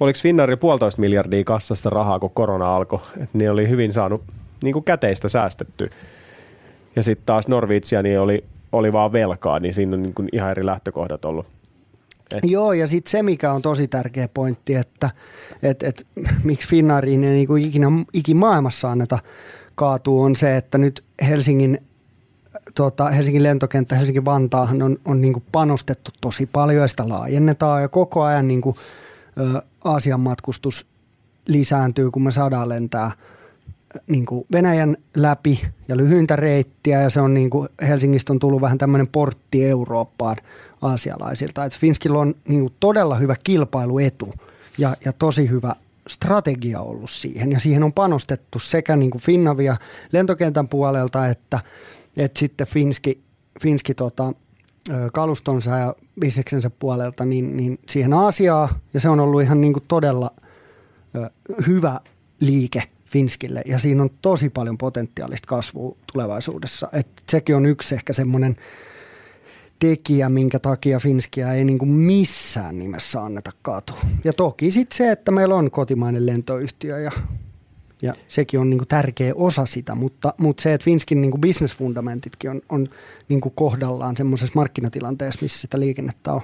[0.00, 4.22] oliko Finnair puolitoista miljardia kassasta rahaa, kun korona alkoi, että ne oli hyvin saanut
[4.62, 5.90] niinku käteistä säästetty.
[6.96, 10.66] Ja sitten taas Norwegia niin oli, oli vaan velkaa, niin siinä on niinku ihan eri
[10.66, 11.46] lähtökohdat ollut.
[12.36, 15.10] Et- Joo, ja sitten se, mikä on tosi tärkeä pointti, että
[15.62, 16.06] et, et,
[16.44, 19.18] miksi Finnairiin ei niinku ikinä ikimaailmassa anneta
[19.74, 21.78] kaatuu, on se, että nyt Helsingin,
[22.74, 27.88] tota, Helsingin lentokenttä, Helsingin Vantaahan on, on niinku panostettu tosi paljon ja sitä laajennetaan ja
[27.88, 28.76] koko ajan niinku,
[29.40, 30.86] ö, Aasian matkustus
[31.48, 33.10] lisääntyy, kun me saadaan lentää
[34.06, 38.60] niin kuin Venäjän läpi ja lyhyintä reittiä ja se on niin kuin Helsingistä on tullut
[38.60, 40.36] vähän tämmöinen portti Eurooppaan
[40.82, 41.64] aasialaisilta.
[41.64, 44.34] Et Finskillä on niin kuin todella hyvä kilpailuetu
[44.78, 45.74] ja, ja tosi hyvä
[46.08, 49.76] strategia ollut siihen ja siihen on panostettu sekä niin kuin Finnavia
[50.12, 51.60] lentokentän puolelta että,
[52.16, 53.22] että sitten Finski,
[53.62, 54.32] Finski tota,
[55.12, 59.84] kalustonsa ja bisneksensä puolelta niin, niin siihen Aasiaan ja se on ollut ihan niin kuin
[59.88, 60.30] todella
[61.14, 61.30] ö,
[61.66, 62.00] hyvä
[62.40, 66.88] liike Finskille ja siinä on tosi paljon potentiaalista kasvua tulevaisuudessa.
[66.92, 68.56] Et sekin on yksi ehkä semmoinen
[69.78, 74.00] tekijä, minkä takia Finskiä ei niinku missään nimessä anneta kaatua.
[74.24, 77.12] Ja toki sitten se, että meillä on kotimainen lentoyhtiö ja,
[78.02, 82.60] ja sekin on niinku tärkeä osa sitä, mutta, mutta se, että Finskin niinku business-fundamentitkin on,
[82.68, 82.86] on
[83.28, 86.40] niinku kohdallaan semmoisessa markkinatilanteessa, missä sitä liikennettä on.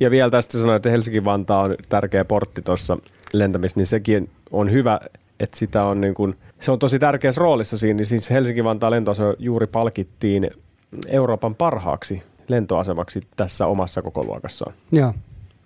[0.00, 2.98] Ja vielä tästä sanoin, että Helsinki-Vantaa on tärkeä portti tuossa
[3.32, 5.00] lentämisessä, niin sekin on hyvä,
[5.40, 9.34] että sitä on niin kuin, se on tosi tärkeässä roolissa siinä, niin siis Helsinki-Vantaa lentoasema
[9.38, 10.50] juuri palkittiin
[11.06, 14.74] Euroopan parhaaksi lentoasemaksi tässä omassa kokoluokassaan.
[14.92, 15.14] Joo,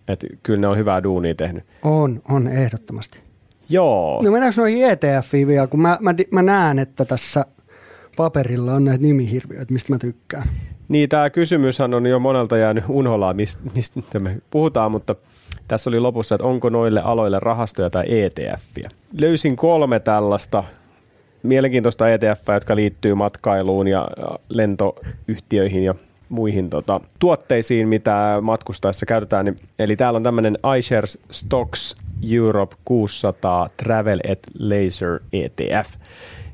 [0.09, 1.65] Et kyllä ne on hyvää duunia tehnyt.
[1.83, 3.21] on, on ehdottomasti.
[3.75, 4.23] Joo.
[4.23, 7.45] No mennäänkö noihin ETFiin vielä, kun mä, mä, mä näen, että tässä
[8.17, 10.49] paperilla on näitä nimihirviöitä, mistä mä tykkään.
[10.89, 15.15] Niin, tämä kysymyshän on jo monelta jäänyt unholaan, mistä, mistä me puhutaan, mutta
[15.69, 18.91] Tässä oli lopussa, että onko noille aloille rahastoja tai ETFiä.
[19.21, 20.65] Löysin kolme tällaista
[21.43, 24.09] mielenkiintoista ETF, jotka liittyy matkailuun ja
[24.49, 25.95] lentoyhtiöihin ja
[26.29, 29.57] muihin tota, tuotteisiin, mitä matkustaessa käytetään.
[29.79, 31.97] Eli täällä on tämmöinen iShares Stocks
[32.33, 35.95] Europe 600 Travel at Laser ETF.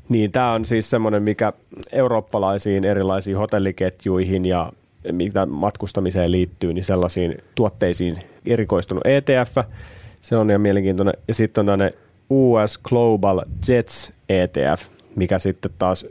[0.09, 1.52] Niin tämä on siis semmoinen, mikä
[1.92, 4.72] eurooppalaisiin erilaisiin hotelliketjuihin ja
[5.12, 8.16] mitä matkustamiseen liittyy, niin sellaisiin tuotteisiin
[8.47, 9.56] erikoistunut ETF.
[10.20, 11.14] Se on ihan mielenkiintoinen.
[11.28, 11.92] Ja sitten on tämmöinen
[12.30, 14.86] US Global Jets ETF,
[15.16, 16.06] mikä sitten taas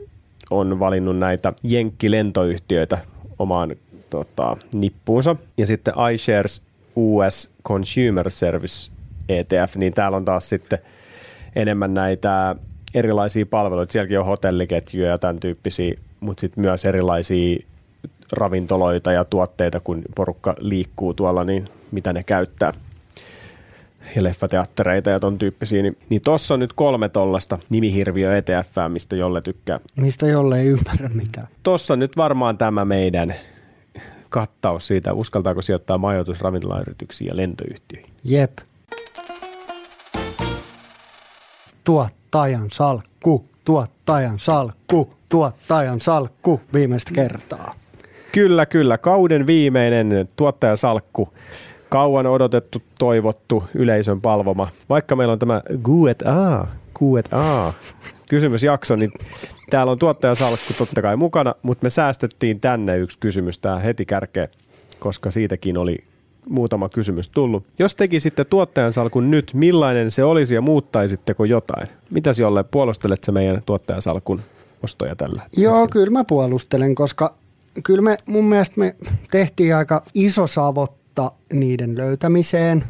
[0.50, 2.98] on valinnut näitä jenkkilentoyhtiöitä
[3.38, 3.76] omaan
[4.10, 5.36] tota, nippuunsa.
[5.58, 6.62] Ja sitten iShares
[6.96, 8.92] US Consumer Service
[9.38, 10.78] ETF, niin täällä on taas sitten
[11.56, 12.56] enemmän näitä
[12.94, 13.92] erilaisia palveluita.
[13.92, 17.66] Sielläkin on hotelliketjuja ja tämän tyyppisiä, mutta sitten myös erilaisia
[18.32, 22.72] ravintoloita ja tuotteita, kun porukka liikkuu tuolla, niin mitä ne käyttää
[24.16, 29.16] ja leffateattereita ja ton tyyppisiä, niin, niin tossa on nyt kolme tollasta nimihirviö ETF, mistä
[29.16, 29.80] jolle tykkää.
[29.96, 31.46] Mistä jolle ei ymmärrä mitään.
[31.62, 33.34] Tossa on nyt varmaan tämä meidän
[34.28, 38.10] kattaus siitä, uskaltaako sijoittaa majoitus, ravintolayrityksiin ja lentoyhtiöihin.
[38.24, 38.58] Jep.
[41.84, 47.74] Tuottajan salkku, tuottajan salkku, tuottajan salkku viimeistä kertaa.
[48.32, 48.98] Kyllä, kyllä.
[48.98, 51.28] Kauden viimeinen tuottajan salkku
[51.90, 54.68] kauan odotettu, toivottu, yleisön palvoma.
[54.88, 56.66] Vaikka meillä on tämä Q&A,
[56.98, 57.72] Q&A
[58.28, 59.12] kysymysjakso, niin
[59.70, 64.48] täällä on tuottajasalkku totta kai mukana, mutta me säästettiin tänne yksi kysymys tämä heti kärkeen,
[65.00, 66.04] koska siitäkin oli
[66.48, 67.64] muutama kysymys tullut.
[67.78, 71.88] Jos tekisitte tuottajan salkun nyt, millainen se olisi ja muuttaisitteko jotain?
[72.10, 74.42] Mitäs jolle puolustelet se meidän tuottajan salkun
[74.82, 75.42] ostoja tällä?
[75.56, 75.92] Joo, hetkellä?
[75.92, 77.34] kyllä mä puolustelen, koska
[77.84, 78.96] kyllä me mun mielestä me
[79.30, 82.84] tehtiin aika iso savot kautta niiden löytämiseen.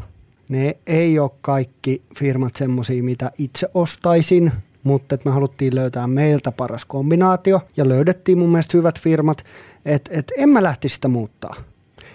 [0.48, 4.52] Ne ei ole kaikki firmat semmoisia, mitä itse ostaisin,
[4.82, 9.44] mutta me haluttiin löytää meiltä paras kombinaatio ja löydettiin mun mielestä hyvät firmat,
[9.84, 11.54] että et en mä lähtisi sitä muuttaa.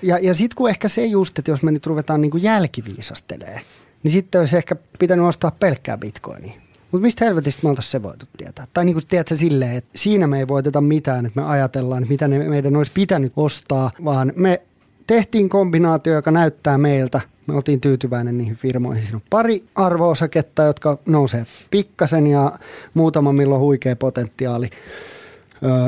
[0.05, 3.61] Ja, ja sitten kun ehkä se just, että jos me nyt ruvetaan niin jälkiviisastelee,
[4.03, 6.53] niin sitten olisi ehkä pitänyt ostaa pelkkää bitcoinia.
[6.91, 8.67] Mutta mistä helvetistä me oltaisiin se voitu tietää?
[8.73, 12.11] Tai niin kuin tiedätkö silleen, että siinä me ei voiteta mitään, että me ajatellaan, että
[12.11, 14.61] mitä ne meidän olisi pitänyt ostaa, vaan me
[15.07, 17.21] tehtiin kombinaatio, joka näyttää meiltä.
[17.47, 19.03] Me oltiin tyytyväinen niihin firmoihin.
[19.03, 22.59] Siinä on pari arvoosaketta, jotka nousee pikkasen ja
[22.93, 24.69] muutama milloin huikea potentiaali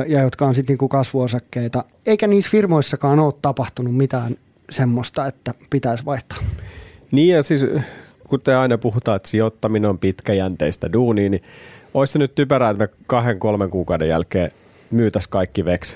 [0.07, 1.83] ja jotka on sitten niinku kasvuosakkeita.
[2.05, 4.35] Eikä niissä firmoissakaan ole tapahtunut mitään
[4.69, 6.37] semmoista, että pitäisi vaihtaa.
[7.11, 7.65] Niin ja siis
[8.27, 11.43] kuten aina puhutaan, että sijoittaminen on pitkäjänteistä duunia, niin
[11.93, 14.51] olisi se nyt typerää, että me kahden, kolmen kuukauden jälkeen
[14.91, 15.95] myytäisiin kaikki veksi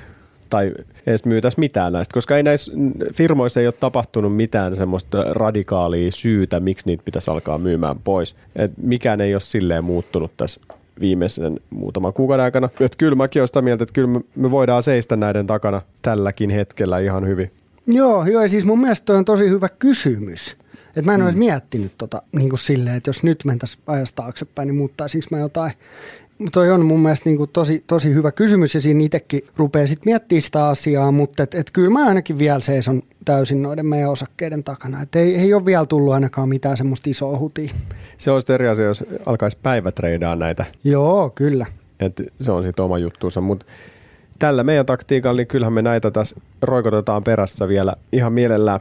[0.50, 0.72] tai
[1.08, 2.72] edes myytäisi mitään näistä, koska ei näissä
[3.14, 8.36] firmoissa ei ole tapahtunut mitään semmoista radikaalia syytä, miksi niitä pitäisi alkaa myymään pois.
[8.56, 10.62] Et mikään ei ole silleen muuttunut tässä
[11.00, 12.70] viimeisen muutaman kuukauden aikana.
[12.80, 17.00] Et kyllä mäkin olen sitä mieltä, että kyllä me voidaan seistä näiden takana tälläkin hetkellä
[17.00, 17.52] ihan hyvin.
[17.88, 20.58] Joo, joo siis mun mielestä toi on tosi hyvä kysymys.
[20.96, 21.26] Et mä en mm.
[21.26, 25.40] olisi miettinyt tota, niin kuin silleen, että jos nyt mentäisiin ajasta taaksepäin, niin muuttaisinko mä
[25.40, 25.72] jotain
[26.52, 30.12] toi on mun mielestä niin kuin tosi, tosi hyvä kysymys ja siinä itsekin rupeaa sitten
[30.12, 34.64] miettimään sitä asiaa, mutta et, et kyllä mä ainakin vielä seison täysin noiden meidän osakkeiden
[34.64, 35.02] takana.
[35.02, 37.74] Et ei, ei ole vielä tullut ainakaan mitään semmoista isoa hutia.
[38.22, 40.66] Se olisi eri asia, jos alkaisi päivätreidaa näitä.
[40.84, 41.66] Joo, kyllä.
[42.00, 43.66] Et se on sitten oma juttuunsa, mutta
[44.40, 48.80] tällä meidän taktiikalla, niin kyllähän me näitä tässä roikotetaan perässä vielä ihan mielellään.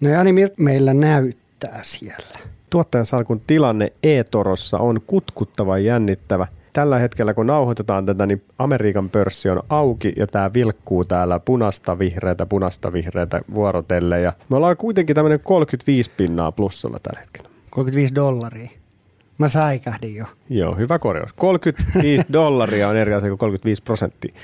[0.00, 2.38] No ja niin miltä meillä näyttää siellä?
[2.70, 9.50] Tuottajan salkun tilanne e-torossa on kutkuttava jännittävä– tällä hetkellä, kun nauhoitetaan tätä, niin Amerikan pörssi
[9.50, 14.20] on auki ja tämä vilkkuu täällä punasta vihreätä, punasta vihreätä vuorotelle.
[14.20, 17.49] Ja me ollaan kuitenkin tämmöinen 35 pinnaa plussalla tällä hetkellä.
[17.70, 18.70] 35 dollaria.
[19.38, 20.24] Mä säikähdin jo.
[20.48, 21.32] Joo, hyvä korjaus.
[21.32, 24.34] 35 dollaria on eri asia kuin 35 prosenttia.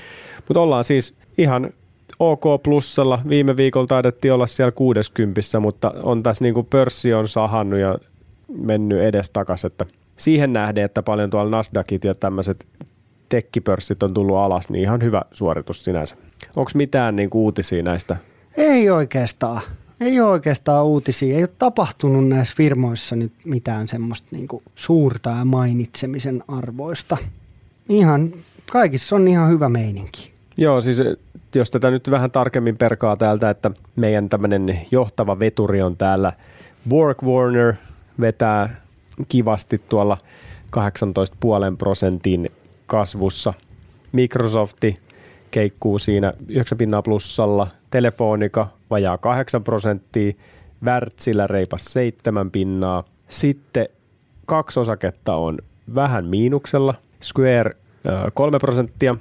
[0.47, 1.73] Mutta ollaan siis ihan
[2.19, 3.19] OK plussalla.
[3.29, 7.97] Viime viikolla taidettiin olla siellä 60, mutta on tässä niin kuin pörssi on sahannut ja
[8.57, 9.85] mennyt edes takaisin, että
[10.17, 12.67] siihen nähden, että paljon tuolla Nasdaqit ja tämmöiset
[13.29, 16.15] tekkipörssit on tullut alas, niin ihan hyvä suoritus sinänsä.
[16.55, 18.15] Onko mitään niin kuin uutisia näistä?
[18.57, 19.61] Ei oikeastaan.
[20.01, 21.35] Ei ole oikeastaan uutisia.
[21.35, 27.17] Ei ole tapahtunut näissä firmoissa nyt mitään semmoista niin kuin suurta ja mainitsemisen arvoista.
[27.89, 28.33] Ihan,
[28.71, 30.31] kaikissa on ihan hyvä meininki.
[30.57, 31.01] Joo, siis
[31.55, 36.33] jos tätä nyt vähän tarkemmin perkaa täältä, että meidän tämmöinen johtava veturi on täällä
[36.89, 37.73] Borg Warner
[38.19, 38.75] vetää
[39.29, 40.17] kivasti tuolla
[40.77, 42.49] 18,5 prosentin
[42.87, 43.53] kasvussa.
[44.11, 44.95] Microsofti
[45.51, 50.33] keikkuu siinä 9 pinnaa plussalla, Telefonica vajaa 8 prosenttia,
[50.85, 53.03] Wärtsilä reipas seitsemän pinnaa.
[53.29, 53.87] Sitten
[54.45, 55.57] kaksi osaketta on
[55.95, 56.93] vähän miinuksella.
[57.23, 57.75] Square
[58.33, 59.15] kolme prosenttia.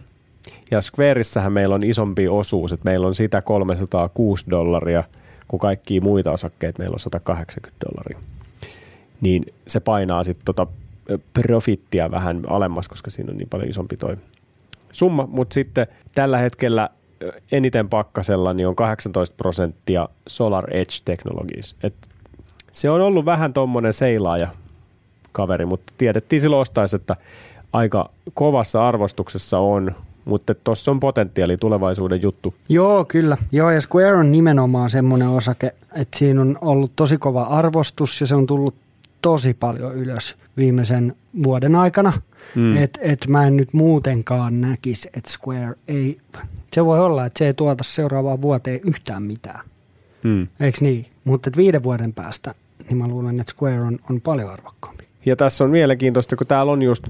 [0.71, 5.05] Ja Squareissähän meillä on isompi osuus, että meillä on sitä 306 dollaria,
[5.49, 8.19] kun kaikki muita osakkeita meillä on 180 dollaria.
[9.21, 10.67] Niin se painaa sitten tota
[11.33, 14.17] profittia vähän alemmas, koska siinä on niin paljon isompi toi
[14.93, 15.29] summa.
[15.31, 16.91] Mutta sitten tällä hetkellä
[17.53, 21.77] eniten pakkasella niin on 18 prosenttia Solar Edge Technologies.
[21.83, 21.95] Et
[22.73, 24.49] se on ollut vähän tuommoinen seilaaja
[25.33, 27.17] kaveri, mutta tiedettiin silloin ostaisi, että
[27.73, 29.95] aika kovassa arvostuksessa on,
[30.25, 32.55] mutta tuossa on potentiaali tulevaisuuden juttu.
[32.69, 33.37] Joo, kyllä.
[33.53, 38.27] Joo, ja Square on nimenomaan semmoinen osake, että siinä on ollut tosi kova arvostus ja
[38.27, 38.75] se on tullut
[39.23, 42.13] tosi paljon ylös viimeisen vuoden aikana.
[42.55, 42.77] Mm.
[42.77, 46.19] Että et mä en nyt muutenkaan näkisi, että Square ei,
[46.73, 49.61] se voi olla, että se ei tuota seuraavaan vuoteen yhtään mitään.
[50.23, 50.49] Mm.
[50.61, 51.07] Eikö niin?
[51.25, 52.55] Mutta viiden vuoden päästä,
[52.89, 55.05] niin mä luulen, että Square on, on paljon arvokkaampi.
[55.27, 57.09] Ja tässä on mielenkiintoista, kun täällä on just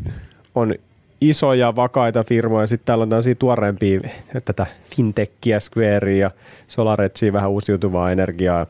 [0.54, 0.74] on
[1.20, 4.00] isoja vakaita firmoja, sitten täällä on tällaisia tuoreempia,
[4.44, 4.66] tätä
[4.96, 6.30] fintechia, Squarea ja
[6.68, 8.66] SolarEdgea, vähän uusiutuvaa energiaa.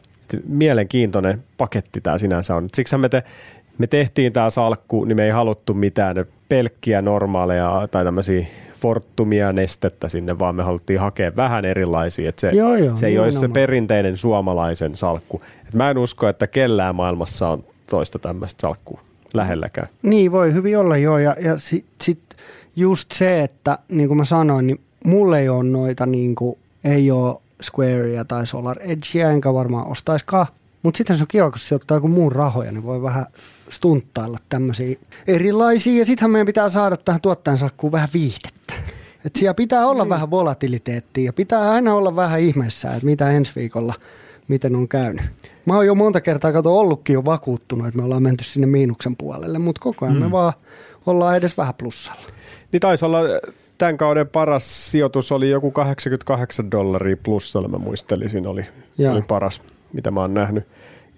[0.49, 2.69] Mielenkiintoinen paketti tämä sinänsä on.
[2.75, 3.23] Siksi me, te,
[3.79, 8.47] me tehtiin tämä salkku, niin me ei haluttu mitään pelkkiä normaaleja tai tämmöisiä
[8.77, 12.29] Fortumia nestettä sinne, vaan me haluttiin hakea vähän erilaisia.
[12.29, 15.43] Että se, joo, joo, se ei olisi se perinteinen suomalaisen salkku.
[15.69, 19.01] Et mä en usko, että kellään maailmassa on toista tämmöistä salkkua
[19.35, 19.89] lähelläkään.
[20.03, 22.21] Niin voi hyvin olla joo ja, ja sitten sit
[22.77, 27.11] just se, että niin kuin mä sanoin, niin mulle ei ole noita niin kuin, ei
[27.11, 30.47] ole Squarea tai Solar Edgea, enkä varmaan ostaiskaan.
[30.83, 33.27] Mutta sitten se on kiva, kun se ottaa joku muun rahoja, niin voi vähän
[33.71, 35.99] stunttailla tämmöisiä erilaisia.
[35.99, 38.75] Ja sittenhän meidän pitää saada tähän tuottajan salkkuun vähän viihdettä.
[39.25, 40.11] Et siellä pitää olla niin.
[40.11, 43.95] vähän volatiliteettia ja pitää aina olla vähän ihmeessä, että mitä ensi viikolla,
[44.49, 45.25] miten on käynyt.
[45.67, 49.17] Mä oon jo monta kertaa kato ollutkin jo vakuuttunut, että me ollaan menty sinne miinuksen
[49.17, 50.25] puolelle, mutta koko ajan mm.
[50.25, 50.53] me vaan
[51.07, 52.23] ollaan edes vähän plussalla.
[52.73, 53.19] Niin taisi olla
[53.79, 58.67] tämän kauden paras sijoitus oli joku 88 dollaria plussalla, mä muistelisin, oli,
[59.11, 59.63] oli paras,
[59.93, 60.65] mitä mä oon nähnyt.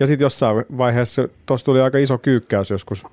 [0.00, 3.06] Ja sitten jossain vaiheessa, tuossa tuli aika iso kyykkäys joskus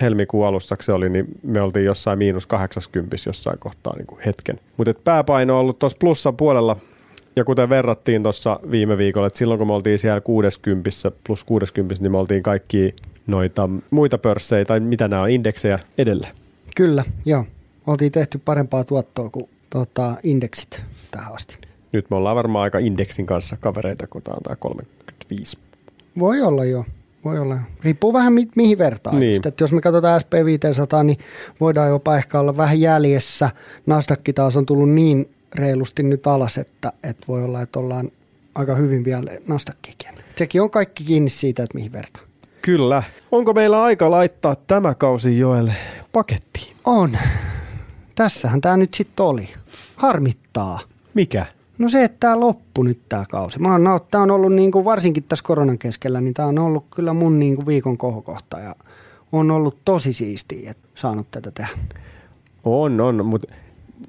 [0.00, 4.60] helmikuun alussa se oli, niin me oltiin jossain miinus 80 jossain kohtaa niin kuin hetken.
[4.76, 6.76] Mutta pääpaino on ollut tuossa plussan puolella
[7.36, 10.90] ja kuten verrattiin tuossa viime viikolla, että silloin kun me oltiin siellä 60
[11.26, 12.94] plus 60, niin me oltiin kaikki
[13.26, 16.28] noita muita pörssejä tai mitä nämä on, indeksejä edellä.
[16.76, 17.44] Kyllä, joo.
[17.86, 21.58] Oltiin tehty parempaa tuottoa kuin tota, indeksit tähän asti.
[21.92, 25.58] Nyt me ollaan varmaan aika indeksin kanssa kavereita, kun tämä on 35.
[26.18, 26.84] Voi olla joo.
[27.24, 27.58] Voi olla.
[27.84, 29.12] Riippuu vähän mi- mihin vertaa.
[29.18, 29.48] Niin.
[29.48, 31.18] Että jos me katsotaan SP500, niin
[31.60, 33.50] voidaan jopa ehkä olla vähän jäljessä.
[33.86, 38.10] Nasdaq taas on tullut niin reilusti nyt alas, että, että voi olla, että ollaan
[38.54, 40.10] aika hyvin vielä Nasdaqkikin.
[40.36, 42.22] Sekin on kaikki kiinni siitä, että mihin vertaa.
[42.62, 43.02] Kyllä.
[43.32, 45.74] Onko meillä aika laittaa tämä kausi Joelle
[46.12, 46.76] pakettiin?
[46.84, 47.18] On.
[48.14, 49.48] Tässähän tämä nyt sitten oli.
[49.96, 50.80] Harmittaa.
[51.14, 51.46] Mikä?
[51.78, 53.58] No se, että tämä loppu nyt tämä kausi.
[53.58, 56.84] Mä oon, tämä on ollut niin kuin, varsinkin tässä koronan keskellä, niin tämä on ollut
[56.94, 58.74] kyllä mun niin kuin viikon kohokohta ja
[59.32, 61.70] on ollut tosi siistiä, että saanut tätä tehdä.
[62.64, 63.54] On, on, mutta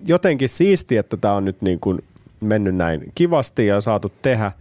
[0.06, 2.04] jotenkin siisti, että tämä on nyt niin kuin
[2.42, 4.52] mennyt näin kivasti ja saatu tehdä.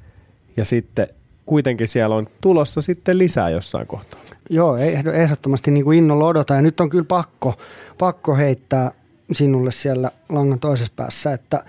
[0.57, 1.09] Ja sitten
[1.47, 4.21] kuitenkin siellä on tulossa sitten lisää jossain kohtaa.
[4.51, 4.77] Joo,
[5.13, 6.55] ehdottomasti niin kuin innolla odota.
[6.55, 7.55] Ja nyt on kyllä pakko,
[7.99, 8.93] pakko heittää
[9.33, 11.65] sinulle siellä langan toisessa päässä, että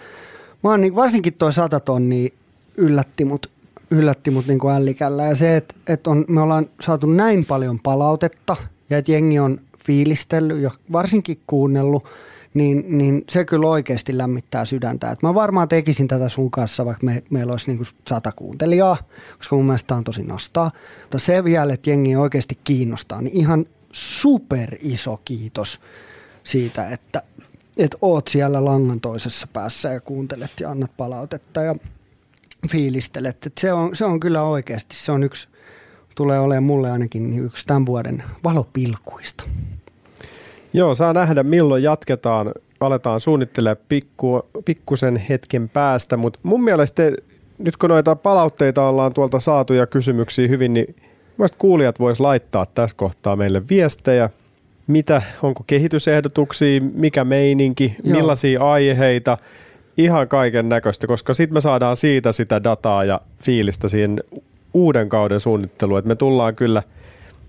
[0.64, 2.30] mä oon niin, varsinkin toi 100 tonnia
[2.78, 3.52] yllätti mut,
[3.92, 5.24] yllätti mut niin kuin ällikällä.
[5.24, 5.58] Ja se,
[5.88, 8.56] että, on, me ollaan saatu näin paljon palautetta
[8.90, 12.06] ja että jengi on fiilistellyt ja varsinkin kuunnellut–
[12.54, 15.12] niin, niin se kyllä oikeasti lämmittää sydäntä.
[15.12, 18.98] Et mä varmaan tekisin tätä sun kanssa, vaikka me, meillä olisi niinku sata kuuntelijaa,
[19.38, 20.72] koska mun mielestä on tosi nastaa.
[21.02, 25.80] Mutta se vielä, että jengi oikeasti kiinnostaa, niin ihan super iso kiitos
[26.44, 27.24] siitä, että,
[27.80, 31.76] että oot siellä langan toisessa päässä ja kuuntelet ja annat palautetta ja
[32.70, 33.46] fiilistelet.
[33.46, 35.48] Et se, on, se on kyllä oikeasti, se on yksi,
[36.16, 39.44] tulee olemaan mulle ainakin yksi tämän vuoden valopilkuista.
[40.74, 42.52] Joo, saa nähdä milloin jatketaan.
[42.80, 47.04] Aletaan suunnittelemaan pikku, pikkusen hetken päästä, mutta mun mielestä
[47.58, 50.96] nyt kun noita palautteita ollaan tuolta saatu ja kysymyksiä hyvin, niin
[51.58, 54.30] kuulijat vois laittaa tässä kohtaa meille viestejä.
[54.90, 58.16] Mitä, onko kehitysehdotuksia, mikä meininki, Joo.
[58.16, 59.38] millaisia aiheita,
[59.98, 64.24] ihan kaiken näköistä, koska sitten me saadaan siitä sitä dataa ja fiilistä siihen
[64.74, 66.84] uuden kauden suunnitteluun, että me tullaan kyllä–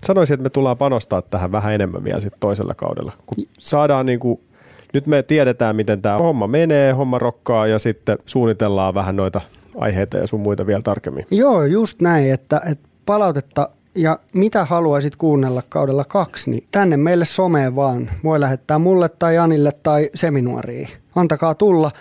[0.03, 3.13] sanoisin, että me tullaan panostaa tähän vähän enemmän vielä sitten toisella kaudella.
[3.25, 4.39] Kun saadaan niin kuin,
[4.93, 9.41] nyt me tiedetään, miten tämä homma menee, homma rokkaa ja sitten suunnitellaan vähän noita
[9.77, 11.25] aiheita ja sun muita vielä tarkemmin.
[11.31, 17.25] Joo, just näin, että, että palautetta ja mitä haluaisit kuunnella kaudella kaksi, niin tänne meille
[17.25, 18.09] someen vaan.
[18.23, 20.87] Voi lähettää mulle tai Janille tai seminuoriin.
[21.15, 21.91] Antakaa tulla,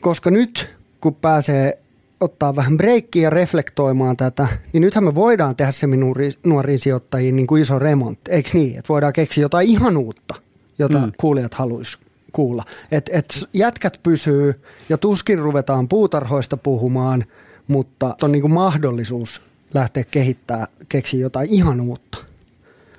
[0.00, 1.78] koska nyt kun pääsee
[2.20, 7.62] ottaa vähän breikkiä ja reflektoimaan tätä, niin nythän me voidaan tehdä seminuoriin sijoittajiin niin kuin
[7.62, 8.30] iso remontti.
[8.30, 8.78] Eikö niin?
[8.78, 10.34] Että voidaan keksiä jotain ihan uutta,
[10.78, 11.12] jota mm.
[11.16, 11.98] kuulijat haluaisi
[12.32, 12.64] kuulla.
[12.92, 14.54] Et, et jätkät pysyy
[14.88, 17.24] ja tuskin ruvetaan puutarhoista puhumaan,
[17.68, 19.42] mutta on niin kuin mahdollisuus
[19.74, 22.18] lähteä kehittämään, keksiä jotain ihan uutta.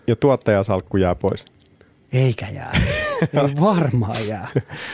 [0.07, 1.45] Ja tuottajasalkku jää pois.
[2.13, 2.71] Eikä jää.
[3.21, 4.47] Ei varmaan jää.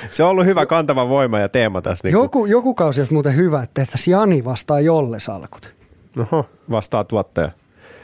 [0.09, 2.07] Se on ollut hyvä kantava voima ja teema tässä.
[2.07, 5.75] Niin joku, joku kausi olisi muuten hyvä, että tehtäisiin Jani vastaa Jolle salkut.
[6.19, 7.51] Oho, vastaa tuottaja.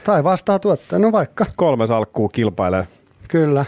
[0.04, 1.46] Tai vastaa tuottaja, no vaikka.
[1.56, 2.88] Kolme salkkuu kilpailee.
[3.28, 3.66] Kyllä.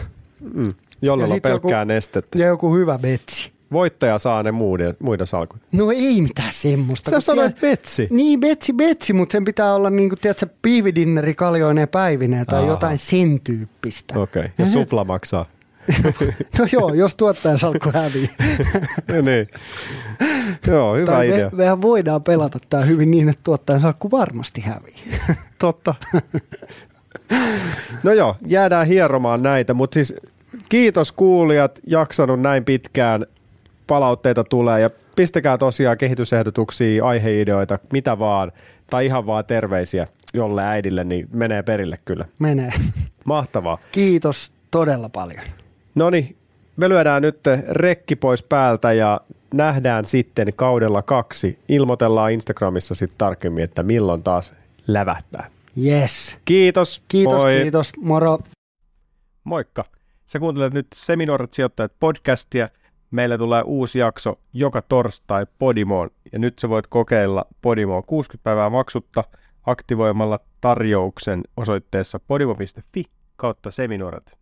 [0.54, 0.68] Mm.
[1.02, 2.38] Jollella on pelkkää joku, nestettä.
[2.38, 3.52] Ja joku hyvä betsi.
[3.72, 5.60] Voittaja saa ne muiden, muiden salkut.
[5.72, 7.10] No ei mitään semmoista.
[7.10, 8.08] Sä sanoit tiedät, betsi.
[8.10, 12.68] Niin, betsi, betsi, mutta sen pitää olla niin kuin, tiedätkö, piividinneri kaljoineen päivineen tai Aha.
[12.68, 14.18] jotain sen tyyppistä.
[14.18, 14.50] Okei, okay.
[14.58, 15.46] ja supla maksaa.
[16.58, 18.30] no joo, jos tuottajan salkku hävii.
[19.08, 19.48] no niin.
[20.66, 21.50] Joo, hyvä tai idea.
[21.50, 25.18] Me, mehän voidaan pelata tämä hyvin niin, että tuottajan salkku varmasti hävii.
[25.58, 25.94] Totta.
[28.02, 30.14] No joo, jäädään hieromaan näitä, mutta siis
[30.68, 33.26] kiitos kuulijat, jaksanut näin pitkään.
[33.86, 38.52] Palautteita tulee ja pistäkää tosiaan kehitysehdotuksia, aiheideoita, mitä vaan,
[38.90, 42.24] tai ihan vaan terveisiä jolle äidille, niin menee perille kyllä.
[42.38, 42.72] Menee.
[43.24, 43.78] Mahtavaa.
[43.92, 45.42] Kiitos todella paljon.
[45.94, 46.36] No niin,
[46.76, 49.20] me lyödään nyt rekki pois päältä ja
[49.54, 51.58] nähdään sitten kaudella kaksi.
[51.68, 54.54] Ilmoitellaan Instagramissa sitten tarkemmin, että milloin taas
[54.86, 55.50] lävähtää.
[55.84, 56.38] Yes.
[56.44, 57.04] Kiitos.
[57.08, 57.60] Kiitos, Moi.
[57.62, 57.92] kiitos.
[58.00, 58.38] Moro.
[59.44, 59.84] Moikka.
[60.26, 62.68] Sä kuuntelet nyt Seminoorat sijoittajat podcastia.
[63.10, 68.70] Meillä tulee uusi jakso joka torstai Podimoon ja nyt sä voit kokeilla Podimoa 60 päivää
[68.70, 69.24] maksutta
[69.66, 73.04] aktivoimalla tarjouksen osoitteessa podimo.fi
[73.36, 74.38] kautta seminoorat.